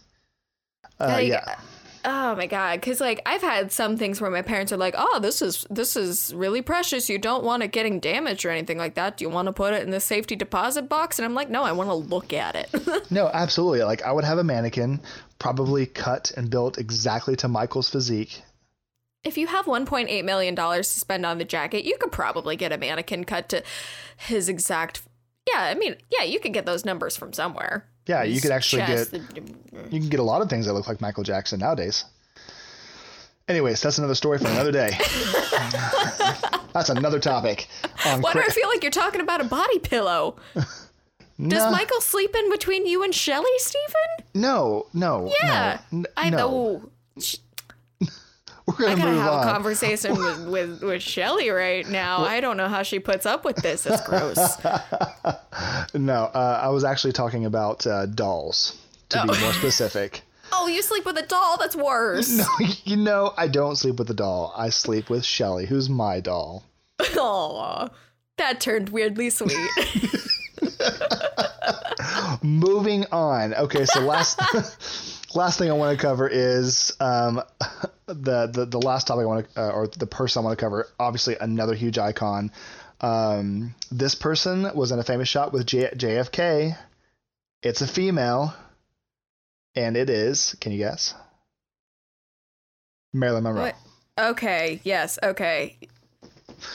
Uh, 0.97 1.07
Like, 1.07 1.27
yeah. 1.27 1.59
Oh 2.05 2.35
my 2.35 2.47
god, 2.47 2.81
cuz 2.81 2.99
like 3.01 3.21
I've 3.25 3.41
had 3.41 3.71
some 3.71 3.97
things 3.97 4.19
where 4.21 4.31
my 4.31 4.41
parents 4.41 4.71
are 4.71 4.77
like, 4.77 4.95
"Oh, 4.97 5.19
this 5.21 5.41
is 5.41 5.65
this 5.69 5.95
is 5.97 6.33
really 6.33 6.61
precious. 6.61 7.09
You 7.09 7.17
don't 7.17 7.43
want 7.43 7.63
it 7.63 7.71
getting 7.73 7.99
damaged 7.99 8.45
or 8.45 8.49
anything 8.49 8.77
like 8.77 8.95
that. 8.95 9.17
Do 9.17 9.25
you 9.25 9.29
want 9.29 9.47
to 9.47 9.53
put 9.53 9.73
it 9.73 9.83
in 9.83 9.89
the 9.89 9.99
safety 9.99 10.35
deposit 10.37 10.89
box?" 10.89 11.19
And 11.19 11.25
I'm 11.25 11.33
like, 11.33 11.49
"No, 11.49 11.63
I 11.63 11.71
want 11.73 11.89
to 11.89 11.95
look 11.95 12.31
at 12.33 12.55
it." 12.55 12.69
No, 13.11 13.27
absolutely. 13.33 13.83
Like 13.83 14.01
I 14.03 14.11
would 14.11 14.23
have 14.25 14.37
a 14.37 14.43
mannequin, 14.43 15.01
probably 15.39 15.85
cut 15.85 16.31
and 16.37 16.49
built 16.49 16.77
exactly 16.77 17.35
to 17.37 17.47
Michael's 17.49 17.89
physique. 17.89 18.41
If 19.23 19.37
you 19.37 19.47
have 19.47 19.65
1.8 19.65 20.23
million 20.25 20.55
dollars 20.55 20.93
to 20.93 20.99
spend 20.99 21.25
on 21.25 21.37
the 21.37 21.45
jacket, 21.45 21.85
you 21.85 21.97
could 21.99 22.11
probably 22.11 22.55
get 22.55 22.71
a 22.71 22.77
mannequin 22.77 23.23
cut 23.23 23.49
to 23.49 23.63
his 24.17 24.49
exact 24.49 25.01
Yeah, 25.47 25.61
I 25.61 25.73
mean, 25.75 25.95
yeah, 26.09 26.23
you 26.23 26.39
could 26.39 26.53
get 26.53 26.65
those 26.65 26.85
numbers 26.85 27.15
from 27.17 27.33
somewhere. 27.33 27.85
Yeah, 28.07 28.23
you 28.23 28.33
His 28.33 28.41
could 28.41 28.51
actually 28.51 28.81
chest, 28.83 29.11
get 29.11 29.27
the- 29.35 29.41
you 29.91 29.99
can 30.01 30.09
get 30.09 30.19
a 30.19 30.23
lot 30.23 30.41
of 30.41 30.49
things 30.49 30.65
that 30.65 30.73
look 30.73 30.87
like 30.87 30.99
Michael 31.01 31.23
Jackson 31.23 31.59
nowadays. 31.59 32.05
Anyways, 33.47 33.81
that's 33.81 33.97
another 33.97 34.15
story 34.15 34.37
for 34.37 34.47
another 34.47 34.71
day. 34.71 34.91
that's 36.73 36.89
another 36.89 37.19
topic. 37.19 37.67
Why 38.03 38.33
do 38.33 38.39
I 38.39 38.47
feel 38.49 38.67
like 38.69 38.83
you're 38.83 38.91
talking 38.91 39.21
about 39.21 39.41
a 39.41 39.45
body 39.45 39.79
pillow? 39.79 40.37
Does 40.55 41.63
Nah, 41.63 41.71
Michael 41.71 41.99
sleep 41.99 42.35
in 42.35 42.49
between 42.51 42.85
you 42.85 43.03
and 43.03 43.13
Shelly, 43.13 43.49
Stephen? 43.57 44.27
No, 44.35 44.85
no. 44.93 45.31
Yeah. 45.41 45.79
no, 45.91 45.99
n- 45.99 46.05
I 46.15 46.29
know. 46.29 46.89
We're 48.65 48.75
gonna 48.75 48.91
I 48.91 48.95
gotta 48.95 49.11
have 49.11 49.33
on. 49.33 49.47
a 49.47 49.51
conversation 49.51 50.15
with, 50.17 50.47
with, 50.47 50.83
with 50.83 51.01
Shelly 51.01 51.49
right 51.49 51.87
now. 51.87 52.19
I 52.23 52.39
don't 52.39 52.55
know 52.55 52.69
how 52.69 52.83
she 52.83 52.99
puts 52.99 53.25
up 53.25 53.43
with 53.43 53.57
this. 53.57 53.85
It's 53.85 54.05
gross. 54.07 54.57
No, 55.93 56.23
uh, 56.33 56.59
I 56.63 56.69
was 56.69 56.83
actually 56.83 57.13
talking 57.13 57.45
about 57.45 57.85
uh, 57.85 58.07
dolls, 58.07 58.79
to 59.09 59.21
be 59.21 59.39
more 59.39 59.53
specific. 59.53 60.23
oh, 60.51 60.67
you 60.67 60.81
sleep 60.81 61.05
with 61.05 61.17
a 61.17 61.25
doll? 61.25 61.57
That's 61.57 61.75
worse. 61.75 62.35
No, 62.35 62.45
you 62.83 62.95
know, 62.97 63.33
I 63.37 63.47
don't 63.47 63.75
sleep 63.75 63.97
with 63.99 64.09
a 64.09 64.15
doll. 64.15 64.51
I 64.57 64.69
sleep 64.69 65.09
with 65.09 65.23
Shelly, 65.23 65.67
who's 65.67 65.89
my 65.89 66.19
doll. 66.19 66.63
Aw, 66.99 67.89
that 68.37 68.59
turned 68.59 68.89
weirdly 68.89 69.29
sweet. 69.29 69.55
Moving 72.41 73.05
on. 73.11 73.53
Okay, 73.53 73.85
so 73.85 74.01
last 74.01 74.39
last 75.35 75.57
thing 75.59 75.69
I 75.69 75.73
want 75.73 75.97
to 75.97 76.01
cover 76.01 76.27
is 76.27 76.93
um, 76.99 77.41
the, 78.07 78.47
the 78.47 78.65
the 78.69 78.79
last 78.79 79.07
topic 79.07 79.23
I 79.23 79.25
want 79.25 79.53
to, 79.53 79.61
uh, 79.61 79.69
or 79.71 79.87
the 79.87 80.07
person 80.07 80.41
I 80.41 80.45
want 80.45 80.57
to 80.57 80.63
cover. 80.63 80.87
Obviously, 80.99 81.35
another 81.39 81.73
huge 81.73 81.97
icon. 81.97 82.51
Um, 83.01 83.75
this 83.91 84.15
person 84.15 84.69
was 84.75 84.91
in 84.91 84.99
a 84.99 85.03
famous 85.03 85.27
shot 85.27 85.51
with 85.53 85.65
J- 85.65 85.91
JFK. 85.95 86.77
It's 87.61 87.81
a 87.81 87.87
female, 87.87 88.53
and 89.75 89.97
it 89.97 90.09
is. 90.09 90.55
Can 90.61 90.71
you 90.71 90.77
guess? 90.77 91.13
Marilyn 93.13 93.43
Monroe. 93.43 93.61
What? 93.63 93.75
okay, 94.17 94.79
yes, 94.83 95.19
okay. 95.21 95.77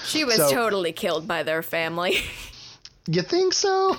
She 0.05 0.25
was 0.25 0.37
So- 0.37 0.51
totally 0.51 0.93
killed 0.93 1.27
by 1.27 1.43
their 1.43 1.63
family. 1.63 2.19
You 3.11 3.23
think 3.23 3.55
so? 3.55 3.97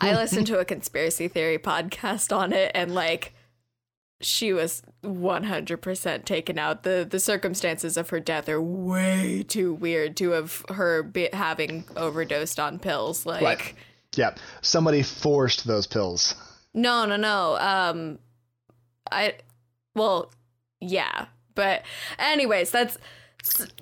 I 0.00 0.14
listened 0.14 0.46
to 0.46 0.60
a 0.60 0.64
conspiracy 0.64 1.26
theory 1.26 1.58
podcast 1.58 2.32
on 2.32 2.52
it 2.52 2.70
and 2.76 2.94
like 2.94 3.34
she 4.22 4.52
was 4.52 4.82
100% 5.04 6.24
taken 6.24 6.58
out. 6.58 6.82
The 6.82 7.06
the 7.08 7.20
circumstances 7.20 7.96
of 7.96 8.10
her 8.10 8.20
death 8.20 8.48
are 8.48 8.60
way 8.62 9.44
too 9.46 9.74
weird 9.74 10.16
to 10.18 10.30
have 10.30 10.64
her 10.68 11.02
be, 11.02 11.28
having 11.32 11.84
overdosed 11.96 12.58
on 12.60 12.78
pills 12.78 13.26
like 13.26 13.42
Right. 13.42 13.74
Yeah. 14.16 14.34
Somebody 14.60 15.02
forced 15.02 15.66
those 15.66 15.86
pills. 15.86 16.34
No, 16.74 17.04
no, 17.06 17.16
no. 17.16 17.56
Um 17.58 18.18
I 19.10 19.34
well, 19.94 20.30
yeah. 20.80 21.26
But 21.54 21.82
anyways, 22.18 22.70
that's 22.70 22.96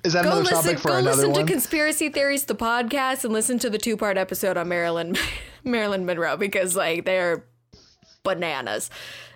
Is 0.03 0.13
that 0.13 0.23
go 0.23 0.31
another 0.31 0.41
listen 0.41 0.55
topic 0.63 0.79
for 0.79 0.89
go 0.89 0.95
another 0.97 1.17
listen 1.17 1.31
one? 1.31 1.45
to 1.45 1.51
conspiracy 1.51 2.09
theories 2.09 2.45
the 2.45 2.55
podcast 2.55 3.23
and 3.23 3.31
listen 3.33 3.59
to 3.59 3.69
the 3.69 3.77
two 3.77 3.95
part 3.95 4.17
episode 4.17 4.57
on 4.57 4.67
marilyn 4.67 5.15
marilyn 5.63 6.05
monroe 6.05 6.35
because 6.37 6.75
like 6.75 7.05
they're 7.05 7.45
bananas 8.23 8.89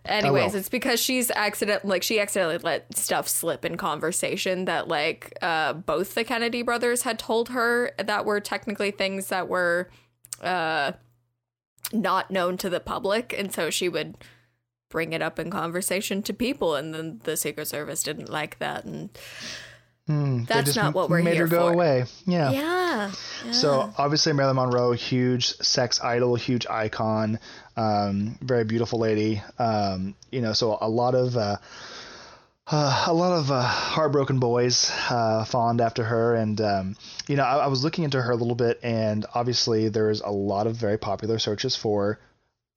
anyways 0.06 0.54
it's 0.54 0.70
because 0.70 1.00
she's 1.00 1.32
accident 1.32 1.84
like 1.84 2.04
she 2.04 2.20
accidentally 2.20 2.58
let 2.60 2.96
stuff 2.96 3.28
slip 3.28 3.66
in 3.66 3.78
conversation 3.78 4.66
that 4.66 4.88
like 4.88 5.34
uh 5.42 5.74
both 5.74 6.14
the 6.14 6.24
kennedy 6.24 6.62
brothers 6.62 7.02
had 7.02 7.18
told 7.18 7.50
her 7.50 7.92
that 7.98 8.26
were 8.26 8.40
technically 8.40 8.92
things 8.92 9.30
that 9.30 9.48
were 9.48 9.90
uh 10.42 10.92
not 11.92 12.30
known 12.30 12.58
to 12.58 12.70
the 12.70 12.80
public 12.80 13.34
and 13.38 13.52
so 13.52 13.70
she 13.72 13.90
would 13.90 14.16
bring 14.92 15.14
it 15.14 15.22
up 15.22 15.40
in 15.40 15.50
conversation 15.50 16.22
to 16.22 16.34
people 16.34 16.76
and 16.76 16.94
then 16.94 17.20
the 17.24 17.36
secret 17.36 17.68
service 17.68 18.04
didn't 18.04 18.30
like 18.30 18.60
that 18.60 18.86
and 18.86 19.10
they 20.08 20.46
That's 20.48 20.76
not 20.76 20.94
what 20.94 21.10
we're 21.10 21.24
made 21.24 21.34
here 21.34 21.48
her 21.48 21.50
go 21.50 21.68
for. 21.70 21.74
away. 21.74 22.06
Yeah. 22.28 22.52
yeah, 22.52 23.12
So 23.52 23.92
obviously 23.98 24.34
Marilyn 24.34 24.56
Monroe, 24.58 24.92
huge 24.92 25.48
sex 25.58 26.00
idol, 26.00 26.36
huge 26.36 26.68
icon, 26.68 27.40
um, 27.78 28.38
very 28.42 28.64
beautiful 28.64 29.00
lady. 29.00 29.42
Um, 29.60 30.16
you 30.32 30.42
know, 30.42 30.54
so 30.54 30.78
a 30.80 30.90
lot 30.90 31.16
of 31.16 31.36
uh, 31.38 31.58
uh, 32.68 33.06
a 33.08 33.14
lot 33.14 33.38
of 33.38 33.52
uh, 33.52 33.62
heartbroken 33.62 34.40
boys 34.40 34.92
uh, 35.10 35.46
fawned 35.46 35.82
after 35.82 36.04
her, 36.04 36.36
and 36.36 36.60
um, 36.62 36.96
you 37.28 37.36
know, 37.36 37.44
I, 37.44 37.58
I 37.58 37.68
was 37.68 37.84
looking 37.84 38.04
into 38.04 38.22
her 38.22 38.32
a 38.32 38.36
little 38.36 38.56
bit, 38.56 38.80
and 38.84 39.26
obviously 39.34 39.90
there's 39.90 40.22
a 40.22 40.32
lot 40.32 40.68
of 40.68 40.76
very 40.76 40.98
popular 40.98 41.40
searches 41.40 41.76
for 41.76 42.20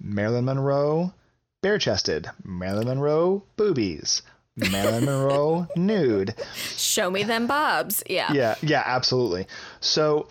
Marilyn 0.00 0.44
Monroe 0.44 1.12
bare 1.60 1.78
chested, 1.78 2.28
Marilyn 2.44 2.86
Monroe 2.86 3.42
boobies, 3.56 4.22
Marilyn 4.56 5.04
Monroe 5.04 5.66
nude. 5.76 6.34
show 6.54 7.10
me 7.10 7.22
them 7.22 7.46
bobs. 7.46 8.02
Yeah. 8.08 8.32
Yeah, 8.32 8.54
yeah, 8.62 8.82
absolutely. 8.84 9.46
So 9.80 10.28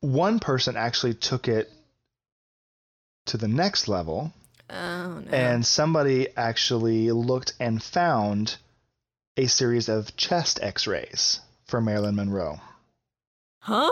one 0.00 0.38
person 0.40 0.76
actually 0.76 1.14
took 1.14 1.48
it 1.48 1.70
to 3.26 3.36
the 3.36 3.48
next 3.48 3.88
level, 3.88 4.32
Oh 4.70 5.20
no. 5.24 5.30
and 5.30 5.64
somebody 5.66 6.28
actually 6.36 7.10
looked 7.12 7.52
and 7.60 7.82
found 7.82 8.56
a 9.36 9.46
series 9.46 9.88
of 9.88 10.16
chest 10.16 10.58
x 10.62 10.86
rays 10.86 11.40
for 11.66 11.80
Marilyn 11.80 12.16
Monroe. 12.16 12.60
huh? 13.60 13.90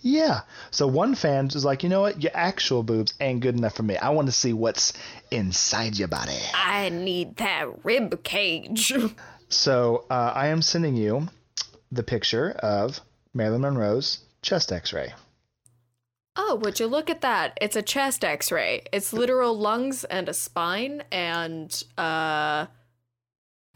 Yeah. 0.00 0.40
So 0.70 0.86
one 0.86 1.14
fan 1.14 1.48
was 1.54 1.64
like, 1.64 1.82
you 1.82 1.88
know 1.88 2.02
what? 2.02 2.22
Your 2.22 2.32
actual 2.34 2.82
boobs 2.82 3.14
ain't 3.20 3.40
good 3.40 3.56
enough 3.56 3.74
for 3.76 3.82
me. 3.84 3.96
I 3.96 4.10
want 4.10 4.26
to 4.28 4.32
see 4.32 4.52
what's 4.52 4.92
inside 5.30 5.96
your 5.98 6.08
body. 6.08 6.36
I 6.52 6.90
need 6.90 7.36
that 7.36 7.84
rib 7.84 8.22
cage. 8.22 8.92
So 9.50 10.04
uh, 10.10 10.32
I 10.34 10.48
am 10.48 10.62
sending 10.62 10.96
you 10.96 11.28
the 11.92 12.02
picture 12.02 12.50
of 12.50 12.98
Marilyn 13.34 13.60
Monroe's 13.60 14.18
chest 14.42 14.72
x 14.72 14.92
ray. 14.92 15.12
Oh, 16.36 16.56
would 16.62 16.80
you 16.80 16.86
look 16.86 17.08
at 17.10 17.20
that? 17.20 17.56
It's 17.60 17.76
a 17.76 17.82
chest 17.82 18.24
x-ray. 18.24 18.82
It's 18.92 19.12
literal 19.12 19.56
lungs 19.56 20.04
and 20.04 20.28
a 20.28 20.34
spine 20.34 21.04
and 21.12 21.82
uh 21.96 22.66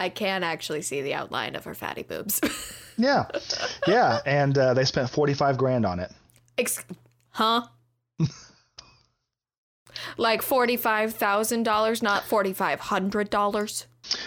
I 0.01 0.09
can 0.11 0.45
actually 0.45 0.83
see 0.83 1.03
the 1.03 1.15
outline 1.15 1.57
of 1.57 1.65
her 1.65 1.75
fatty 1.75 2.03
boobs. 2.03 2.41
Yeah, 3.01 3.27
yeah, 3.87 4.19
and 4.27 4.59
uh, 4.59 4.75
they 4.75 4.85
spent 4.85 5.09
forty-five 5.09 5.57
grand 5.57 5.87
on 5.87 6.01
it. 6.01 6.11
Ex- 6.59 6.85
huh? 7.31 7.63
like 10.17 10.43
$45,000, 10.43 12.03
not 12.03 12.23
$4,500. 12.25 13.85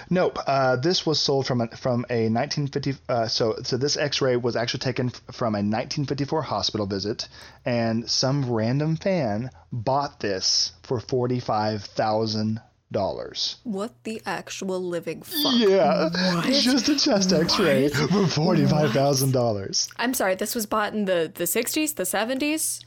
Nope. 0.10 0.38
Uh, 0.46 0.76
this 0.76 1.06
was 1.06 1.20
sold 1.20 1.48
from 1.48 1.62
a, 1.62 1.68
from 1.76 2.06
a 2.10 2.30
1950. 2.30 2.96
Uh, 3.08 3.28
so 3.28 3.56
so 3.64 3.78
this 3.78 3.98
X-ray 3.98 4.36
was 4.36 4.56
actually 4.56 4.80
taken 4.80 5.10
from 5.32 5.56
a 5.56 5.64
1954 5.64 6.42
hospital 6.42 6.86
visit, 6.86 7.28
and 7.66 8.10
some 8.10 8.52
random 8.52 8.96
fan 8.96 9.50
bought 9.72 10.20
this 10.20 10.74
for 10.84 11.00
forty-five 11.00 11.84
thousand 11.84 12.62
dollars. 12.92 13.56
What 13.64 13.92
the 14.04 14.22
actual 14.26 14.84
living 14.84 15.22
fuck? 15.22 15.54
Yeah, 15.56 16.10
just 16.44 16.90
a 16.90 17.00
chest 17.00 17.32
X-ray 17.34 17.90
for 17.90 18.28
forty-five 18.28 18.92
thousand 18.92 19.32
dollars. 19.32 19.88
I'm 19.98 20.14
sorry, 20.14 20.36
this 20.36 20.54
was 20.56 20.66
bought 20.66 20.94
in 20.94 21.06
the, 21.06 21.32
the 21.34 21.46
60s, 21.46 21.96
the 21.96 22.04
70s? 22.04 22.84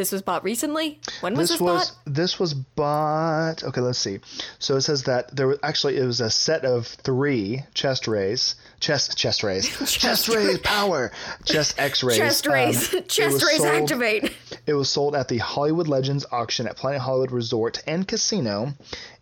This 0.00 0.12
was 0.12 0.22
bought 0.22 0.44
recently? 0.44 0.98
When 1.20 1.34
was 1.34 1.50
This 1.50 1.58
this, 1.58 1.60
was 1.60 1.90
bought? 1.90 1.98
this 2.06 2.40
was 2.40 2.54
bought. 2.54 3.62
Okay, 3.62 3.82
let's 3.82 3.98
see. 3.98 4.20
So 4.58 4.76
it 4.76 4.80
says 4.80 5.02
that 5.02 5.36
there 5.36 5.46
was 5.46 5.58
actually 5.62 5.98
it 5.98 6.06
was 6.06 6.22
a 6.22 6.30
set 6.30 6.64
of 6.64 6.86
three 6.86 7.64
chest 7.74 8.08
rays, 8.08 8.54
chest 8.80 9.18
chest 9.18 9.42
rays, 9.42 9.68
chest 9.92 10.30
rays 10.30 10.56
power, 10.60 11.12
chest 11.44 11.78
X 11.78 12.02
rays, 12.02 12.16
Chest 12.16 12.46
um, 12.46 12.54
raise. 12.54 12.88
Chest 13.08 13.44
raise 13.44 13.62
activate. 13.62 14.32
It 14.64 14.72
was 14.72 14.88
sold 14.88 15.14
at 15.14 15.28
the 15.28 15.36
Hollywood 15.36 15.86
Legends 15.86 16.24
auction 16.32 16.66
at 16.66 16.78
Planet 16.78 17.02
Hollywood 17.02 17.30
Resort 17.30 17.82
and 17.86 18.08
Casino 18.08 18.72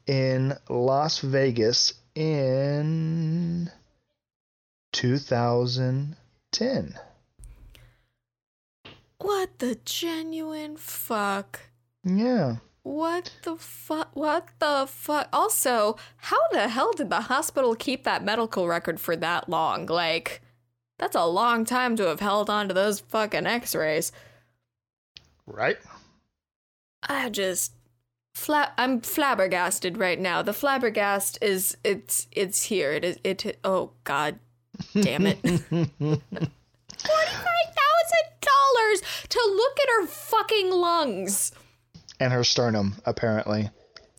in 0.07 0.57
Las 0.68 1.18
Vegas 1.18 1.95
in 2.14 3.68
2010. 4.93 6.95
What 9.19 9.59
the 9.59 9.79
genuine 9.85 10.77
fuck? 10.77 11.61
Yeah. 12.05 12.57
What 12.83 13.33
the 13.43 13.57
fuck? 13.57 14.11
What 14.14 14.49
the 14.61 14.87
fuck? 14.89 15.29
Also, 15.33 15.97
how 16.16 16.39
the 16.53 16.69
hell 16.69 16.93
did 16.93 17.11
the 17.11 17.23
hospital 17.23 17.75
keep 17.75 18.05
that 18.05 18.25
medical 18.25 18.69
record 18.69 19.01
for 19.01 19.16
that 19.16 19.49
long? 19.49 19.87
Like, 19.87 20.41
that's 20.99 21.16
a 21.16 21.27
long 21.27 21.64
time 21.64 21.97
to 21.97 22.07
have 22.07 22.21
held 22.21 22.49
on 22.49 22.69
to 22.69 22.75
those 22.75 23.01
fucking 23.01 23.47
x 23.47 23.75
rays. 23.75 24.12
Right? 25.47 25.79
I 27.03 27.29
just. 27.29 27.73
Fla- 28.35 28.73
I'm 28.79 29.01
flabbergasted 29.01 29.99
right 29.99 30.19
now. 30.19 30.43
The 30.43 30.53
flabbergast 30.53 31.39
is 31.43 31.77
it's 31.83 32.29
it's 32.31 32.64
here. 32.64 32.93
It 32.93 33.05
is 33.05 33.19
it. 33.25 33.59
Oh 33.64 33.91
God, 34.05 34.39
damn 34.95 35.27
it! 35.27 35.39
Forty 35.43 36.21
five 36.99 37.78
dollars 38.41 39.03
to 39.29 39.41
look 39.57 39.79
at 39.81 39.89
her 40.01 40.07
fucking 40.07 40.71
lungs. 40.71 41.53
and 42.21 42.33
her 42.33 42.45
sternum. 42.45 42.95
Apparently, 43.07 43.71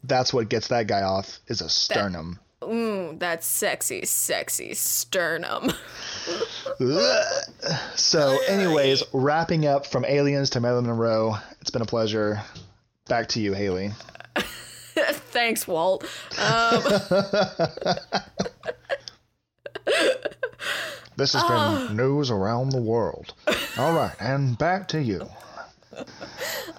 that's 0.04 0.34
what 0.34 0.50
gets 0.50 0.68
that 0.70 0.88
guy 0.88 1.02
off 1.02 1.40
is 1.48 1.62
a 1.62 1.70
sternum. 1.70 2.40
Ooh, 2.64 3.16
that 3.20 3.44
sexy, 3.44 4.06
sexy 4.06 4.74
sternum. 4.74 5.72
So, 7.96 8.38
anyways, 8.48 9.04
wrapping 9.14 9.66
up 9.66 9.86
from 9.86 10.06
Aliens 10.06 10.50
to 10.52 10.60
Marilyn 10.62 10.86
Monroe, 10.88 11.36
it's 11.62 11.70
been 11.72 11.82
a 11.82 11.86
pleasure. 11.86 12.42
Back 13.08 13.28
to 13.30 13.40
you, 13.42 13.54
Haley. 13.54 13.92
Thanks, 14.96 15.68
Walt. 15.68 16.04
Um, 16.40 16.82
This 21.20 21.34
has 21.34 21.43
been 21.43 21.51
oh. 21.51 21.88
news 21.91 22.32
around 22.32 22.70
the 22.72 22.82
world. 22.82 23.34
All 23.78 23.91
right, 23.91 24.15
and 24.22 24.57
back 24.57 24.88
to 24.88 25.03
you. 25.03 25.30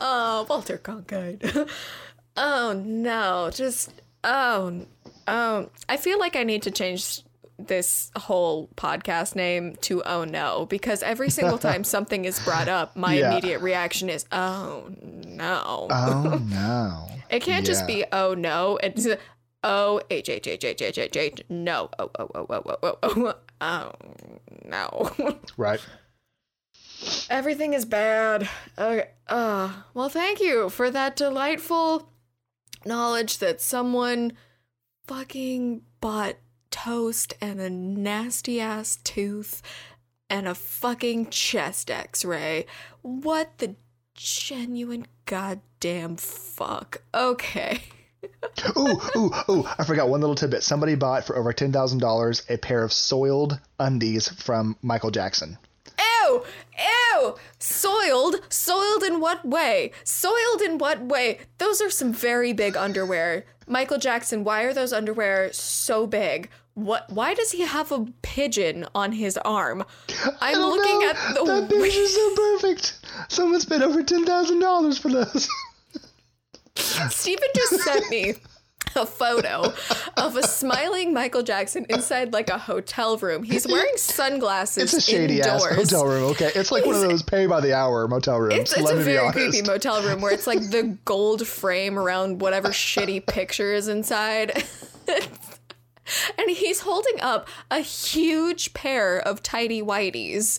oh, 0.00 0.46
Walter 0.48 0.78
Cronkite. 0.78 1.68
oh 2.38 2.82
no, 2.82 3.50
just 3.52 3.92
oh, 4.24 4.86
oh. 5.28 5.68
I 5.90 5.96
feel 5.98 6.18
like 6.18 6.36
I 6.36 6.44
need 6.44 6.62
to 6.62 6.70
change 6.70 7.20
this 7.58 8.10
whole 8.16 8.68
podcast 8.76 9.36
name 9.36 9.76
to 9.82 10.02
oh 10.04 10.24
no 10.24 10.64
because 10.70 11.02
every 11.02 11.28
single 11.28 11.58
time 11.68 11.84
something 11.84 12.24
is 12.24 12.40
brought 12.40 12.68
up 12.68 12.96
my 12.96 13.12
Yeah. 13.12 13.32
immediate 13.32 13.60
reaction 13.60 14.08
is 14.08 14.24
oh 14.32 14.90
no 15.26 15.86
Oh 15.90 16.40
no. 16.48 17.08
it 17.28 17.42
can't 17.42 17.66
just 17.66 17.86
be 17.86 18.06
oh 18.12 18.32
no 18.32 18.78
it's 18.82 19.06
oh 19.62 20.00
h 20.08 20.30
h 20.30 20.46
h 20.48 20.64
h 20.64 20.80
h 20.80 20.98
h 20.98 21.16
h 21.18 21.42
no 21.50 21.90
oh 21.98 22.10
oh 22.18 22.30
oh 22.34 22.46
oh 22.48 22.62
oh 22.64 22.78
oh 22.82 22.98
oh, 23.02 23.26
oh. 23.26 23.34
Oh 23.60 23.92
no 24.64 25.10
Right. 25.56 25.80
Everything 27.30 27.72
is 27.72 27.84
bad. 27.84 28.48
Okay. 28.78 29.08
Uh, 29.26 29.72
well, 29.94 30.08
thank 30.08 30.40
you 30.40 30.68
for 30.68 30.90
that 30.90 31.16
delightful 31.16 32.12
knowledge 32.84 33.38
that 33.38 33.60
someone 33.60 34.32
fucking 35.06 35.82
bought 36.00 36.36
toast 36.70 37.34
and 37.40 37.60
a 37.60 37.70
nasty 37.70 38.60
ass 38.60 38.96
tooth 39.02 39.62
and 40.28 40.46
a 40.46 40.54
fucking 40.54 41.30
chest 41.30 41.90
x 41.90 42.24
ray. 42.24 42.66
What 43.02 43.58
the 43.58 43.76
genuine 44.14 45.06
goddamn 45.26 46.16
fuck? 46.16 47.02
Okay. 47.14 47.82
Ooh, 48.76 49.00
ooh, 49.16 49.30
ooh! 49.48 49.64
I 49.78 49.84
forgot 49.84 50.08
one 50.08 50.20
little 50.20 50.34
tidbit. 50.34 50.62
Somebody 50.62 50.94
bought 50.94 51.24
for 51.24 51.36
over 51.36 51.52
ten 51.52 51.72
thousand 51.72 51.98
dollars 51.98 52.42
a 52.48 52.58
pair 52.58 52.82
of 52.82 52.92
soiled 52.92 53.58
undies 53.78 54.28
from 54.28 54.76
Michael 54.82 55.10
Jackson. 55.10 55.56
Ew! 55.98 56.44
Ew! 56.78 57.36
Soiled? 57.58 58.40
Soiled 58.48 59.02
in 59.02 59.20
what 59.20 59.44
way? 59.44 59.92
Soiled 60.04 60.60
in 60.62 60.78
what 60.78 61.02
way? 61.02 61.38
Those 61.58 61.80
are 61.80 61.90
some 61.90 62.12
very 62.12 62.52
big 62.52 62.76
underwear. 62.76 63.44
Michael 63.66 63.98
Jackson, 63.98 64.44
why 64.44 64.62
are 64.62 64.74
those 64.74 64.92
underwear 64.92 65.52
so 65.52 66.06
big? 66.06 66.50
What 66.74 67.10
why 67.10 67.34
does 67.34 67.52
he 67.52 67.62
have 67.62 67.92
a 67.92 68.06
pigeon 68.22 68.86
on 68.94 69.12
his 69.12 69.36
arm? 69.38 69.84
I'm 70.40 70.58
looking 70.58 71.00
know. 71.00 71.10
at 71.10 71.16
the 71.34 71.44
that 71.44 71.72
is 71.72 72.14
so 72.14 72.34
perfect. 72.36 72.98
Someone 73.28 73.60
spent 73.60 73.82
over 73.82 74.02
ten 74.02 74.24
thousand 74.24 74.60
dollars 74.60 74.98
for 74.98 75.10
those. 75.10 75.48
Stephen 76.76 77.48
just 77.54 77.82
sent 77.82 78.10
me 78.10 78.34
a 78.96 79.06
photo 79.06 79.72
of 80.16 80.36
a 80.36 80.42
smiling 80.42 81.12
Michael 81.12 81.42
Jackson 81.42 81.86
inside 81.88 82.32
like 82.32 82.50
a 82.50 82.58
hotel 82.58 83.16
room. 83.16 83.42
He's 83.42 83.66
wearing 83.66 83.96
sunglasses 83.96 84.94
It's 84.94 85.08
a 85.08 85.10
shady 85.10 85.42
ass 85.42 85.64
hotel 85.64 86.06
room. 86.06 86.24
Okay, 86.32 86.50
it's 86.54 86.72
like 86.72 86.84
one 86.84 86.96
of 86.96 87.00
those 87.02 87.22
pay 87.22 87.46
by 87.46 87.60
the 87.60 87.74
hour 87.74 88.08
motel 88.08 88.38
rooms. 88.40 88.54
It's, 88.54 88.76
it's 88.76 88.90
a 88.90 88.96
very 88.96 89.30
creepy 89.32 89.62
motel 89.62 90.02
room 90.02 90.20
where 90.20 90.32
it's 90.32 90.46
like 90.46 90.70
the 90.70 90.96
gold 91.04 91.46
frame 91.46 91.98
around 91.98 92.40
whatever 92.40 92.68
shitty 92.68 93.26
picture 93.26 93.72
is 93.72 93.88
inside. 93.88 94.64
and 96.38 96.50
he's 96.50 96.80
holding 96.80 97.20
up 97.20 97.48
a 97.70 97.80
huge 97.80 98.74
pair 98.74 99.20
of 99.20 99.42
tidy 99.42 99.82
whiteys 99.82 100.58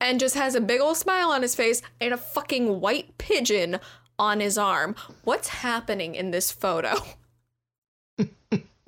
and 0.00 0.20
just 0.20 0.34
has 0.34 0.54
a 0.54 0.60
big 0.60 0.80
old 0.80 0.96
smile 0.96 1.30
on 1.30 1.42
his 1.42 1.54
face 1.54 1.80
and 2.00 2.12
a 2.12 2.18
fucking 2.18 2.80
white 2.80 3.16
pigeon 3.18 3.78
on 4.18 4.40
his 4.40 4.56
arm. 4.58 4.96
What's 5.24 5.48
happening 5.48 6.14
in 6.14 6.30
this 6.30 6.50
photo? 6.52 6.94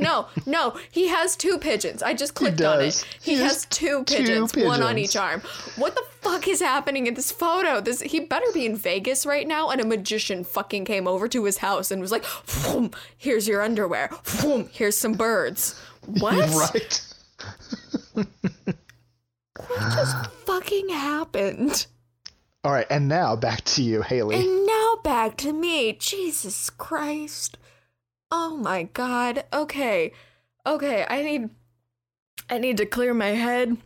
No, 0.00 0.28
no, 0.46 0.78
he 0.92 1.08
has 1.08 1.34
two 1.34 1.58
pigeons. 1.58 2.04
I 2.04 2.14
just 2.14 2.34
clicked 2.34 2.60
on 2.60 2.80
it. 2.80 3.04
He, 3.20 3.32
He 3.32 3.42
has 3.42 3.52
has 3.52 3.66
two 3.66 4.04
two 4.04 4.16
pigeons, 4.18 4.54
one 4.54 4.80
on 4.80 4.96
each 4.96 5.16
arm. 5.16 5.40
What 5.74 5.96
the 5.96 6.04
fuck 6.20 6.46
is 6.46 6.60
happening 6.60 7.08
in 7.08 7.14
this 7.14 7.32
photo? 7.32 7.80
This 7.80 8.00
he 8.02 8.20
better 8.20 8.46
be 8.54 8.64
in 8.64 8.76
Vegas 8.76 9.26
right 9.26 9.46
now, 9.46 9.70
and 9.70 9.80
a 9.80 9.84
magician 9.84 10.44
fucking 10.44 10.84
came 10.84 11.08
over 11.08 11.26
to 11.26 11.44
his 11.44 11.58
house 11.58 11.90
and 11.90 12.00
was 12.00 12.12
like, 12.12 12.24
"Here's 13.16 13.48
your 13.48 13.60
underwear. 13.60 14.10
Here's 14.70 14.96
some 14.96 15.14
birds." 15.14 15.80
What? 16.20 16.34
Right. 16.54 17.00
What 18.14 18.26
just 19.68 20.30
fucking 20.46 20.88
happened? 20.88 21.86
All 22.68 22.74
right, 22.74 22.86
and 22.90 23.08
now 23.08 23.34
back 23.34 23.64
to 23.64 23.82
you, 23.82 24.02
Haley. 24.02 24.36
And 24.36 24.66
now 24.66 24.96
back 25.02 25.38
to 25.38 25.54
me. 25.54 25.94
Jesus 25.94 26.68
Christ. 26.68 27.56
Oh 28.30 28.58
my 28.58 28.82
god. 28.82 29.46
Okay. 29.54 30.12
Okay, 30.66 31.06
I 31.08 31.22
need 31.22 31.48
I 32.50 32.58
need 32.58 32.76
to 32.76 32.84
clear 32.84 33.14
my 33.14 33.28
head. 33.28 33.78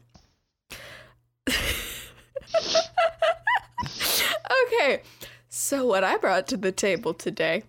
okay. 4.66 5.03
So 5.49 5.87
what 5.87 6.03
I 6.03 6.16
brought 6.16 6.49
to 6.49 6.57
the 6.57 6.72
table 6.72 7.14
today, 7.14 7.62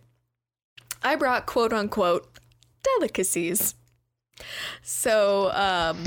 I 1.03 1.15
brought 1.15 1.45
quote 1.45 1.73
unquote 1.73 2.39
delicacies. 2.81 3.75
So, 4.81 5.51
um 5.51 6.05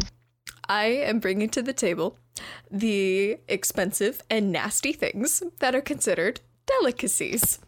I 0.69 0.87
am 0.87 1.21
bringing 1.21 1.51
to 1.51 1.63
the 1.63 1.73
table 1.73 2.19
the 2.71 3.39
expensive 3.49 4.23
and 4.31 4.53
nasty 4.53 4.93
things 4.93 5.43
that 5.61 5.75
are 5.75 5.81
considered 5.81 6.41
delicacies. 6.67 7.59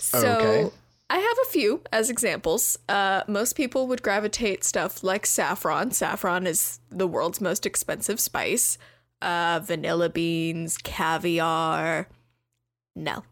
So 0.00 0.18
Okay. 0.38 0.70
I 1.08 1.18
have 1.18 1.36
a 1.46 1.50
few 1.50 1.82
as 1.92 2.10
examples. 2.10 2.78
Uh, 2.88 3.22
most 3.28 3.54
people 3.56 3.86
would 3.86 4.02
gravitate 4.02 4.64
stuff 4.64 5.04
like 5.04 5.24
saffron. 5.24 5.92
Saffron 5.92 6.46
is 6.46 6.80
the 6.90 7.06
world's 7.06 7.40
most 7.40 7.64
expensive 7.64 8.18
spice. 8.18 8.76
Uh, 9.22 9.60
vanilla 9.62 10.08
beans, 10.08 10.76
caviar. 10.78 12.08
No, 12.96 13.22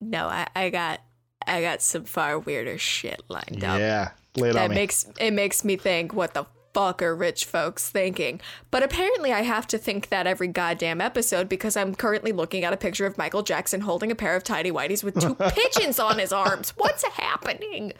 no, 0.00 0.26
I, 0.26 0.46
I 0.56 0.70
got 0.70 1.00
I 1.46 1.60
got 1.62 1.82
some 1.82 2.04
far 2.04 2.38
weirder 2.38 2.78
shit 2.78 3.22
lined 3.28 3.62
up 3.64 3.78
yeah, 3.78 4.10
lay 4.36 4.50
it 4.50 4.54
that 4.54 4.64
on 4.64 4.70
me. 4.70 4.74
makes 4.76 5.06
it 5.20 5.30
makes 5.32 5.64
me 5.64 5.76
think 5.76 6.12
what 6.14 6.34
the 6.34 6.46
fuck 6.74 7.00
are 7.00 7.14
rich 7.14 7.44
folks 7.44 7.88
thinking 7.88 8.40
but 8.70 8.82
apparently 8.82 9.32
i 9.32 9.42
have 9.42 9.66
to 9.66 9.78
think 9.78 10.08
that 10.08 10.26
every 10.26 10.48
goddamn 10.48 11.00
episode 11.00 11.48
because 11.48 11.76
i'm 11.76 11.94
currently 11.94 12.32
looking 12.32 12.64
at 12.64 12.72
a 12.72 12.76
picture 12.76 13.06
of 13.06 13.16
michael 13.16 13.42
jackson 13.42 13.80
holding 13.82 14.10
a 14.10 14.14
pair 14.14 14.34
of 14.34 14.42
tidy 14.42 14.70
whities 14.72 15.04
with 15.04 15.18
two 15.20 15.34
pigeons 15.50 15.98
on 16.00 16.18
his 16.18 16.32
arms 16.32 16.70
what's 16.76 17.04
happening 17.04 17.92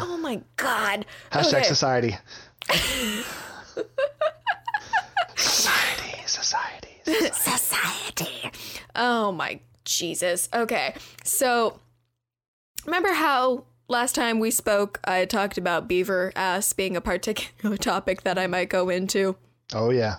oh 0.00 0.16
my 0.22 0.40
god 0.56 1.04
Hashtag 1.32 1.54
Okay. 1.58 1.62
society. 1.64 2.16
society, 5.36 6.22
society. 6.26 6.88
Society. 7.32 8.50
Oh 8.94 9.32
my 9.32 9.60
Jesus. 9.84 10.48
Okay. 10.54 10.94
So 11.24 11.78
remember 12.86 13.12
how 13.12 13.64
last 13.88 14.14
time 14.14 14.38
we 14.38 14.50
spoke 14.50 15.00
I 15.04 15.24
talked 15.24 15.58
about 15.58 15.88
beaver 15.88 16.32
ass 16.36 16.72
being 16.72 16.96
a 16.96 17.00
particular 17.00 17.76
topic 17.78 18.22
that 18.22 18.38
I 18.38 18.46
might 18.46 18.68
go 18.68 18.88
into? 18.88 19.36
Oh 19.72 19.90
yeah. 19.90 20.16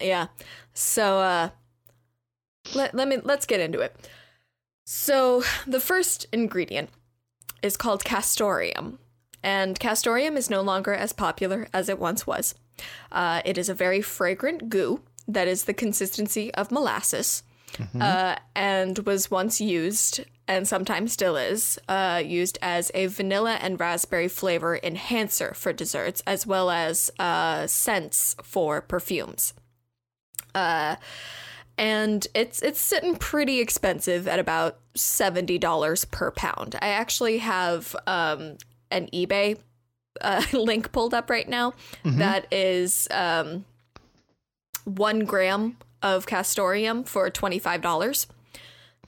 Yeah. 0.00 0.28
So 0.74 1.18
uh 1.18 1.50
let, 2.74 2.94
let 2.94 3.08
me 3.08 3.18
let's 3.22 3.46
get 3.46 3.60
into 3.60 3.80
it. 3.80 3.96
So 4.84 5.42
the 5.66 5.80
first 5.80 6.26
ingredient 6.32 6.90
is 7.62 7.76
called 7.76 8.04
castoreum. 8.04 8.98
And 9.42 9.78
castoreum 9.78 10.36
is 10.36 10.50
no 10.50 10.62
longer 10.62 10.94
as 10.94 11.12
popular 11.12 11.68
as 11.72 11.88
it 11.88 11.98
once 11.98 12.26
was. 12.26 12.54
Uh, 13.12 13.40
it 13.44 13.56
is 13.56 13.68
a 13.68 13.74
very 13.74 14.00
fragrant 14.00 14.68
goo 14.68 15.00
that 15.28 15.46
is 15.46 15.64
the 15.64 15.74
consistency 15.74 16.52
of 16.54 16.72
molasses 16.72 17.42
uh, 18.00 18.36
and 18.56 18.98
was 19.00 19.30
once 19.30 19.60
used, 19.60 20.24
and 20.48 20.66
sometimes 20.66 21.12
still 21.12 21.36
is, 21.36 21.78
uh, 21.88 22.22
used 22.24 22.58
as 22.62 22.90
a 22.94 23.06
vanilla 23.06 23.58
and 23.60 23.78
raspberry 23.78 24.28
flavor 24.28 24.80
enhancer 24.82 25.52
for 25.52 25.74
desserts, 25.74 26.22
as 26.26 26.46
well 26.46 26.70
as 26.70 27.10
uh, 27.18 27.66
scents 27.66 28.34
for 28.42 28.80
perfumes. 28.80 29.52
Uh, 30.54 30.96
and 31.76 32.26
it's 32.34 32.60
it's 32.62 32.80
sitting 32.80 33.14
pretty 33.14 33.60
expensive 33.60 34.26
at 34.26 34.40
about 34.40 34.78
seventy 34.96 35.58
dollars 35.58 36.04
per 36.06 36.32
pound. 36.32 36.74
I 36.80 36.88
actually 36.88 37.38
have 37.38 37.94
um, 38.06 38.56
an 38.90 39.08
eBay 39.12 39.58
uh, 40.20 40.42
link 40.52 40.90
pulled 40.90 41.14
up 41.14 41.30
right 41.30 41.48
now 41.48 41.74
that 42.04 42.52
is 42.52 43.06
um, 43.12 43.64
one 44.84 45.20
gram 45.20 45.76
of 46.02 46.26
castoreum 46.26 47.04
for 47.04 47.30
twenty 47.30 47.60
five 47.60 47.82
dollars. 47.82 48.26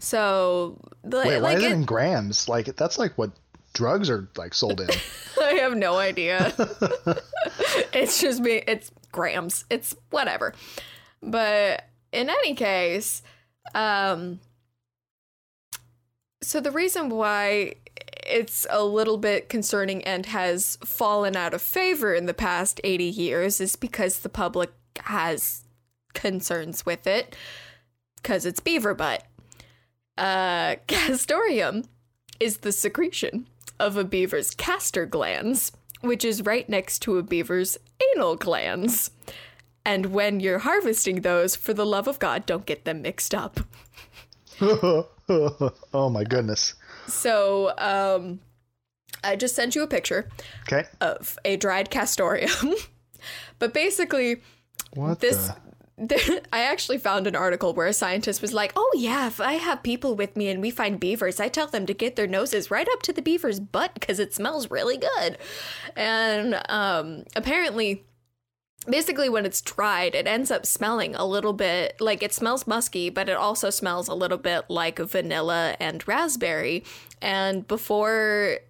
So, 0.01 0.79
the- 1.05 1.19
Wait, 1.19 1.27
why 1.41 1.55
like 1.55 1.57
is 1.59 1.65
it 1.65 1.73
it- 1.73 1.75
in 1.75 1.85
grams? 1.85 2.49
Like 2.49 2.75
that's 2.77 2.99
like 2.99 3.17
what 3.17 3.31
drugs 3.73 4.11
are 4.11 4.29
like 4.37 4.55
sold 4.55 4.81
in. 4.81 4.89
I 5.41 5.55
have 5.55 5.77
no 5.77 5.97
idea. 5.97 6.53
it's 7.93 8.21
just 8.21 8.41
me. 8.41 8.63
It's 8.67 8.91
grams. 9.13 9.65
It's 9.71 9.95
whatever. 10.11 10.55
But 11.23 11.85
in 12.13 12.29
any 12.31 12.55
case, 12.55 13.23
um, 13.75 14.41
so 16.43 16.61
the 16.61 16.71
reason 16.71 17.11
why 17.11 17.75
it's 18.27 18.67
a 18.71 18.85
little 18.85 19.19
bit 19.19 19.49
concerning 19.49 20.03
and 20.05 20.27
has 20.27 20.77
fallen 20.85 21.37
out 21.37 21.55
of 21.55 21.63
favor 21.63 22.15
in 22.15 22.27
the 22.27 22.35
past 22.35 22.81
80 22.85 23.05
years 23.05 23.61
is 23.61 23.77
because 23.77 24.21
the 24.21 24.29
public 24.29 24.71
has 25.05 25.65
concerns 26.15 26.85
with 26.85 27.07
it 27.07 27.37
because 28.17 28.45
it's 28.47 28.61
beaver 28.61 28.95
butt. 28.95 29.25
Uh, 30.21 30.77
castoreum 30.87 31.85
is 32.39 32.59
the 32.59 32.73
secretion 32.73 33.47
of 33.79 33.97
a 33.97 34.05
beaver's 34.05 34.55
castor 34.55 35.07
glands, 35.07 35.73
which 36.03 36.25
is 36.25 36.43
right 36.43 36.69
next 36.69 37.01
to 37.01 37.19
a 37.19 37.23
beaver's 37.23 37.79
anal 38.15 38.37
glands. 38.37 39.11
And 39.85 40.07
when 40.07 40.41
you're 40.41 40.59
harvesting 40.61 41.23
those, 41.23 41.57
for 41.57 41.73
the 41.73 41.87
love 41.87 42.07
of 42.07 42.19
God, 42.19 42.45
don't 42.47 42.67
get 42.67 42.85
them 42.85 43.01
mixed 43.03 43.35
up. 43.35 43.61
oh 44.61 45.09
my 46.11 46.25
goodness. 46.25 46.75
So, 47.07 47.73
um, 47.79 48.41
I 49.25 49.37
just 49.37 49.57
sent 49.57 49.75
you 49.75 49.83
a 49.83 49.87
picture 49.87 50.29
Okay. 50.69 50.87
of 51.01 51.39
a 51.45 51.57
dried 51.57 51.91
castoreum. 51.91 52.75
but 53.59 53.73
basically, 53.73 54.43
What 54.95 55.21
this 55.21 55.49
the? 55.49 55.57
I 56.53 56.63
actually 56.63 56.99
found 56.99 57.27
an 57.27 57.37
article 57.37 57.75
where 57.75 57.87
a 57.87 57.93
scientist 57.93 58.41
was 58.41 58.55
like, 58.55 58.73
"Oh 58.75 58.91
yeah, 58.97 59.27
if 59.27 59.41
I 59.41 59.55
have 59.55 59.83
people 59.83 60.15
with 60.15 60.37
me 60.37 60.49
and 60.49 60.63
we 60.63 60.71
find 60.71 60.99
beavers, 60.99 61.41
I 61.41 61.49
tell 61.49 61.67
them 61.67 61.87
to 61.87 61.95
get 61.95 62.17
their 62.17 62.27
noses 62.27 62.71
right 62.71 62.89
up 62.93 63.03
to 63.03 63.13
the 63.13 63.23
beaver's 63.23 63.61
butt 63.61 63.95
because 63.95 64.19
it 64.19 64.35
smells 64.35 64.71
really 64.71 64.97
good." 64.97 65.37
And 65.97 66.61
um, 66.69 67.25
apparently, 67.37 68.05
basically, 68.89 69.29
when 69.29 69.45
it's 69.45 69.61
dried, 69.61 70.15
it 70.15 70.27
ends 70.27 70.51
up 70.51 70.65
smelling 70.65 71.15
a 71.15 71.27
little 71.27 71.53
bit 71.53 72.01
like 72.01 72.23
it 72.23 72.33
smells 72.33 72.67
musky, 72.67 73.11
but 73.11 73.29
it 73.29 73.37
also 73.37 73.69
smells 73.69 74.09
a 74.09 74.15
little 74.15 74.39
bit 74.39 74.65
like 74.69 74.99
vanilla 74.99 75.77
and 75.79 76.07
raspberry. 76.09 76.83
And 77.21 77.69
before 77.69 78.61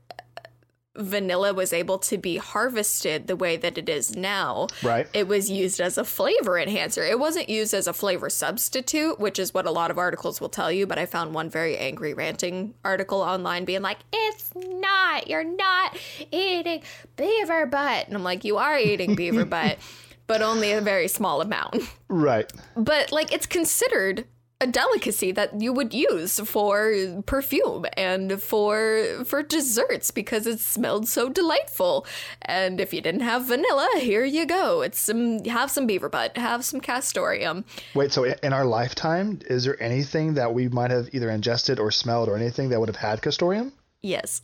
vanilla 0.96 1.54
was 1.54 1.72
able 1.72 1.98
to 1.98 2.18
be 2.18 2.36
harvested 2.36 3.26
the 3.26 3.36
way 3.36 3.56
that 3.56 3.78
it 3.78 3.88
is 3.88 4.16
now, 4.16 4.66
Right. 4.82 5.06
it 5.12 5.28
was 5.28 5.48
used 5.48 5.80
as 5.80 5.96
a 5.96 6.04
flavor 6.04 6.58
enhancer. 6.58 7.04
It 7.04 7.18
wasn't 7.18 7.48
used 7.48 7.72
as 7.74 7.86
a 7.86 7.92
flavor 7.92 8.28
substitute, 8.28 9.20
which 9.20 9.38
is 9.38 9.54
what 9.54 9.66
a 9.66 9.70
lot 9.70 9.90
of 9.90 9.98
articles 9.98 10.40
will 10.40 10.48
tell 10.48 10.70
you. 10.72 10.86
But 10.86 10.98
I 10.98 11.06
found 11.06 11.32
one 11.32 11.48
very 11.48 11.78
angry 11.78 12.12
ranting 12.12 12.74
article 12.84 13.20
online 13.20 13.64
being 13.64 13.82
like, 13.82 13.98
"It's 14.12 14.50
not. 14.56 15.28
You're 15.28 15.44
not 15.44 15.96
eating 16.32 16.82
beaver 17.16 17.66
butt." 17.66 18.06
And 18.08 18.16
I'm 18.16 18.24
like, 18.24 18.44
"You 18.44 18.56
are 18.56 18.78
eating 18.78 19.14
beaver 19.14 19.44
butt, 19.56 19.78
but 20.26 20.42
only 20.42 20.72
a 20.72 20.80
very 20.80 21.06
small 21.08 21.40
amount." 21.40 21.76
Right. 22.08 22.50
But 22.76 23.12
like, 23.12 23.32
it's 23.32 23.46
considered 23.46 24.24
a 24.60 24.66
delicacy 24.66 25.32
that 25.32 25.60
you 25.60 25.72
would 25.72 25.94
use 25.94 26.38
for 26.40 27.22
perfume 27.26 27.86
and 27.96 28.42
for 28.42 29.24
for 29.24 29.42
desserts 29.42 30.10
because 30.10 30.46
it 30.46 30.60
smelled 30.60 31.08
so 31.08 31.28
delightful. 31.28 32.06
And 32.42 32.80
if 32.80 32.92
you 32.92 33.00
didn't 33.00 33.22
have 33.22 33.46
vanilla, 33.46 33.88
here 33.96 34.24
you 34.24 34.46
go. 34.46 34.82
It's 34.82 35.00
some 35.00 35.44
have 35.44 35.70
some 35.70 35.86
beaver 35.86 36.08
butt, 36.08 36.36
have 36.36 36.64
some 36.64 36.80
castoreum. 36.80 37.64
Wait, 37.94 38.12
so 38.12 38.24
in 38.24 38.52
our 38.52 38.64
lifetime, 38.64 39.40
is 39.46 39.64
there 39.64 39.82
anything 39.82 40.34
that 40.34 40.52
we 40.52 40.68
might 40.68 40.90
have 40.90 41.08
either 41.12 41.30
ingested 41.30 41.78
or 41.80 41.90
smelled 41.90 42.28
or 42.28 42.36
anything 42.36 42.68
that 42.68 42.80
would 42.80 42.88
have 42.88 42.96
had 42.96 43.22
castoreum? 43.22 43.72
Yes. 44.02 44.42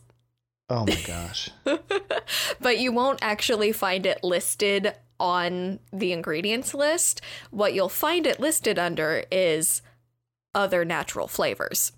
Oh 0.69 0.85
my 0.85 1.01
gosh. 1.05 1.49
But 2.59 2.79
you 2.79 2.91
won't 2.91 3.19
actually 3.21 3.71
find 3.71 4.05
it 4.05 4.23
listed 4.23 4.93
on 5.19 5.79
the 5.91 6.11
ingredients 6.11 6.73
list. 6.73 7.21
What 7.51 7.73
you'll 7.73 7.89
find 7.89 8.27
it 8.27 8.39
listed 8.39 8.77
under 8.77 9.23
is 9.31 9.81
other 10.57 10.83
natural 10.83 11.27
flavors. 11.27 11.93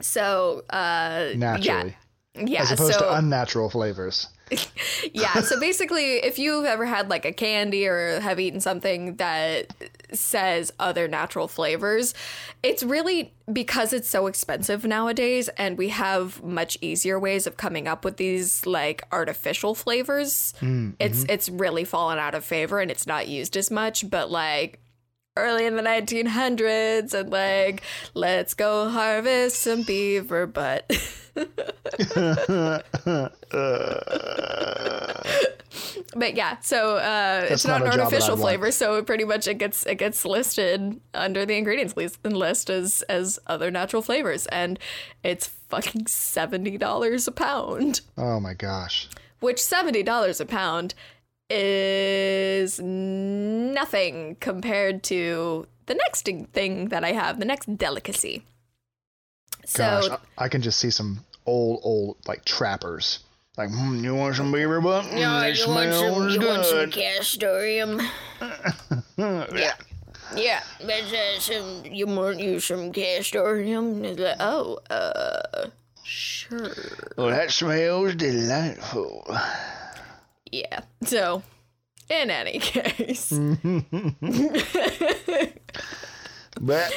So, 0.00 0.64
uh, 0.70 1.28
Naturally. 1.36 1.94
yeah, 2.34 2.44
yeah. 2.44 2.62
As 2.62 2.72
opposed 2.72 2.94
so, 2.94 3.00
to 3.00 3.14
unnatural 3.14 3.70
flavors. 3.70 4.28
yeah. 5.12 5.40
So 5.40 5.58
basically, 5.58 6.16
if 6.16 6.38
you've 6.38 6.64
ever 6.64 6.84
had 6.84 7.08
like 7.08 7.24
a 7.24 7.32
candy 7.32 7.86
or 7.86 8.20
have 8.20 8.40
eaten 8.40 8.60
something 8.60 9.16
that 9.16 9.72
says 10.12 10.72
other 10.78 11.08
natural 11.08 11.48
flavors, 11.48 12.14
it's 12.62 12.82
really 12.82 13.32
because 13.52 13.92
it's 13.92 14.08
so 14.08 14.26
expensive 14.26 14.84
nowadays, 14.84 15.48
and 15.56 15.78
we 15.78 15.90
have 15.90 16.42
much 16.42 16.76
easier 16.80 17.18
ways 17.18 17.46
of 17.46 17.56
coming 17.56 17.86
up 17.88 18.04
with 18.04 18.16
these 18.16 18.66
like 18.66 19.02
artificial 19.12 19.74
flavors. 19.74 20.54
It's 20.98 21.24
it's 21.28 21.48
really 21.48 21.84
fallen 21.84 22.18
out 22.18 22.34
of 22.34 22.44
favor, 22.44 22.80
and 22.80 22.90
it's 22.90 23.06
not 23.06 23.28
used 23.28 23.56
as 23.56 23.70
much. 23.70 24.08
But 24.10 24.30
like 24.30 24.80
early 25.36 25.66
in 25.66 25.74
the 25.74 25.82
1900s 25.82 27.12
and 27.12 27.28
like 27.30 27.82
let's 28.14 28.54
go 28.54 28.88
harvest 28.88 29.60
some 29.60 29.82
beaver 29.82 30.46
butt. 30.46 30.88
But 36.16 36.36
yeah 36.36 36.58
so 36.60 36.96
uh 36.96 37.46
it's 37.50 37.66
not, 37.66 37.82
not 37.84 37.94
an 37.94 38.00
artificial 38.00 38.36
flavor 38.36 38.70
so 38.70 38.96
it 38.96 39.06
pretty 39.06 39.24
much 39.24 39.48
it 39.48 39.58
gets 39.58 39.84
it 39.84 39.96
gets 39.96 40.24
listed 40.24 41.00
under 41.12 41.44
the 41.44 41.56
ingredients 41.56 41.96
list, 41.96 42.24
list 42.24 42.70
as 42.70 43.02
as 43.08 43.40
other 43.48 43.70
natural 43.70 44.00
flavors 44.02 44.46
and 44.46 44.78
it's 45.24 45.48
fucking 45.68 46.04
$70 46.04 47.26
a 47.28 47.30
pound. 47.32 48.00
Oh 48.16 48.38
my 48.38 48.54
gosh. 48.54 49.08
which 49.40 49.56
$70 49.56 50.40
a 50.40 50.44
pound 50.46 50.94
is 51.50 52.80
nothing 52.80 54.36
compared 54.40 55.02
to 55.04 55.66
the 55.86 55.94
next 55.94 56.28
thing 56.52 56.88
that 56.88 57.04
I 57.04 57.12
have, 57.12 57.38
the 57.38 57.44
next 57.44 57.76
delicacy. 57.76 58.44
Gosh, 59.74 60.06
So, 60.06 60.18
I, 60.38 60.44
I 60.44 60.48
can 60.48 60.62
just 60.62 60.78
see 60.78 60.90
some 60.90 61.24
old, 61.46 61.80
old 61.82 62.16
like 62.26 62.44
trappers. 62.44 63.20
Like, 63.56 63.70
hmm, 63.70 64.02
you 64.02 64.14
want 64.14 64.34
some 64.34 64.50
beaver 64.50 64.80
butt? 64.80 65.04
Mm, 65.04 65.40
they 65.40 65.54
smell 65.54 66.28
good. 66.38 66.92
castoreum? 66.92 68.00
yeah. 69.16 69.74
Yeah, 70.34 70.62
but 70.80 71.04
uh, 71.12 71.38
some, 71.38 71.84
you 71.84 72.06
want 72.06 72.40
you 72.40 72.58
some 72.58 72.92
castoreum? 72.92 74.04
It's 74.04 74.18
like, 74.18 74.36
oh, 74.40 74.80
uh, 74.90 75.68
sure. 76.02 76.74
Well, 77.16 77.28
that 77.28 77.52
smells 77.52 78.16
delightful. 78.16 79.24
Yeah. 80.54 80.82
So, 81.04 81.42
in 82.08 82.30
any 82.30 82.58
case, 82.60 83.32
But 86.60 86.92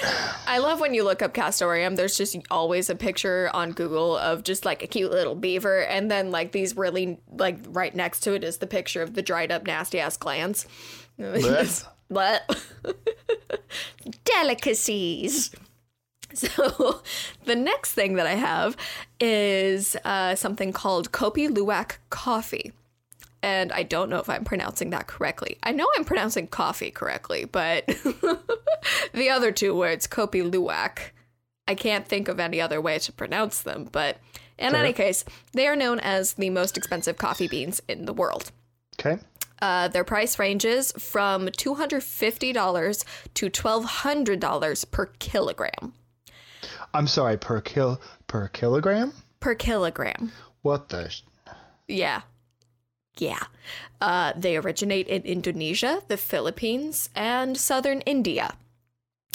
I 0.45 0.59
love 0.59 0.79
when 0.79 0.93
you 0.93 1.03
look 1.03 1.23
up 1.23 1.33
castoreum. 1.33 1.95
There's 1.95 2.15
just 2.15 2.37
always 2.51 2.91
a 2.91 2.95
picture 2.95 3.49
on 3.53 3.71
Google 3.71 4.15
of 4.15 4.43
just 4.43 4.65
like 4.65 4.83
a 4.83 4.87
cute 4.87 5.09
little 5.09 5.33
beaver, 5.33 5.81
and 5.81 6.11
then 6.11 6.29
like 6.29 6.51
these 6.51 6.77
really 6.77 7.19
like 7.31 7.57
right 7.69 7.95
next 7.95 8.19
to 8.21 8.33
it 8.33 8.43
is 8.43 8.57
the 8.57 8.67
picture 8.67 9.01
of 9.01 9.15
the 9.15 9.23
dried 9.23 9.51
up 9.51 9.65
nasty 9.65 9.99
ass 9.99 10.17
glands. 10.17 10.67
what? 12.09 12.63
Delicacies. 14.23 15.49
So 16.33 17.01
the 17.45 17.55
next 17.55 17.93
thing 17.93 18.13
that 18.15 18.27
I 18.27 18.35
have 18.35 18.77
is 19.19 19.95
uh, 20.05 20.35
something 20.35 20.71
called 20.71 21.11
Kopi 21.11 21.49
Luwak 21.49 21.97
coffee. 22.11 22.73
And 23.43 23.71
I 23.71 23.83
don't 23.83 24.09
know 24.09 24.17
if 24.19 24.29
I'm 24.29 24.43
pronouncing 24.43 24.89
that 24.91 25.07
correctly. 25.07 25.57
I 25.63 25.71
know 25.71 25.87
I'm 25.95 26.05
pronouncing 26.05 26.47
coffee 26.47 26.91
correctly, 26.91 27.45
but 27.45 27.85
the 29.13 29.29
other 29.29 29.51
two 29.51 29.75
words, 29.75 30.07
Kopi 30.07 30.41
Luwak, 30.49 31.11
I 31.67 31.75
can't 31.75 32.07
think 32.07 32.27
of 32.27 32.39
any 32.39 32.59
other 32.59 32.81
way 32.81 32.97
to 32.99 33.11
pronounce 33.11 33.61
them. 33.61 33.87
But 33.91 34.17
in 34.57 34.73
any 34.73 34.91
case, 34.93 35.23
they 35.53 35.67
are 35.67 35.75
known 35.75 35.99
as 35.99 36.33
the 36.33 36.49
most 36.49 36.77
expensive 36.77 37.17
coffee 37.17 37.47
beans 37.47 37.81
in 37.87 38.05
the 38.05 38.13
world. 38.13 38.51
okay. 38.99 39.19
Uh, 39.59 39.87
their 39.87 40.03
price 40.03 40.37
ranges 40.37 40.91
from 40.99 41.47
$250 41.47 43.03
to 43.33 43.49
$1,200 43.49 44.91
per 44.91 45.05
kilogram. 45.19 45.93
I'm 46.93 47.07
sorry, 47.07 47.37
per 47.37 47.61
kil 47.61 47.99
per 48.27 48.47
kilogram? 48.49 49.13
Per 49.39 49.55
kilogram. 49.55 50.31
What 50.61 50.89
the? 50.89 51.09
Sh- 51.09 51.21
Yeah. 51.87 52.21
Yeah. 53.17 53.43
Uh, 53.99 54.33
they 54.35 54.57
originate 54.57 55.07
in 55.07 55.23
Indonesia, 55.23 56.01
the 56.07 56.17
Philippines, 56.17 57.09
and 57.15 57.57
southern 57.57 58.01
India. 58.01 58.55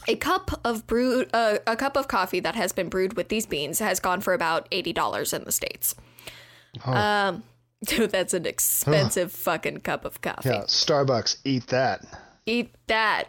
A 0.08 0.16
cup 0.16 0.60
of 0.64 0.86
brewed, 0.86 1.30
uh, 1.32 1.58
a 1.66 1.76
cup 1.76 1.96
of 1.96 2.08
coffee 2.08 2.40
that 2.40 2.54
has 2.56 2.72
been 2.72 2.88
brewed 2.88 3.16
with 3.16 3.28
these 3.28 3.46
beans 3.46 3.78
has 3.78 4.00
gone 4.00 4.20
for 4.20 4.34
about 4.34 4.66
eighty 4.72 4.92
dollars 4.92 5.32
in 5.32 5.44
the 5.44 5.52
states. 5.52 5.94
Um, 6.84 7.44
dude, 7.86 8.10
that's 8.10 8.34
an 8.34 8.46
expensive 8.46 9.30
fucking 9.30 9.80
cup 9.80 10.04
of 10.04 10.20
coffee. 10.20 10.48
yeah, 10.48 10.62
Starbucks, 10.62 11.36
eat 11.44 11.68
that. 11.68 12.04
Eat 12.46 12.74
that. 12.88 13.28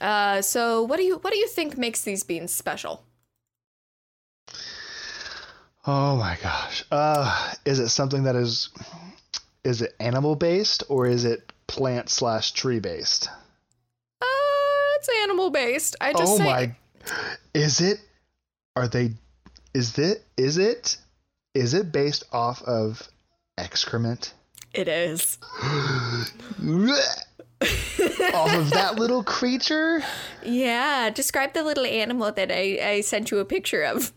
Uh, 0.00 0.42
so 0.42 0.82
what 0.82 0.96
do 0.96 1.02
you 1.02 1.16
what 1.18 1.32
do 1.32 1.38
you 1.38 1.48
think 1.48 1.76
makes 1.76 2.02
these 2.02 2.22
beans 2.22 2.52
special? 2.52 3.02
Oh 5.86 6.16
my 6.16 6.38
gosh. 6.40 6.84
Uh, 6.90 7.52
is 7.64 7.78
it 7.80 7.88
something 7.88 8.22
that 8.24 8.36
is 8.36 8.70
is 9.64 9.82
it 9.82 9.94
animal 10.00 10.36
based 10.36 10.84
or 10.88 11.06
is 11.06 11.24
it 11.24 11.52
plant 11.66 12.08
slash 12.08 12.52
tree 12.52 12.80
based? 12.80 13.28
Uh, 14.20 14.24
it's 14.96 15.08
animal 15.22 15.50
based. 15.50 15.96
I 16.00 16.12
just 16.12 16.32
Oh 16.32 16.36
say 16.38 16.44
my 16.44 16.76
is 17.54 17.80
it 17.80 18.00
are 18.76 18.88
they 18.88 19.12
is 19.74 19.98
it 19.98 20.24
is 20.36 20.58
it 20.58 20.98
is 21.54 21.74
it 21.74 21.92
based 21.92 22.24
off 22.32 22.62
of 22.62 23.08
excrement? 23.58 24.34
it 24.74 24.88
is. 24.88 25.38
off 28.34 28.54
of 28.54 28.70
that 28.70 28.94
little 28.96 29.22
creature? 29.22 30.02
Yeah, 30.42 31.10
describe 31.10 31.52
the 31.52 31.62
little 31.62 31.84
animal 31.84 32.32
that 32.32 32.50
I, 32.50 32.78
I 32.82 33.00
sent 33.02 33.30
you 33.30 33.38
a 33.38 33.44
picture 33.44 33.82
of. 33.82 34.12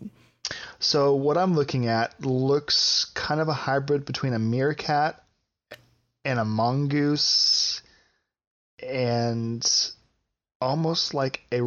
So 0.79 1.13
what 1.15 1.37
I'm 1.37 1.55
looking 1.55 1.87
at 1.87 2.23
looks 2.23 3.05
kind 3.15 3.41
of 3.41 3.47
a 3.47 3.53
hybrid 3.53 4.05
between 4.05 4.33
a 4.33 4.39
meerkat 4.39 5.23
and 6.25 6.39
a 6.39 6.45
mongoose 6.45 7.81
and 8.79 9.91
almost 10.59 11.13
like 11.13 11.41
a 11.51 11.61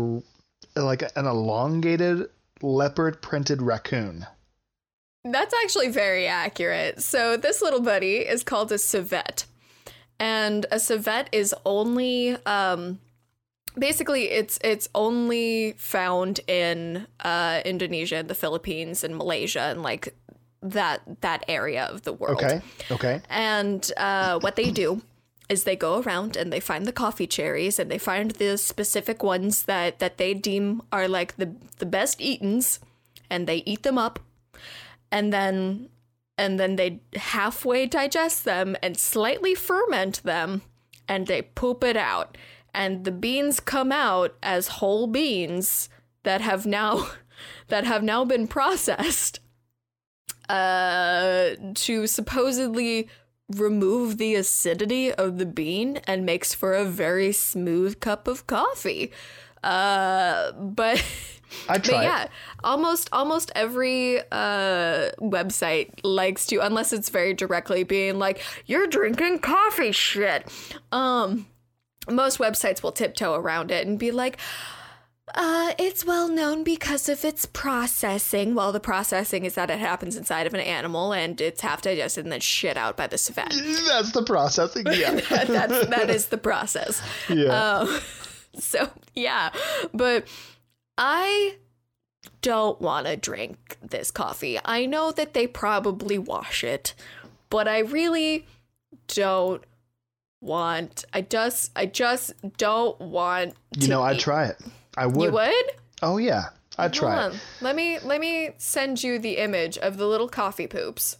like 0.76 1.02
an 1.16 1.26
elongated 1.26 2.28
leopard 2.60 3.22
printed 3.22 3.62
raccoon. 3.62 4.26
That's 5.24 5.54
actually 5.62 5.88
very 5.88 6.26
accurate. 6.26 7.02
So 7.02 7.36
this 7.36 7.62
little 7.62 7.80
buddy 7.80 8.18
is 8.18 8.42
called 8.42 8.72
a 8.72 8.78
civet. 8.78 9.46
And 10.20 10.66
a 10.70 10.80
civet 10.80 11.28
is 11.32 11.54
only 11.64 12.36
um 12.44 12.98
basically 13.78 14.30
it's 14.30 14.58
it's 14.64 14.88
only 14.94 15.72
found 15.76 16.40
in 16.48 17.06
uh 17.20 17.60
Indonesia 17.64 18.16
and 18.16 18.28
the 18.28 18.34
Philippines 18.34 19.04
and 19.04 19.16
Malaysia 19.16 19.60
and 19.60 19.82
like 19.82 20.14
that 20.62 21.02
that 21.20 21.44
area 21.48 21.84
of 21.84 22.02
the 22.02 22.12
world. 22.12 22.42
Okay. 22.42 22.60
Okay. 22.90 23.20
And 23.28 23.90
uh, 23.96 24.38
what 24.40 24.56
they 24.56 24.70
do 24.70 25.02
is 25.48 25.64
they 25.64 25.76
go 25.76 26.00
around 26.00 26.36
and 26.36 26.52
they 26.52 26.60
find 26.60 26.86
the 26.86 26.92
coffee 26.92 27.26
cherries 27.26 27.78
and 27.78 27.90
they 27.90 27.98
find 27.98 28.32
the 28.32 28.58
specific 28.58 29.22
ones 29.22 29.62
that, 29.62 29.98
that 29.98 30.18
they 30.18 30.34
deem 30.34 30.82
are 30.92 31.08
like 31.08 31.36
the, 31.36 31.54
the 31.78 31.86
best 31.86 32.20
eatens 32.20 32.80
and 33.30 33.46
they 33.46 33.62
eat 33.64 33.82
them 33.82 33.98
up 33.98 34.20
and 35.10 35.32
then 35.32 35.88
and 36.36 36.60
then 36.60 36.76
they 36.76 37.00
halfway 37.16 37.86
digest 37.86 38.44
them 38.44 38.76
and 38.82 38.96
slightly 38.96 39.54
ferment 39.54 40.22
them 40.22 40.62
and 41.08 41.26
they 41.26 41.42
poop 41.42 41.82
it 41.82 41.96
out 41.96 42.36
and 42.74 43.04
the 43.04 43.10
beans 43.10 43.58
come 43.58 43.90
out 43.90 44.36
as 44.42 44.68
whole 44.68 45.06
beans 45.06 45.88
that 46.22 46.40
have 46.40 46.66
now 46.66 47.08
that 47.68 47.84
have 47.84 48.02
now 48.02 48.24
been 48.24 48.46
processed 48.46 49.40
uh, 50.48 51.50
to 51.74 52.06
supposedly 52.06 53.08
remove 53.48 54.18
the 54.18 54.34
acidity 54.34 55.12
of 55.12 55.38
the 55.38 55.46
bean 55.46 55.98
and 56.06 56.26
makes 56.26 56.52
for 56.54 56.74
a 56.74 56.84
very 56.84 57.32
smooth 57.32 58.00
cup 58.00 58.28
of 58.28 58.46
coffee. 58.46 59.10
Uh, 59.62 60.52
but 60.52 61.04
I 61.68 61.74
but 61.74 61.84
try. 61.84 62.02
yeah, 62.02 62.28
almost 62.62 63.08
almost 63.10 63.50
every 63.54 64.20
uh 64.30 65.10
website 65.18 65.90
likes 66.04 66.46
to, 66.46 66.58
unless 66.58 66.92
it's 66.92 67.08
very 67.08 67.34
directly 67.34 67.84
being 67.84 68.18
like, 68.18 68.42
"You're 68.66 68.86
drinking 68.86 69.38
coffee 69.40 69.92
shit." 69.92 70.46
Um, 70.92 71.46
most 72.10 72.38
websites 72.38 72.82
will 72.82 72.92
tiptoe 72.92 73.34
around 73.34 73.70
it 73.70 73.86
and 73.86 73.98
be 73.98 74.10
like, 74.10 74.38
uh, 75.34 75.72
it's 75.78 76.04
well 76.04 76.28
known 76.28 76.64
because 76.64 77.08
of 77.08 77.24
its 77.24 77.46
processing. 77.46 78.54
Well, 78.54 78.72
the 78.72 78.80
processing 78.80 79.44
is 79.44 79.54
that 79.54 79.70
it 79.70 79.78
happens 79.78 80.16
inside 80.16 80.46
of 80.46 80.54
an 80.54 80.60
animal 80.60 81.12
and 81.12 81.40
it's 81.40 81.60
half 81.60 81.82
digested 81.82 82.24
and 82.24 82.32
then 82.32 82.40
shit 82.40 82.76
out 82.76 82.96
by 82.96 83.06
the 83.06 83.18
civet. 83.18 83.48
That's 83.88 84.12
the 84.12 84.24
processing. 84.24 84.86
Yeah. 84.86 85.12
that, 85.12 85.46
that's, 85.48 85.86
that 85.88 86.10
is 86.10 86.26
the 86.26 86.38
process. 86.38 87.02
yeah. 87.28 87.78
Um, 87.78 88.00
so, 88.58 88.90
yeah. 89.14 89.50
But 89.92 90.26
I 90.96 91.56
don't 92.42 92.80
want 92.80 93.06
to 93.06 93.16
drink 93.16 93.76
this 93.82 94.10
coffee. 94.10 94.58
I 94.64 94.86
know 94.86 95.12
that 95.12 95.34
they 95.34 95.46
probably 95.46 96.18
wash 96.18 96.64
it, 96.64 96.94
but 97.50 97.68
I 97.68 97.80
really 97.80 98.46
don't 99.08 99.64
want 100.40 101.04
I 101.12 101.20
just 101.22 101.72
I 101.74 101.86
just 101.86 102.32
don't 102.58 103.00
want 103.00 103.54
you 103.76 103.88
know, 103.88 104.02
I'd 104.02 104.18
try 104.20 104.46
it. 104.46 104.60
I 104.98 105.06
would. 105.06 105.26
You 105.26 105.32
would? 105.32 105.64
Oh 106.02 106.18
yeah. 106.18 106.46
I'd 106.80 106.92
try 106.92 107.14
it. 107.14 107.18
on. 107.32 107.34
Let 107.60 107.74
me 107.76 107.98
let 108.00 108.20
me 108.20 108.50
send 108.58 109.02
you 109.02 109.18
the 109.18 109.38
image 109.38 109.78
of 109.78 109.96
the 109.96 110.06
little 110.06 110.28
coffee 110.28 110.66
poops. 110.66 111.16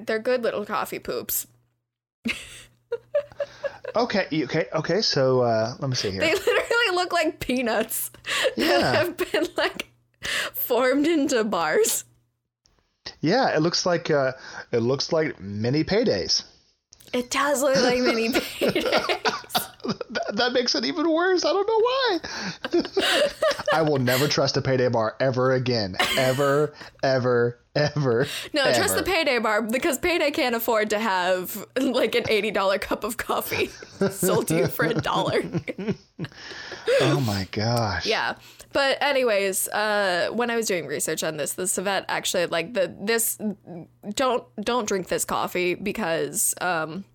They're 0.00 0.18
good 0.18 0.42
little 0.42 0.64
coffee 0.64 0.98
poops. 0.98 1.46
Okay. 3.94 4.26
Okay. 4.44 4.66
Okay. 4.74 5.00
So 5.00 5.40
uh, 5.40 5.74
let 5.78 5.88
me 5.88 5.96
see 5.96 6.10
here. 6.10 6.20
They 6.20 6.34
literally 6.34 6.90
look 6.92 7.12
like 7.14 7.40
peanuts 7.40 8.10
Yeah. 8.56 8.78
that 8.78 8.94
have 8.94 9.16
been 9.16 9.48
like 9.56 9.86
formed 10.52 11.06
into 11.06 11.42
bars. 11.44 12.04
yeah. 13.22 13.56
It 13.56 13.62
looks 13.62 13.86
like 13.86 14.10
uh, 14.10 14.32
it 14.70 14.80
looks 14.80 15.12
like 15.12 15.40
mini 15.40 15.82
paydays. 15.82 16.44
It 17.12 17.30
does 17.30 17.62
look 17.62 17.76
like 17.76 18.00
mini 18.00 18.28
paydays. 18.32 18.82
That, 20.10 20.32
that 20.34 20.52
makes 20.52 20.74
it 20.74 20.84
even 20.84 21.10
worse. 21.10 21.44
I 21.44 21.52
don't 21.52 21.66
know 21.66 21.80
why. 21.80 22.18
I 23.72 23.82
will 23.82 23.98
never 23.98 24.26
trust 24.26 24.56
a 24.56 24.62
payday 24.62 24.88
bar 24.88 25.14
ever 25.20 25.52
again. 25.52 25.96
Ever, 26.18 26.74
ever, 27.02 27.58
ever. 27.76 28.26
No, 28.52 28.72
trust 28.74 28.96
the 28.96 29.02
payday 29.04 29.38
bar 29.38 29.62
because 29.62 29.98
payday 29.98 30.30
can't 30.32 30.56
afford 30.56 30.90
to 30.90 30.98
have 30.98 31.64
like 31.80 32.14
an 32.16 32.24
eighty 32.28 32.50
dollar 32.50 32.78
cup 32.78 33.04
of 33.04 33.16
coffee 33.16 33.66
sold 34.10 34.48
to 34.48 34.56
you 34.56 34.66
for 34.66 34.84
a 34.86 34.94
dollar. 34.94 35.42
Oh 37.00 37.20
my 37.20 37.48
gosh. 37.50 38.06
Yeah. 38.06 38.36
But 38.76 38.98
anyways, 39.00 39.68
uh, 39.68 40.28
when 40.32 40.50
I 40.50 40.56
was 40.56 40.66
doing 40.66 40.84
research 40.86 41.24
on 41.24 41.38
this, 41.38 41.54
the 41.54 41.66
civet 41.66 42.04
actually 42.08 42.44
like 42.44 42.74
the 42.74 42.94
this 43.00 43.38
don't 44.10 44.44
don't 44.62 44.86
drink 44.86 45.08
this 45.08 45.24
coffee 45.24 45.74
because 45.74 46.54
um, 46.60 47.06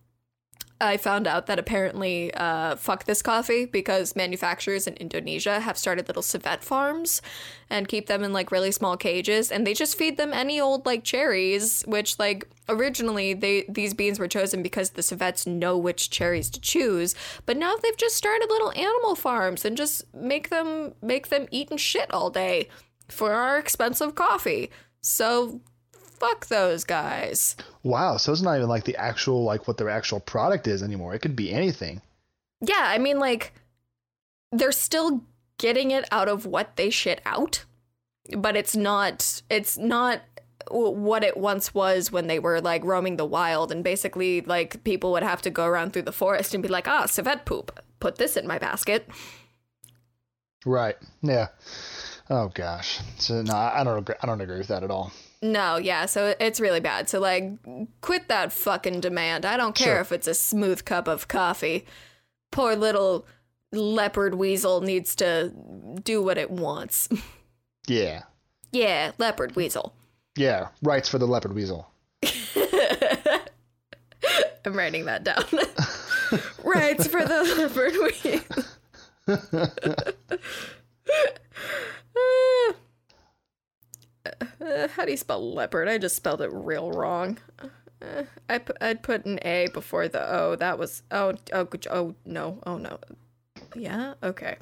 I 0.81 0.97
found 0.97 1.27
out 1.27 1.45
that 1.45 1.59
apparently 1.59 2.33
uh, 2.33 2.75
fuck 2.75 3.05
this 3.05 3.21
coffee 3.21 3.65
because 3.65 4.15
manufacturers 4.15 4.87
in 4.87 4.95
Indonesia 4.95 5.59
have 5.59 5.77
started 5.77 6.07
little 6.07 6.23
civet 6.23 6.63
farms 6.63 7.21
and 7.69 7.87
keep 7.87 8.07
them 8.07 8.23
in 8.23 8.33
like 8.33 8.51
really 8.51 8.71
small 8.71 8.97
cages 8.97 9.51
and 9.51 9.65
they 9.65 9.73
just 9.73 9.97
feed 9.97 10.17
them 10.17 10.33
any 10.33 10.59
old 10.59 10.85
like 10.85 11.03
cherries 11.03 11.83
which 11.87 12.17
like 12.19 12.47
originally 12.67 13.33
they 13.33 13.65
these 13.69 13.93
beans 13.93 14.19
were 14.19 14.27
chosen 14.27 14.63
because 14.63 14.91
the 14.91 15.03
civets 15.03 15.45
know 15.45 15.77
which 15.77 16.09
cherries 16.09 16.49
to 16.49 16.59
choose 16.59 17.15
but 17.45 17.57
now 17.57 17.75
they've 17.75 17.97
just 17.97 18.15
started 18.15 18.49
little 18.49 18.71
animal 18.71 19.15
farms 19.15 19.63
and 19.63 19.77
just 19.77 20.03
make 20.13 20.49
them 20.49 20.93
make 21.01 21.29
them 21.29 21.47
eat 21.51 21.69
and 21.69 21.79
shit 21.79 22.11
all 22.11 22.29
day 22.29 22.67
for 23.11 23.33
our 23.33 23.59
expensive 23.59 24.15
coffee. 24.15 24.71
So 25.01 25.61
fuck 26.21 26.45
those 26.47 26.83
guys 26.83 27.55
Wow. 27.83 28.17
So 28.17 28.31
it's 28.31 28.41
not 28.41 28.57
even 28.57 28.69
like 28.69 28.83
the 28.83 28.95
actual 28.97 29.43
like 29.43 29.67
what 29.67 29.77
their 29.77 29.89
actual 29.89 30.19
product 30.19 30.67
is 30.67 30.83
anymore. 30.83 31.13
It 31.15 31.19
could 31.19 31.35
be 31.35 31.51
anything. 31.51 32.01
Yeah, 32.61 32.75
I 32.77 32.99
mean, 32.99 33.17
like, 33.17 33.53
they're 34.51 34.71
still 34.71 35.23
getting 35.57 35.91
it 35.91 36.07
out 36.11 36.29
of 36.29 36.45
what 36.45 36.75
they 36.75 36.89
shit 36.89 37.21
out, 37.25 37.65
but 38.37 38.55
it's 38.55 38.75
not, 38.75 39.41
it's 39.49 39.77
not 39.77 40.21
what 40.69 41.23
it 41.23 41.37
once 41.37 41.73
was 41.73 42.11
when 42.11 42.27
they 42.27 42.37
were 42.37 42.61
like 42.61 42.83
roaming 42.83 43.17
the 43.17 43.25
wild 43.25 43.71
and 43.71 43.83
basically 43.83 44.41
like 44.41 44.83
people 44.83 45.11
would 45.11 45.23
have 45.23 45.41
to 45.41 45.49
go 45.49 45.65
around 45.65 45.91
through 45.91 46.03
the 46.03 46.11
forest 46.11 46.53
and 46.53 46.61
be 46.61 46.69
like 46.69 46.87
ah 46.87 47.07
civet 47.07 47.45
poop 47.45 47.79
put 47.99 48.17
this 48.17 48.37
in 48.37 48.45
my 48.45 48.59
basket 48.59 49.09
Right. 50.63 50.95
Yeah. 51.23 51.47
Oh 52.29 52.49
gosh. 52.53 52.99
So 53.17 53.41
no, 53.41 53.55
I 53.55 53.83
don't 53.83 53.97
agree. 53.97 54.15
I 54.21 54.27
don't 54.27 54.39
agree 54.39 54.59
with 54.59 54.67
that 54.67 54.83
at 54.83 54.91
all. 54.91 55.11
No 55.41 55.77
yeah 55.77 56.05
so 56.05 56.35
it's 56.39 56.59
really 56.59 56.79
bad 56.79 57.09
so 57.09 57.19
like 57.19 57.51
quit 58.01 58.27
that 58.27 58.51
fucking 58.53 58.99
demand 58.99 59.45
i 59.45 59.57
don't 59.57 59.75
care 59.75 59.95
Sure. 59.95 60.01
if 60.01 60.11
it's 60.11 60.27
a 60.27 60.33
smooth 60.33 60.85
cup 60.85 61.07
of 61.07 61.27
coffee 61.27 61.85
poor 62.51 62.75
little 62.75 63.25
leopard 63.71 64.35
weasel 64.35 64.81
needs 64.81 65.15
to 65.15 65.51
do 66.03 66.21
what 66.21 66.37
it 66.37 66.51
wants 66.51 67.09
Yeah. 67.87 68.23
yeah 68.71 69.11
leopard 69.17 69.55
weasel 69.55 69.93
Yeah. 70.37 70.67
Rights 70.83 71.09
for 71.09 71.17
the 71.17 71.25
leopard 71.27 71.53
weasel. 71.53 71.87
I'm 74.63 74.75
writing 74.75 75.05
that 75.05 75.23
down. 75.23 75.43
Rights 76.63 77.07
for 77.07 77.25
the 77.25 77.43
leopard 77.57 77.93
weasel. 78.01 78.41
Uh, 84.61 84.87
how 84.89 85.05
do 85.05 85.11
you 85.11 85.17
spell 85.17 85.53
leopard? 85.53 85.87
I 85.87 85.97
just 85.97 86.15
spelled 86.15 86.41
it 86.41 86.51
real 86.53 86.91
wrong. 86.91 87.37
Uh, 88.01 88.23
I 88.49 88.61
I'd 88.79 89.03
put 89.03 89.25
an 89.25 89.39
A 89.43 89.67
before 89.73 90.07
the 90.07 90.21
O. 90.33 90.55
That 90.55 90.77
was 90.77 91.03
oh 91.11 91.33
oh 91.53 91.67
oh 91.89 92.15
no 92.25 92.59
oh 92.65 92.77
no. 92.77 92.99
Yeah 93.75 94.13
okay, 94.21 94.57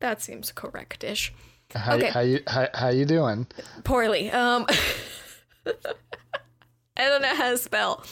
that 0.00 0.20
seems 0.22 0.50
correctish. 0.52 1.32
How, 1.74 1.96
Okay. 1.96 2.08
how 2.08 2.20
you 2.20 2.40
how, 2.46 2.68
how 2.74 2.88
you 2.88 3.04
doing? 3.04 3.46
Poorly. 3.84 4.30
Um, 4.30 4.66
I 5.66 7.04
don't 7.04 7.22
know 7.22 7.34
how 7.34 7.50
to 7.50 7.58
spell. 7.58 8.04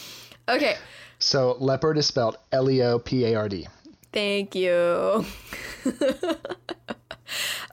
Okay. 0.49 0.77
So 1.19 1.57
leopard 1.59 1.97
is 1.99 2.07
spelled 2.07 2.37
L 2.53 2.71
E 2.71 2.83
O 2.83 2.99
P 2.99 3.25
A 3.25 3.35
R 3.35 3.49
D. 3.49 3.67
Thank 4.13 4.55
you. 4.55 5.25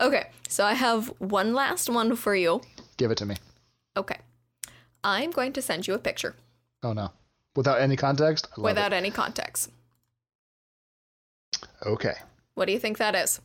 okay, 0.01 0.27
so 0.47 0.65
I 0.65 0.73
have 0.73 1.07
one 1.19 1.53
last 1.53 1.89
one 1.89 2.15
for 2.15 2.35
you. 2.35 2.61
Give 2.97 3.11
it 3.11 3.17
to 3.17 3.25
me. 3.25 3.35
Okay. 3.97 4.17
I'm 5.03 5.31
going 5.31 5.53
to 5.53 5.61
send 5.61 5.87
you 5.87 5.93
a 5.93 5.99
picture 5.99 6.35
Oh 6.83 6.93
no, 6.93 7.11
without 7.55 7.79
any 7.81 7.95
context. 7.95 8.47
Without 8.57 8.93
any 8.93 9.11
context. 9.11 9.69
Okay. 11.85 12.13
What 12.55 12.65
do 12.65 12.71
you 12.73 12.79
think 12.79 12.97
that 12.97 13.15
is? 13.15 13.39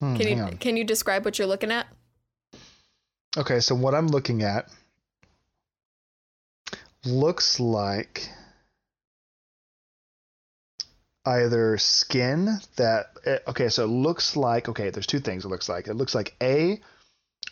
Hmm, 0.00 0.16
Can 0.16 0.28
you 0.28 0.56
can 0.58 0.76
you 0.76 0.84
describe 0.84 1.24
what 1.24 1.38
you're 1.38 1.46
looking 1.48 1.70
at? 1.70 1.86
Okay, 3.36 3.60
so 3.60 3.74
what 3.74 3.94
I'm 3.94 4.08
looking 4.08 4.42
at 4.42 4.68
looks 7.04 7.58
like 7.60 8.28
either 11.24 11.78
skin 11.78 12.58
that 12.76 13.06
eh, 13.24 13.38
okay, 13.48 13.68
so 13.68 13.84
it 13.84 13.88
looks 13.88 14.36
like 14.36 14.68
okay, 14.68 14.90
there's 14.90 15.06
two 15.06 15.20
things 15.20 15.44
it 15.44 15.48
looks 15.48 15.68
like. 15.68 15.86
It 15.88 15.94
looks 15.94 16.14
like 16.14 16.34
A 16.42 16.80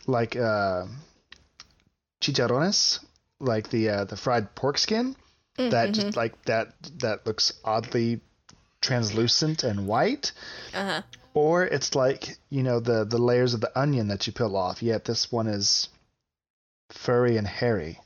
like 0.07 0.37
uh 0.37 0.87
chicharrones, 2.23 3.01
like 3.39 3.71
the 3.71 3.89
uh, 3.89 4.05
the 4.05 4.17
fried 4.17 4.55
pork 4.55 4.79
skin 4.79 5.17
that 5.57 5.93
just 5.93 6.17
like 6.17 6.43
that 6.45 6.73
that 7.01 7.27
looks 7.27 7.53
oddly 7.65 8.21
translucent 8.81 9.63
and 9.63 9.87
white 9.87 10.33
Uh 10.73 10.85
huh. 10.87 11.03
or 11.35 11.65
it's 11.65 11.95
like 11.95 12.39
you 12.49 12.63
know 12.63 12.81
the 12.81 13.05
the 13.05 13.19
layers 13.19 13.53
of 13.53 13.61
the 13.61 13.79
onion 13.79 14.09
that 14.09 14.27
you 14.27 14.33
peel 14.33 14.57
off 14.57 14.83
yet 14.83 15.05
this 15.05 15.31
one 15.31 15.47
is 15.47 15.91
furry 16.89 17.37
and 17.37 17.47
hairy 17.47 17.99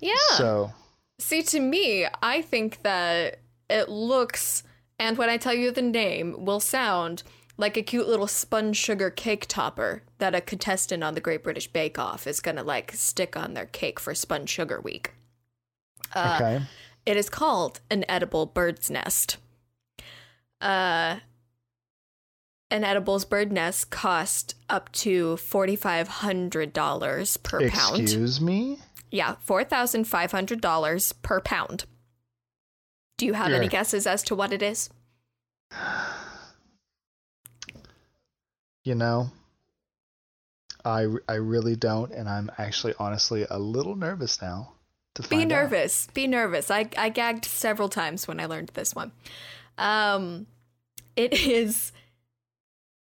Yeah. 0.00 0.14
so 0.36 0.72
See, 1.20 1.42
to 1.42 1.60
me, 1.60 2.06
I 2.22 2.40
think 2.42 2.82
that 2.82 3.38
it 3.70 3.88
looks, 3.88 4.62
and 4.98 5.16
when 5.16 5.30
I 5.30 5.36
tell 5.36 5.54
you 5.54 5.70
the 5.70 5.82
name, 5.82 6.44
will 6.44 6.60
sound 6.60 7.22
like 7.56 7.76
a 7.76 7.82
cute 7.82 8.08
little 8.08 8.26
spun 8.26 8.72
sugar 8.72 9.10
cake 9.10 9.46
topper 9.46 10.02
that 10.18 10.34
a 10.34 10.40
contestant 10.40 11.04
on 11.04 11.14
the 11.14 11.20
Great 11.20 11.42
British 11.42 11.68
Bake 11.68 11.98
Off 11.98 12.26
is 12.26 12.40
gonna 12.40 12.62
like 12.62 12.92
stick 12.92 13.36
on 13.36 13.54
their 13.54 13.66
cake 13.66 14.00
for 14.00 14.14
Spun 14.14 14.46
Sugar 14.46 14.80
Week. 14.80 15.12
Uh, 16.14 16.38
okay 16.40 16.64
It 17.06 17.16
is 17.16 17.28
called 17.30 17.80
an 17.90 18.04
edible 18.08 18.46
bird's 18.46 18.90
nest. 18.90 19.36
Uh, 20.60 21.16
an 22.70 22.84
edible's 22.84 23.24
bird 23.24 23.50
nest 23.52 23.90
cost 23.90 24.54
up 24.68 24.90
to 24.92 25.36
forty 25.36 25.76
five 25.76 26.08
hundred 26.08 26.72
dollars 26.72 27.36
per 27.36 27.68
pound. 27.68 28.00
excuse 28.02 28.40
me 28.40 28.78
Yeah, 29.10 29.36
four 29.40 29.64
thousand 29.64 30.04
five 30.04 30.32
hundred 30.32 30.60
dollars 30.60 31.12
per 31.12 31.40
pound. 31.40 31.84
Do 33.20 33.26
you 33.26 33.34
have 33.34 33.52
any 33.52 33.68
guesses 33.68 34.06
as 34.06 34.22
to 34.24 34.34
what 34.34 34.50
it 34.50 34.62
is? 34.62 34.88
you 38.82 38.94
know 38.94 39.30
i 40.86 41.06
i 41.28 41.34
really 41.34 41.76
don't 41.76 42.12
and 42.12 42.26
i'm 42.30 42.50
actually 42.56 42.94
honestly 42.98 43.46
a 43.50 43.58
little 43.58 43.94
nervous 43.94 44.40
now 44.40 44.72
to 45.14 45.22
Be 45.22 45.28
find 45.28 45.52
out. 45.52 45.56
nervous. 45.64 46.08
Be 46.14 46.26
nervous. 46.26 46.70
I 46.70 46.88
I 46.96 47.10
gagged 47.10 47.44
several 47.44 47.88
times 47.88 48.26
when 48.26 48.40
I 48.40 48.46
learned 48.46 48.70
this 48.74 48.94
one. 48.94 49.12
Um, 49.76 50.46
it 51.16 51.32
is 51.34 51.92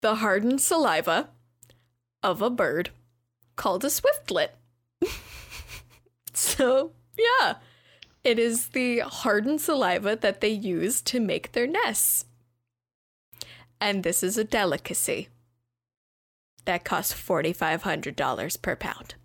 the 0.02 0.16
hardened 0.16 0.62
saliva 0.62 1.30
of 2.24 2.42
a 2.42 2.50
bird 2.50 2.90
called 3.56 3.84
a 3.84 3.90
swiftlet. 3.90 4.52
so 6.34 6.94
yeah, 7.18 7.56
it 8.24 8.40
is 8.40 8.70
the 8.70 9.00
hardened 9.00 9.62
saliva 9.62 10.16
that 10.16 10.42
they 10.42 10.50
use 10.50 11.02
to 11.02 11.20
make 11.20 11.52
their 11.52 11.68
nests, 11.68 12.26
and 13.80 14.04
this 14.04 14.24
is 14.24 14.38
a 14.38 14.44
delicacy 14.44 15.30
that 16.66 16.84
costs 16.84 17.14
forty 17.14 17.54
five 17.54 17.84
hundred 17.84 18.16
dollars 18.16 18.58
per 18.58 18.76
pound. 18.76 19.16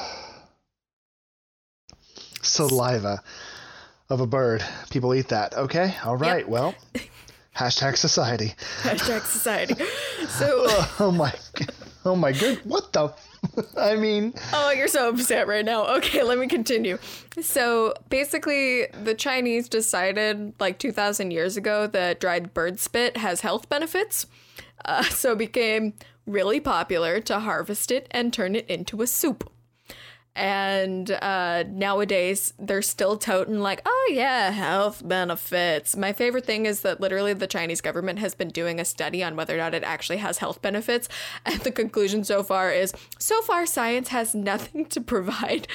saliva 2.43 3.23
of 4.11 4.21
a 4.21 4.27
bird. 4.27 4.65
People 4.91 5.15
eat 5.15 5.29
that. 5.29 5.57
Okay. 5.57 5.95
All 6.05 6.17
right. 6.17 6.49
Well 6.49 6.75
hashtag 7.57 7.97
society. 7.97 8.55
Hashtag 8.83 9.23
society. 9.23 9.75
So, 10.29 10.65
oh 11.01 11.13
my 11.15 11.33
oh 12.05 12.17
my 12.17 12.33
good 12.33 12.59
what 12.65 12.93
the 12.93 13.15
i 13.77 13.95
mean 13.95 14.33
oh, 14.53 14.71
you're 14.71 14.89
so 14.89 15.09
upset 15.09 15.47
right 15.47 15.65
now. 15.65 15.87
Okay, 15.97 16.23
let 16.23 16.39
me 16.39 16.47
continue. 16.47 16.99
So, 17.41 17.95
basically, 18.09 18.87
the 19.03 19.15
Chinese 19.15 19.69
decided 19.69 20.55
like 20.61 20.79
2,000 20.79 21.31
years 21.31 21.57
ago 21.57 21.87
that 21.89 22.21
dried 22.21 22.55
bird 22.55 22.81
spit 22.81 23.17
has 23.17 23.41
health 23.41 23.69
benefits. 23.69 24.27
Uh, 24.85 25.03
so, 25.05 25.33
it 25.33 25.39
became 25.39 25.95
really 26.27 26.61
popular 26.61 27.21
to 27.21 27.41
harvest 27.41 27.91
it 27.91 28.07
and 28.11 28.33
turn 28.33 28.55
it 28.55 28.67
into 28.69 29.03
a 29.03 29.07
soup. 29.07 29.51
And 30.37 31.12
uh, 31.12 31.62
nowadays, 31.68 32.55
they're 32.59 32.82
still 32.82 33.16
toting, 33.16 33.61
like, 33.61 33.82
oh, 33.87 34.11
yeah, 34.12 34.51
health 34.51 35.01
benefits. 35.07 35.97
My 35.97 36.12
favorite 36.12 36.45
thing 36.45 36.66
is 36.66 36.80
that 36.80 37.01
literally 37.01 37.35
the 37.35 37.47
Chinese 37.47 37.80
government 37.80 38.18
has 38.18 38.35
been 38.35 38.49
doing 38.49 38.80
a 38.80 38.85
study 38.85 39.22
on 39.22 39.37
whether 39.37 39.55
or 39.55 39.59
not 39.59 39.74
it 39.74 39.85
actually 39.85 40.16
has 40.18 40.39
health 40.39 40.61
benefits. 40.61 41.09
And 41.47 41.61
the 41.61 41.70
conclusion 41.70 42.24
so 42.24 42.43
far 42.43 42.72
is 42.72 42.93
so 43.18 43.41
far, 43.43 43.64
science 43.66 44.09
has 44.09 44.35
nothing 44.35 44.87
to 44.87 45.01
provide 45.01 45.68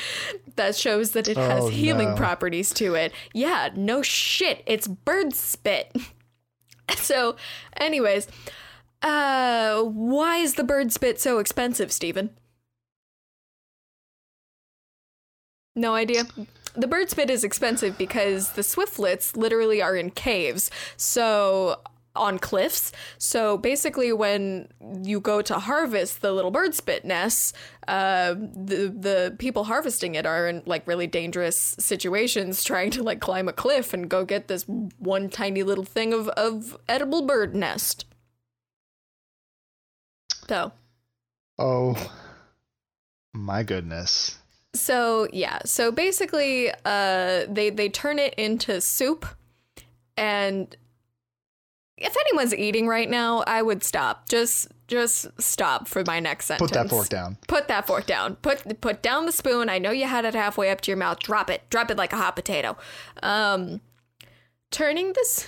that 0.58 0.76
shows 0.76 1.12
that 1.12 1.28
it 1.30 1.38
has 1.38 1.64
Oh, 1.66 1.68
healing 1.70 2.10
no. 2.10 2.16
properties 2.16 2.74
to 2.74 2.96
it. 2.96 3.14
Yeah, 3.34 3.70
no 3.76 4.02
shit. 4.02 4.62
It's 4.66 4.88
bird 4.90 5.34
spit. 5.34 5.96
so, 6.98 7.38
anyways, 7.78 8.28
uh, 9.02 9.84
why 9.84 10.38
is 10.38 10.56
the 10.56 10.64
bird 10.64 10.92
spit 10.92 11.22
so 11.22 11.38
expensive, 11.40 11.92
Stephen? 11.92 12.32
No 15.76 15.94
idea. 15.94 16.26
The 16.76 16.88
bird 16.88 17.10
spit 17.10 17.30
is 17.30 17.44
expensive 17.44 17.98
because 17.98 18.52
the 18.52 18.62
swiftlets 18.62 19.36
literally 19.36 19.82
are 19.82 19.96
in 19.96 20.12
caves. 20.12 20.70
So 20.98 21.82
on 22.16 22.40
cliffs. 22.40 22.92
So 23.18 23.58
basically 23.58 24.12
when 24.14 24.68
you 25.04 25.20
go 25.20 25.42
to 25.42 25.60
harvest 25.60 26.22
the 26.22 26.32
little 26.32 26.52
bird 26.52 26.76
spit 26.76 27.06
nests, 27.06 27.54
uh, 27.88 28.34
the 28.34 28.94
the 28.96 29.36
people 29.40 29.66
harvesting 29.66 30.16
it 30.16 30.26
are 30.26 30.48
in 30.48 30.64
like 30.66 30.88
really 30.88 31.08
dangerous 31.08 31.76
situations 31.80 32.64
trying 32.72 32.92
to 32.92 33.04
like 33.04 33.20
climb 33.20 33.48
a 33.48 33.54
cliff 33.54 33.94
and 33.94 34.10
go 34.10 34.26
get 34.26 34.48
this 34.48 34.66
one 34.98 35.30
tiny 35.30 35.64
little 35.64 35.86
thing 35.86 36.14
of, 36.14 36.28
of 36.30 36.78
edible 36.88 37.26
bird 37.26 37.56
nest. 37.56 38.06
So 40.48 40.72
oh 41.58 42.12
my 43.34 43.64
goodness 43.64 44.39
So 44.74 45.28
yeah, 45.34 45.60
so 45.66 45.92
basically, 45.92 46.72
uh, 46.86 47.46
they 47.50 47.70
they 47.72 47.90
turn 47.90 48.20
it 48.20 48.34
into 48.36 48.82
soup, 48.82 49.26
and 50.16 50.76
if 51.98 52.16
anyone's 52.16 52.56
eating 52.56 52.88
right 52.88 53.10
now, 53.10 53.44
I 53.46 53.62
would 53.62 53.84
stop. 53.84 54.30
Just 54.30 54.68
just 54.88 55.28
stop 55.40 55.88
for 55.88 56.04
my 56.06 56.20
next 56.20 56.46
sentence. 56.46 56.72
put 56.72 56.76
that 56.76 56.90
fork 56.90 57.10
down 57.10 57.38
Put 57.48 57.68
that 57.68 57.88
fork 57.88 58.06
down. 58.06 58.36
Put 58.38 58.82
put 58.82 59.02
down 59.02 59.26
the 59.26 59.32
spoon. 59.32 59.70
I 59.70 59.80
know 59.80 59.92
you 59.92 60.06
had 60.06 60.26
it 60.26 60.36
halfway 60.36 60.70
up 60.70 60.82
to 60.82 60.92
your 60.92 60.98
mouth. 60.98 61.20
Drop 61.20 61.50
it. 61.50 61.64
Drop 61.70 61.92
it 61.92 61.98
like 61.98 62.14
a 62.14 62.18
hot 62.18 62.36
potato. 62.36 62.78
Um, 63.24 63.82
turning 64.72 65.14
this. 65.14 65.48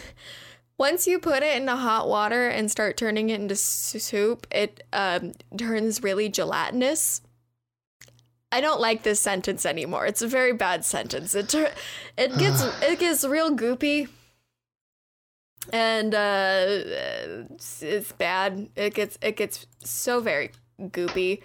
Once 0.78 1.06
you 1.06 1.20
put 1.20 1.44
it 1.44 1.58
into 1.58 1.76
hot 1.76 2.08
water 2.08 2.48
and 2.48 2.72
start 2.72 2.98
turning 2.98 3.30
it 3.30 3.40
into 3.40 3.56
soup, 3.56 4.48
it 4.52 4.84
um, 4.94 5.34
turns 5.56 6.02
really 6.02 6.28
gelatinous. 6.28 7.22
I 8.52 8.62
don't 8.62 8.82
like 8.82 9.04
this 9.04 9.20
sentence 9.20 9.66
anymore. 9.66 10.06
It's 10.06 10.22
a 10.22 10.28
very 10.28 10.54
bad 10.54 10.84
sentence. 10.84 11.34
It 11.36 11.54
it 12.18 12.38
gets 12.38 12.64
it 12.82 12.99
gets 12.99 13.24
real 13.24 13.56
goopy, 13.56 14.10
and 15.72 16.14
uh, 16.14 16.66
it's, 17.49 17.82
it's 17.82 18.12
bad. 18.12 18.70
It 18.76 18.93
gets 18.93 19.18
it 19.22 19.38
gets 19.38 19.66
so 19.84 20.20
very 20.20 20.52
goopy. 20.80 21.41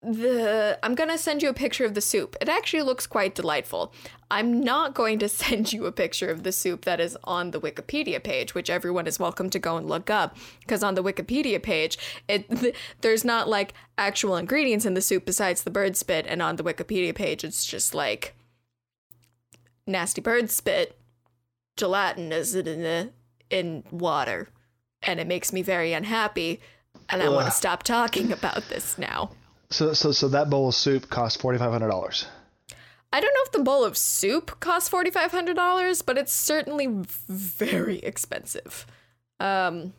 The 0.00 0.78
I'm 0.80 0.94
gonna 0.94 1.18
send 1.18 1.42
you 1.42 1.48
a 1.48 1.54
picture 1.54 1.84
of 1.84 1.94
the 1.94 2.00
soup. 2.00 2.36
It 2.40 2.48
actually 2.48 2.82
looks 2.82 3.06
quite 3.06 3.34
delightful. 3.34 3.92
I'm 4.30 4.62
not 4.62 4.94
going 4.94 5.18
to 5.18 5.28
send 5.28 5.72
you 5.72 5.86
a 5.86 5.92
picture 5.92 6.28
of 6.28 6.44
the 6.44 6.52
soup 6.52 6.84
that 6.84 7.00
is 7.00 7.16
on 7.24 7.50
the 7.50 7.60
Wikipedia 7.60 8.22
page, 8.22 8.54
which 8.54 8.70
everyone 8.70 9.08
is 9.08 9.18
welcome 9.18 9.50
to 9.50 9.58
go 9.58 9.76
and 9.76 9.88
look 9.88 10.08
up. 10.08 10.36
Because 10.60 10.84
on 10.84 10.94
the 10.94 11.02
Wikipedia 11.02 11.60
page, 11.60 11.98
it 12.28 12.48
th- 12.48 12.76
there's 13.00 13.24
not 13.24 13.48
like 13.48 13.74
actual 13.96 14.36
ingredients 14.36 14.86
in 14.86 14.94
the 14.94 15.02
soup 15.02 15.26
besides 15.26 15.64
the 15.64 15.70
bird 15.70 15.96
spit, 15.96 16.26
and 16.28 16.42
on 16.42 16.56
the 16.56 16.64
Wikipedia 16.64 17.14
page, 17.14 17.42
it's 17.42 17.66
just 17.66 17.92
like 17.92 18.36
nasty 19.84 20.20
bird 20.20 20.48
spit, 20.48 20.96
gelatin 21.76 22.30
is 22.30 22.54
in 22.54 23.10
in 23.50 23.82
water, 23.90 24.48
and 25.02 25.18
it 25.18 25.26
makes 25.26 25.52
me 25.52 25.60
very 25.60 25.92
unhappy, 25.92 26.60
and 27.08 27.20
I 27.20 27.28
want 27.28 27.46
to 27.46 27.50
stop 27.50 27.82
talking 27.82 28.30
about 28.30 28.68
this 28.68 28.96
now. 28.96 29.30
So 29.70 29.92
so 29.92 30.12
so 30.12 30.28
that 30.28 30.48
bowl 30.48 30.68
of 30.68 30.74
soup 30.74 31.10
cost 31.10 31.40
forty 31.40 31.58
five 31.58 31.72
hundred 31.72 31.88
dollars. 31.88 32.26
I 33.12 33.20
don't 33.20 33.32
know 33.32 33.42
if 33.46 33.52
the 33.52 33.62
bowl 33.62 33.84
of 33.84 33.96
soup 33.96 34.60
costs 34.60 34.88
forty 34.88 35.10
five 35.10 35.30
hundred 35.30 35.56
dollars, 35.56 36.02
but 36.02 36.18
it's 36.18 36.32
certainly 36.32 36.88
very 37.28 37.98
expensive. 37.98 38.86
Um, 39.40 39.92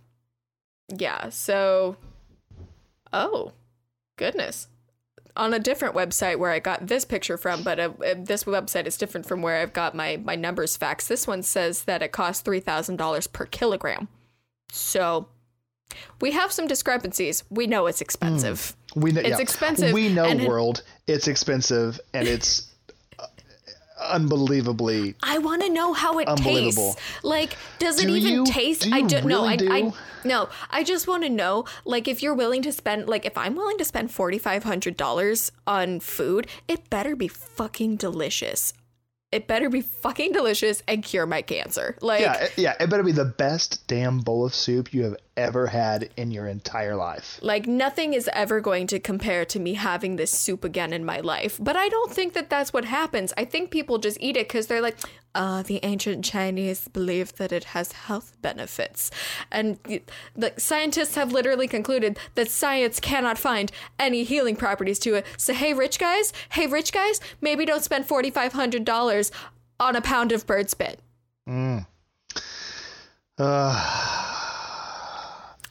yeah. 0.96 1.30
So, 1.30 1.98
oh, 3.14 3.54
goodness. 4.18 4.68
On 5.36 5.54
a 5.54 5.60
different 5.60 5.96
website 5.96 6.38
where 6.38 6.52
I 6.52 6.60
got 6.60 6.88
this 6.88 7.06
picture 7.06 7.38
from, 7.38 7.64
but 7.64 7.80
uh, 7.80 7.92
uh, 8.06 8.16
this 8.18 8.44
website 8.44 8.88
is 8.88 8.98
different 8.98 9.26
from 9.26 9.42
where 9.42 9.62
I've 9.62 9.74
got 9.74 9.96
my 9.96 10.18
my 10.18 10.36
numbers 10.36 10.76
facts. 10.76 11.08
This 11.08 11.28
one 11.28 11.44
says 11.44 11.84
that 11.86 12.02
it 12.02 12.12
costs 12.12 12.42
three 12.42 12.60
thousand 12.60 12.98
dollars 12.98 13.28
per 13.28 13.46
kilogram. 13.46 14.08
So, 14.72 15.28
we 16.20 16.32
have 16.32 16.52
some 16.52 16.68
discrepancies. 16.68 17.44
We 17.50 17.68
know 17.68 17.88
it's 17.88 18.02
expensive. 18.02 18.76
We 18.96 19.12
know 19.12 19.22
It's 19.22 19.30
yeah. 19.30 19.38
expensive, 19.40 19.94
We 19.94 20.10
know 20.10 20.26
and 20.26 20.42
it- 20.42 20.48
world. 20.48 20.84
It's 21.08 21.28
expensive 21.28 22.00
and 22.14 22.28
it's 22.28 22.72
uh, 23.20 23.26
unbelievably 24.12 25.16
I 25.24 25.38
want 25.40 25.62
to 25.64 25.70
know 25.70 25.94
how 25.94 26.20
it 26.20 26.28
tastes. 26.38 26.96
Like, 27.24 27.58
does 27.80 28.00
it 28.02 28.08
Do 28.08 28.16
even 28.16 28.32
you? 28.34 28.46
taste? 28.46 28.84
Do 28.84 28.94
I 28.94 29.02
don't 29.02 29.26
know. 29.26 29.44
I, 29.46 29.56
really 29.56 29.68
I 29.70 29.82
do? 29.82 29.94
no. 30.24 30.50
I 30.70 30.84
just 30.84 31.08
want 31.08 31.24
to 31.24 31.30
know, 31.30 31.66
like, 31.86 32.08
if 32.08 32.22
you're 32.24 32.34
willing 32.34 32.62
to 32.64 32.72
spend, 32.72 33.08
like, 33.08 33.26
if 33.26 33.38
I'm 33.38 33.56
willing 33.56 33.78
to 33.78 33.86
spend 33.86 34.12
forty 34.12 34.38
five 34.38 34.64
hundred 34.64 34.98
dollars 34.98 35.52
on 35.68 36.00
food, 36.00 36.48
it 36.68 36.90
better 36.90 37.16
be 37.16 37.28
fucking 37.28 37.98
delicious. 37.98 38.74
It 39.32 39.48
better 39.48 39.70
be 39.70 39.82
fucking 39.82 40.32
delicious 40.32 40.82
and 40.88 41.04
cure 41.04 41.28
my 41.28 41.42
cancer. 41.44 41.96
Like, 42.02 42.22
yeah 42.22 42.34
it, 42.46 42.54
yeah. 42.58 42.76
It 42.80 42.90
better 42.90 43.04
be 43.04 43.12
the 43.12 43.26
best 43.26 43.86
damn 43.88 44.20
bowl 44.20 44.44
of 44.46 44.56
soup 44.56 44.92
you 44.94 45.04
have 45.04 45.16
ever 45.40 45.68
had 45.68 46.10
in 46.18 46.32
your 46.32 46.48
entire 46.48 46.96
life. 46.96 47.40
Like 47.42 47.66
nothing 47.66 48.14
is 48.14 48.30
ever 48.34 48.60
going 48.60 48.88
to 48.88 49.00
compare 49.00 49.46
to 49.46 49.60
me 49.60 49.74
having 49.74 50.18
this 50.18 50.32
soup 50.32 50.64
again 50.64 50.94
in 50.94 51.06
my 51.06 51.20
life. 51.22 51.58
But 51.60 51.76
I 51.76 51.90
don't 51.90 52.12
think 52.12 52.34
that 52.34 52.50
that's 52.50 52.74
what 52.74 52.86
happens. 52.86 53.34
I 53.38 53.46
think 53.46 53.72
people 53.72 53.98
just 53.98 54.18
eat 54.20 54.38
it 54.38 54.48
because 54.48 54.68
they're 54.68 54.82
like, 54.82 54.98
uh, 55.36 55.62
the 55.64 55.80
ancient 55.84 56.26
Chinese 56.26 56.88
believe 56.88 57.34
that 57.38 57.52
it 57.52 57.64
has 57.76 57.92
health 57.92 58.36
benefits. 58.42 59.12
And 59.52 59.80
the 60.36 60.54
scientists 60.58 61.16
have 61.16 61.32
literally 61.32 61.68
concluded 61.68 62.18
that 62.36 62.50
science 62.50 63.00
cannot 63.00 63.38
find 63.38 63.72
any 63.98 64.24
healing 64.24 64.56
properties 64.56 65.00
to 65.00 65.16
it. 65.16 65.26
So, 65.38 65.54
hey, 65.54 65.74
rich 65.74 66.00
guys, 66.00 66.34
hey, 66.50 66.68
rich 66.68 66.92
guys, 66.92 67.22
maybe 67.42 67.66
don't 67.66 67.84
spend 67.84 68.08
$4,500 68.08 69.32
on 69.80 69.96
a 69.96 70.02
pound 70.02 70.32
of 70.32 70.46
bird 70.46 70.70
spit. 70.70 71.00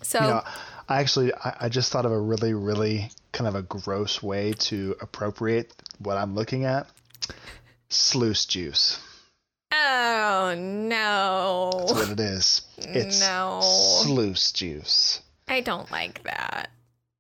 So, 0.09 0.21
You 0.21 0.27
know, 0.27 0.43
I 0.89 1.01
actually 1.01 1.35
I, 1.35 1.57
I 1.63 1.69
just 1.69 1.93
thought 1.93 2.07
of 2.07 2.13
a 2.13 2.19
really 2.19 2.55
really 2.55 3.11
kind 3.33 3.47
of 3.47 3.55
a 3.55 3.61
gross 3.63 4.23
way 4.23 4.55
to 4.55 4.97
appropriate 5.03 5.75
what 5.99 6.17
I'm 6.17 6.35
looking 6.35 6.65
at. 6.65 6.87
Sluice 7.91 8.47
juice. 8.47 8.99
oh 9.73 10.55
no. 10.57 11.71
That's 11.75 11.93
what 11.93 12.11
it 12.11 12.21
is. 12.21 12.63
It's 12.79 13.21
No. 13.21 13.61
sluice 13.63 14.51
juice. 14.53 15.21
I 15.47 15.61
don't 15.61 15.91
like 15.91 16.23
that. 16.25 16.71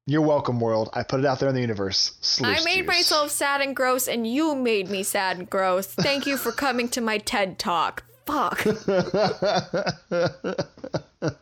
You're 0.06 0.22
welcome, 0.22 0.58
world. 0.60 0.88
I 0.94 1.02
put 1.02 1.20
it 1.20 1.26
out 1.26 1.38
there 1.38 1.50
in 1.50 1.54
the 1.54 1.60
universe. 1.60 2.12
Sluice 2.22 2.62
I 2.62 2.64
made 2.64 2.78
juice. 2.78 2.86
myself 2.86 3.30
sad 3.30 3.60
and 3.60 3.76
gross, 3.76 4.08
and 4.08 4.26
you 4.26 4.54
made 4.54 4.88
me 4.88 5.02
sad 5.02 5.36
and 5.36 5.50
gross. 5.50 5.86
Thank 5.86 6.26
you 6.26 6.38
for 6.38 6.52
coming 6.52 6.88
to 6.90 7.02
my 7.02 7.18
TED 7.18 7.58
Talk. 7.58 8.04
Fuck. 8.24 8.64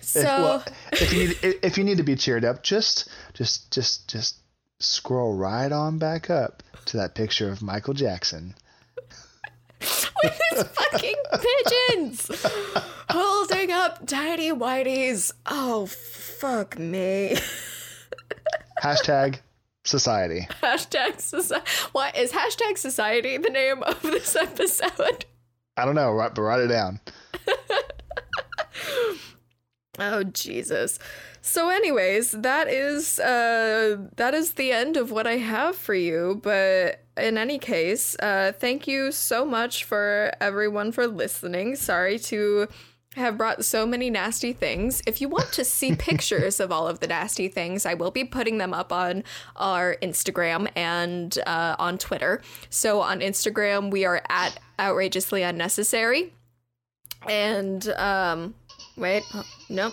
so, 0.00 0.20
If, 0.20 0.24
well, 0.24 0.64
if 0.92 1.12
you 1.12 1.18
need 1.18 1.38
if 1.62 1.78
you 1.78 1.84
need 1.84 1.96
to 1.98 2.02
be 2.02 2.16
cheered 2.16 2.44
up, 2.44 2.62
just 2.62 3.08
just 3.34 3.72
just 3.72 4.08
just 4.08 4.36
scroll 4.80 5.34
right 5.34 5.70
on 5.70 5.98
back 5.98 6.28
up 6.30 6.62
to 6.86 6.96
that 6.96 7.14
picture 7.14 7.50
of 7.50 7.62
Michael 7.62 7.94
Jackson. 7.94 8.54
with 10.22 10.40
his 10.50 10.62
fucking 10.62 11.16
pigeons 11.32 12.30
holding 13.08 13.72
up 13.72 14.06
tiny 14.06 14.50
whiteys. 14.50 15.32
Oh, 15.46 15.86
fuck 15.86 16.78
me. 16.78 17.36
Hashtag 18.82 19.38
society. 19.84 20.46
Hashtag 20.62 21.20
society. 21.20 21.64
What 21.92 22.16
is 22.16 22.32
hashtag 22.32 22.78
society 22.78 23.38
the 23.38 23.50
name 23.50 23.82
of 23.82 24.02
this 24.02 24.36
episode? 24.36 25.24
I 25.76 25.84
don't 25.84 25.94
know, 25.94 26.12
right, 26.12 26.34
but 26.34 26.42
write 26.42 26.60
it 26.60 26.68
down. 26.68 27.00
Oh 29.98 30.24
Jesus. 30.24 30.98
So 31.42 31.68
anyways, 31.68 32.32
that 32.32 32.66
is 32.68 33.18
uh 33.18 33.98
that 34.16 34.32
is 34.32 34.54
the 34.54 34.72
end 34.72 34.96
of 34.96 35.10
what 35.10 35.26
I 35.26 35.36
have 35.36 35.76
for 35.76 35.94
you, 35.94 36.40
but 36.42 37.04
in 37.16 37.36
any 37.36 37.58
case, 37.58 38.16
uh 38.20 38.52
thank 38.58 38.88
you 38.88 39.12
so 39.12 39.44
much 39.44 39.84
for 39.84 40.32
everyone 40.40 40.92
for 40.92 41.06
listening. 41.06 41.76
Sorry 41.76 42.18
to 42.20 42.68
have 43.16 43.36
brought 43.36 43.66
so 43.66 43.84
many 43.84 44.08
nasty 44.08 44.54
things. 44.54 45.02
If 45.06 45.20
you 45.20 45.28
want 45.28 45.52
to 45.52 45.64
see 45.64 45.94
pictures 46.08 46.58
of 46.58 46.72
all 46.72 46.88
of 46.88 47.00
the 47.00 47.06
nasty 47.06 47.48
things, 47.48 47.84
I 47.84 47.92
will 47.92 48.10
be 48.10 48.24
putting 48.24 48.56
them 48.56 48.72
up 48.72 48.92
on 48.92 49.24
our 49.56 49.96
Instagram 50.00 50.70
and 50.74 51.38
uh, 51.46 51.76
on 51.78 51.98
Twitter. 51.98 52.40
So 52.70 53.02
on 53.02 53.20
Instagram, 53.20 53.90
we 53.90 54.06
are 54.06 54.22
at 54.30 54.58
outrageously 54.80 55.42
unnecessary. 55.42 56.32
And 57.28 57.88
um 57.90 58.54
wait, 58.96 59.22
oh, 59.34 59.44
no. 59.68 59.90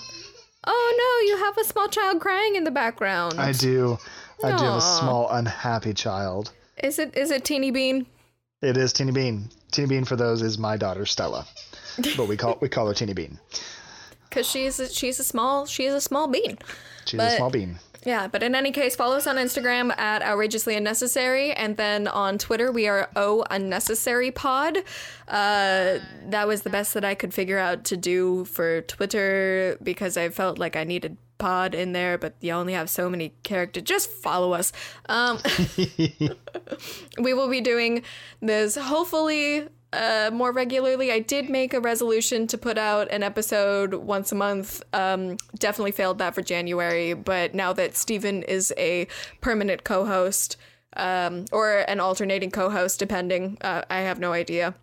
Oh 0.65 0.95
no, 0.97 1.27
you 1.31 1.37
have 1.45 1.57
a 1.57 1.63
small 1.63 1.87
child 1.87 2.19
crying 2.19 2.55
in 2.55 2.63
the 2.63 2.71
background. 2.71 3.39
I 3.39 3.51
do. 3.53 3.97
I 4.43 4.49
do 4.51 4.63
have 4.63 4.73
a 4.75 4.77
Aw. 4.77 4.99
small 4.99 5.29
unhappy 5.29 5.93
child. 5.93 6.51
Is 6.83 6.99
it 6.99 7.15
is 7.17 7.31
it 7.31 7.43
Teeny 7.45 7.71
Bean? 7.71 8.05
It 8.61 8.77
is 8.77 8.93
Teeny 8.93 9.11
Bean. 9.11 9.49
Teeny 9.71 9.87
Bean 9.87 10.05
for 10.05 10.15
those 10.15 10.41
is 10.41 10.57
my 10.57 10.75
daughter 10.77 11.05
Stella, 11.05 11.45
but 12.17 12.27
we 12.27 12.35
call 12.37 12.57
we 12.61 12.69
call 12.69 12.87
her 12.87 12.93
Teeny 12.93 13.13
Bean. 13.13 13.39
Cuz 14.31 14.47
she's 14.47 14.79
a, 14.79 14.87
she's 14.89 15.19
a 15.19 15.23
small 15.23 15.65
she's 15.65 15.93
a 15.93 16.01
small 16.01 16.27
bean. 16.27 16.57
She's 17.05 17.17
But- 17.17 17.33
a 17.33 17.37
small 17.37 17.49
bean. 17.49 17.79
Yeah, 18.05 18.27
but 18.27 18.43
in 18.43 18.55
any 18.55 18.71
case, 18.71 18.95
follow 18.95 19.17
us 19.17 19.27
on 19.27 19.35
Instagram 19.35 19.97
at 19.97 20.21
outrageously 20.21 20.75
unnecessary, 20.75 21.51
and 21.51 21.75
then 21.75 22.07
on 22.07 22.37
Twitter 22.37 22.71
we 22.71 22.87
are 22.87 23.09
o 23.15 23.43
unnecessary 23.49 24.31
pod. 24.31 24.77
Uh, 25.27 25.99
that 26.27 26.47
was 26.47 26.61
the 26.61 26.69
best 26.69 26.93
that 26.93 27.03
I 27.03 27.13
could 27.13 27.33
figure 27.33 27.59
out 27.59 27.83
to 27.85 27.97
do 27.97 28.45
for 28.45 28.81
Twitter 28.81 29.77
because 29.83 30.15
I 30.15 30.29
felt 30.29 30.57
like 30.57 30.77
I 30.77 30.85
needed 30.85 31.17
pod 31.39 31.73
in 31.73 31.93
there, 31.93 32.17
but 32.17 32.35
you 32.39 32.51
only 32.53 32.73
have 32.73 32.89
so 32.89 33.09
many 33.09 33.33
characters. 33.43 33.83
Just 33.83 34.09
follow 34.09 34.53
us. 34.53 34.71
Um, 35.07 35.39
we 37.19 37.33
will 37.33 37.49
be 37.49 37.61
doing 37.61 38.03
this 38.41 38.75
hopefully 38.75 39.67
uh, 39.93 40.29
more 40.31 40.51
regularly. 40.51 41.11
I 41.11 41.19
did 41.19 41.49
make 41.49 41.73
a 41.73 41.79
resolution 41.79 42.47
to 42.47 42.57
put 42.57 42.77
out 42.77 43.09
an 43.11 43.23
episode 43.23 43.93
once 43.93 44.31
a 44.31 44.35
month. 44.35 44.83
Um, 44.93 45.37
definitely 45.57 45.91
failed 45.91 46.19
that 46.19 46.35
for 46.35 46.41
January, 46.41 47.13
but 47.13 47.53
now 47.53 47.73
that 47.73 47.95
Steven 47.95 48.43
is 48.43 48.73
a 48.77 49.07
permanent 49.41 49.83
co 49.83 50.05
host, 50.05 50.57
um, 50.95 51.45
or 51.51 51.79
an 51.87 51.99
alternating 51.99 52.51
co 52.51 52.69
host, 52.69 52.99
depending, 52.99 53.57
uh, 53.61 53.83
I 53.89 53.99
have 54.01 54.19
no 54.19 54.33
idea. 54.33 54.75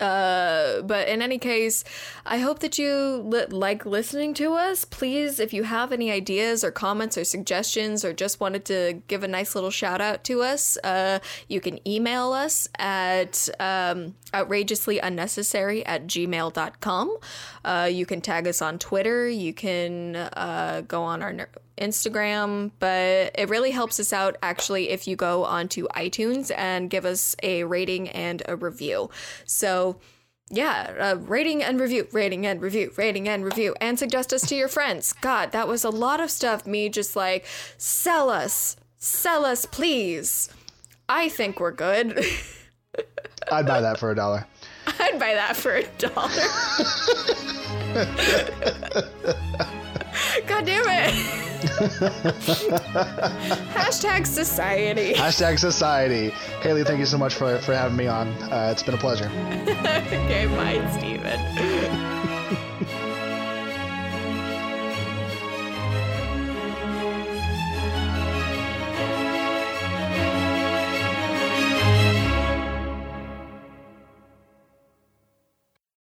Uh, 0.00 0.82
but 0.82 1.08
in 1.08 1.22
any 1.22 1.38
case, 1.38 1.84
I 2.24 2.38
hope 2.38 2.60
that 2.60 2.78
you 2.78 3.22
li- 3.24 3.46
like 3.46 3.84
listening 3.84 4.34
to 4.34 4.54
us. 4.54 4.84
Please, 4.84 5.40
if 5.40 5.52
you 5.52 5.64
have 5.64 5.92
any 5.92 6.10
ideas 6.10 6.62
or 6.62 6.70
comments 6.70 7.18
or 7.18 7.24
suggestions 7.24 8.04
or 8.04 8.12
just 8.12 8.40
wanted 8.40 8.64
to 8.66 9.02
give 9.08 9.22
a 9.24 9.28
nice 9.28 9.54
little 9.54 9.70
shout 9.70 10.00
out 10.00 10.24
to 10.24 10.42
us, 10.42 10.78
uh, 10.84 11.18
you 11.48 11.60
can 11.60 11.86
email 11.86 12.32
us 12.32 12.68
at 12.78 13.48
um, 13.58 14.14
outrageouslyunnecessary 14.32 15.82
at 15.86 16.06
gmail.com. 16.06 17.16
Uh, 17.64 17.88
you 17.90 18.06
can 18.06 18.20
tag 18.20 18.46
us 18.46 18.62
on 18.62 18.78
Twitter. 18.78 19.28
You 19.28 19.52
can 19.52 20.16
uh, 20.16 20.82
go 20.86 21.02
on 21.02 21.22
our 21.22 21.32
ner- 21.32 21.50
Instagram, 21.78 22.70
but 22.78 23.32
it 23.34 23.48
really 23.48 23.70
helps 23.70 23.98
us 24.00 24.12
out 24.12 24.36
actually 24.42 24.90
if 24.90 25.06
you 25.06 25.16
go 25.16 25.44
onto 25.44 25.86
iTunes 25.88 26.50
and 26.56 26.90
give 26.90 27.04
us 27.04 27.34
a 27.42 27.64
rating 27.64 28.08
and 28.10 28.42
a 28.46 28.56
review. 28.56 29.10
So, 29.44 30.00
yeah, 30.50 30.94
uh, 30.98 31.16
rating 31.20 31.62
and 31.62 31.80
review, 31.80 32.08
rating 32.12 32.46
and 32.46 32.60
review, 32.60 32.92
rating 32.96 33.28
and 33.28 33.44
review, 33.44 33.74
and 33.80 33.98
suggest 33.98 34.32
us 34.32 34.46
to 34.48 34.54
your 34.54 34.68
friends. 34.68 35.12
God, 35.12 35.52
that 35.52 35.68
was 35.68 35.84
a 35.84 35.90
lot 35.90 36.20
of 36.20 36.30
stuff. 36.30 36.66
Me 36.66 36.88
just 36.88 37.16
like, 37.16 37.46
sell 37.76 38.30
us, 38.30 38.76
sell 38.98 39.44
us, 39.44 39.66
please. 39.66 40.48
I 41.08 41.28
think 41.28 41.60
we're 41.60 41.72
good. 41.72 42.18
I'd 43.52 43.66
buy 43.66 43.80
that 43.80 43.98
for 43.98 44.10
a 44.10 44.14
dollar. 44.14 44.46
I'd 44.98 45.18
buy 45.18 45.34
that 45.34 45.56
for 45.56 45.76
a 45.76 45.84
dollar. 45.98 46.28
God 50.48 50.64
damn 50.64 50.88
it. 50.88 51.14
Hashtag 53.74 54.26
society. 54.26 55.12
Hashtag 55.14 55.58
society. 55.58 56.30
Haley, 56.62 56.84
thank 56.84 56.98
you 57.00 57.06
so 57.06 57.18
much 57.18 57.34
for, 57.34 57.58
for 57.58 57.74
having 57.74 57.96
me 57.96 58.06
on. 58.06 58.28
Uh, 58.44 58.70
it's 58.72 58.82
been 58.82 58.94
a 58.94 58.98
pleasure. 58.98 59.26
okay, 59.68 60.46
bye, 60.46 60.98
Steven. 60.98 62.37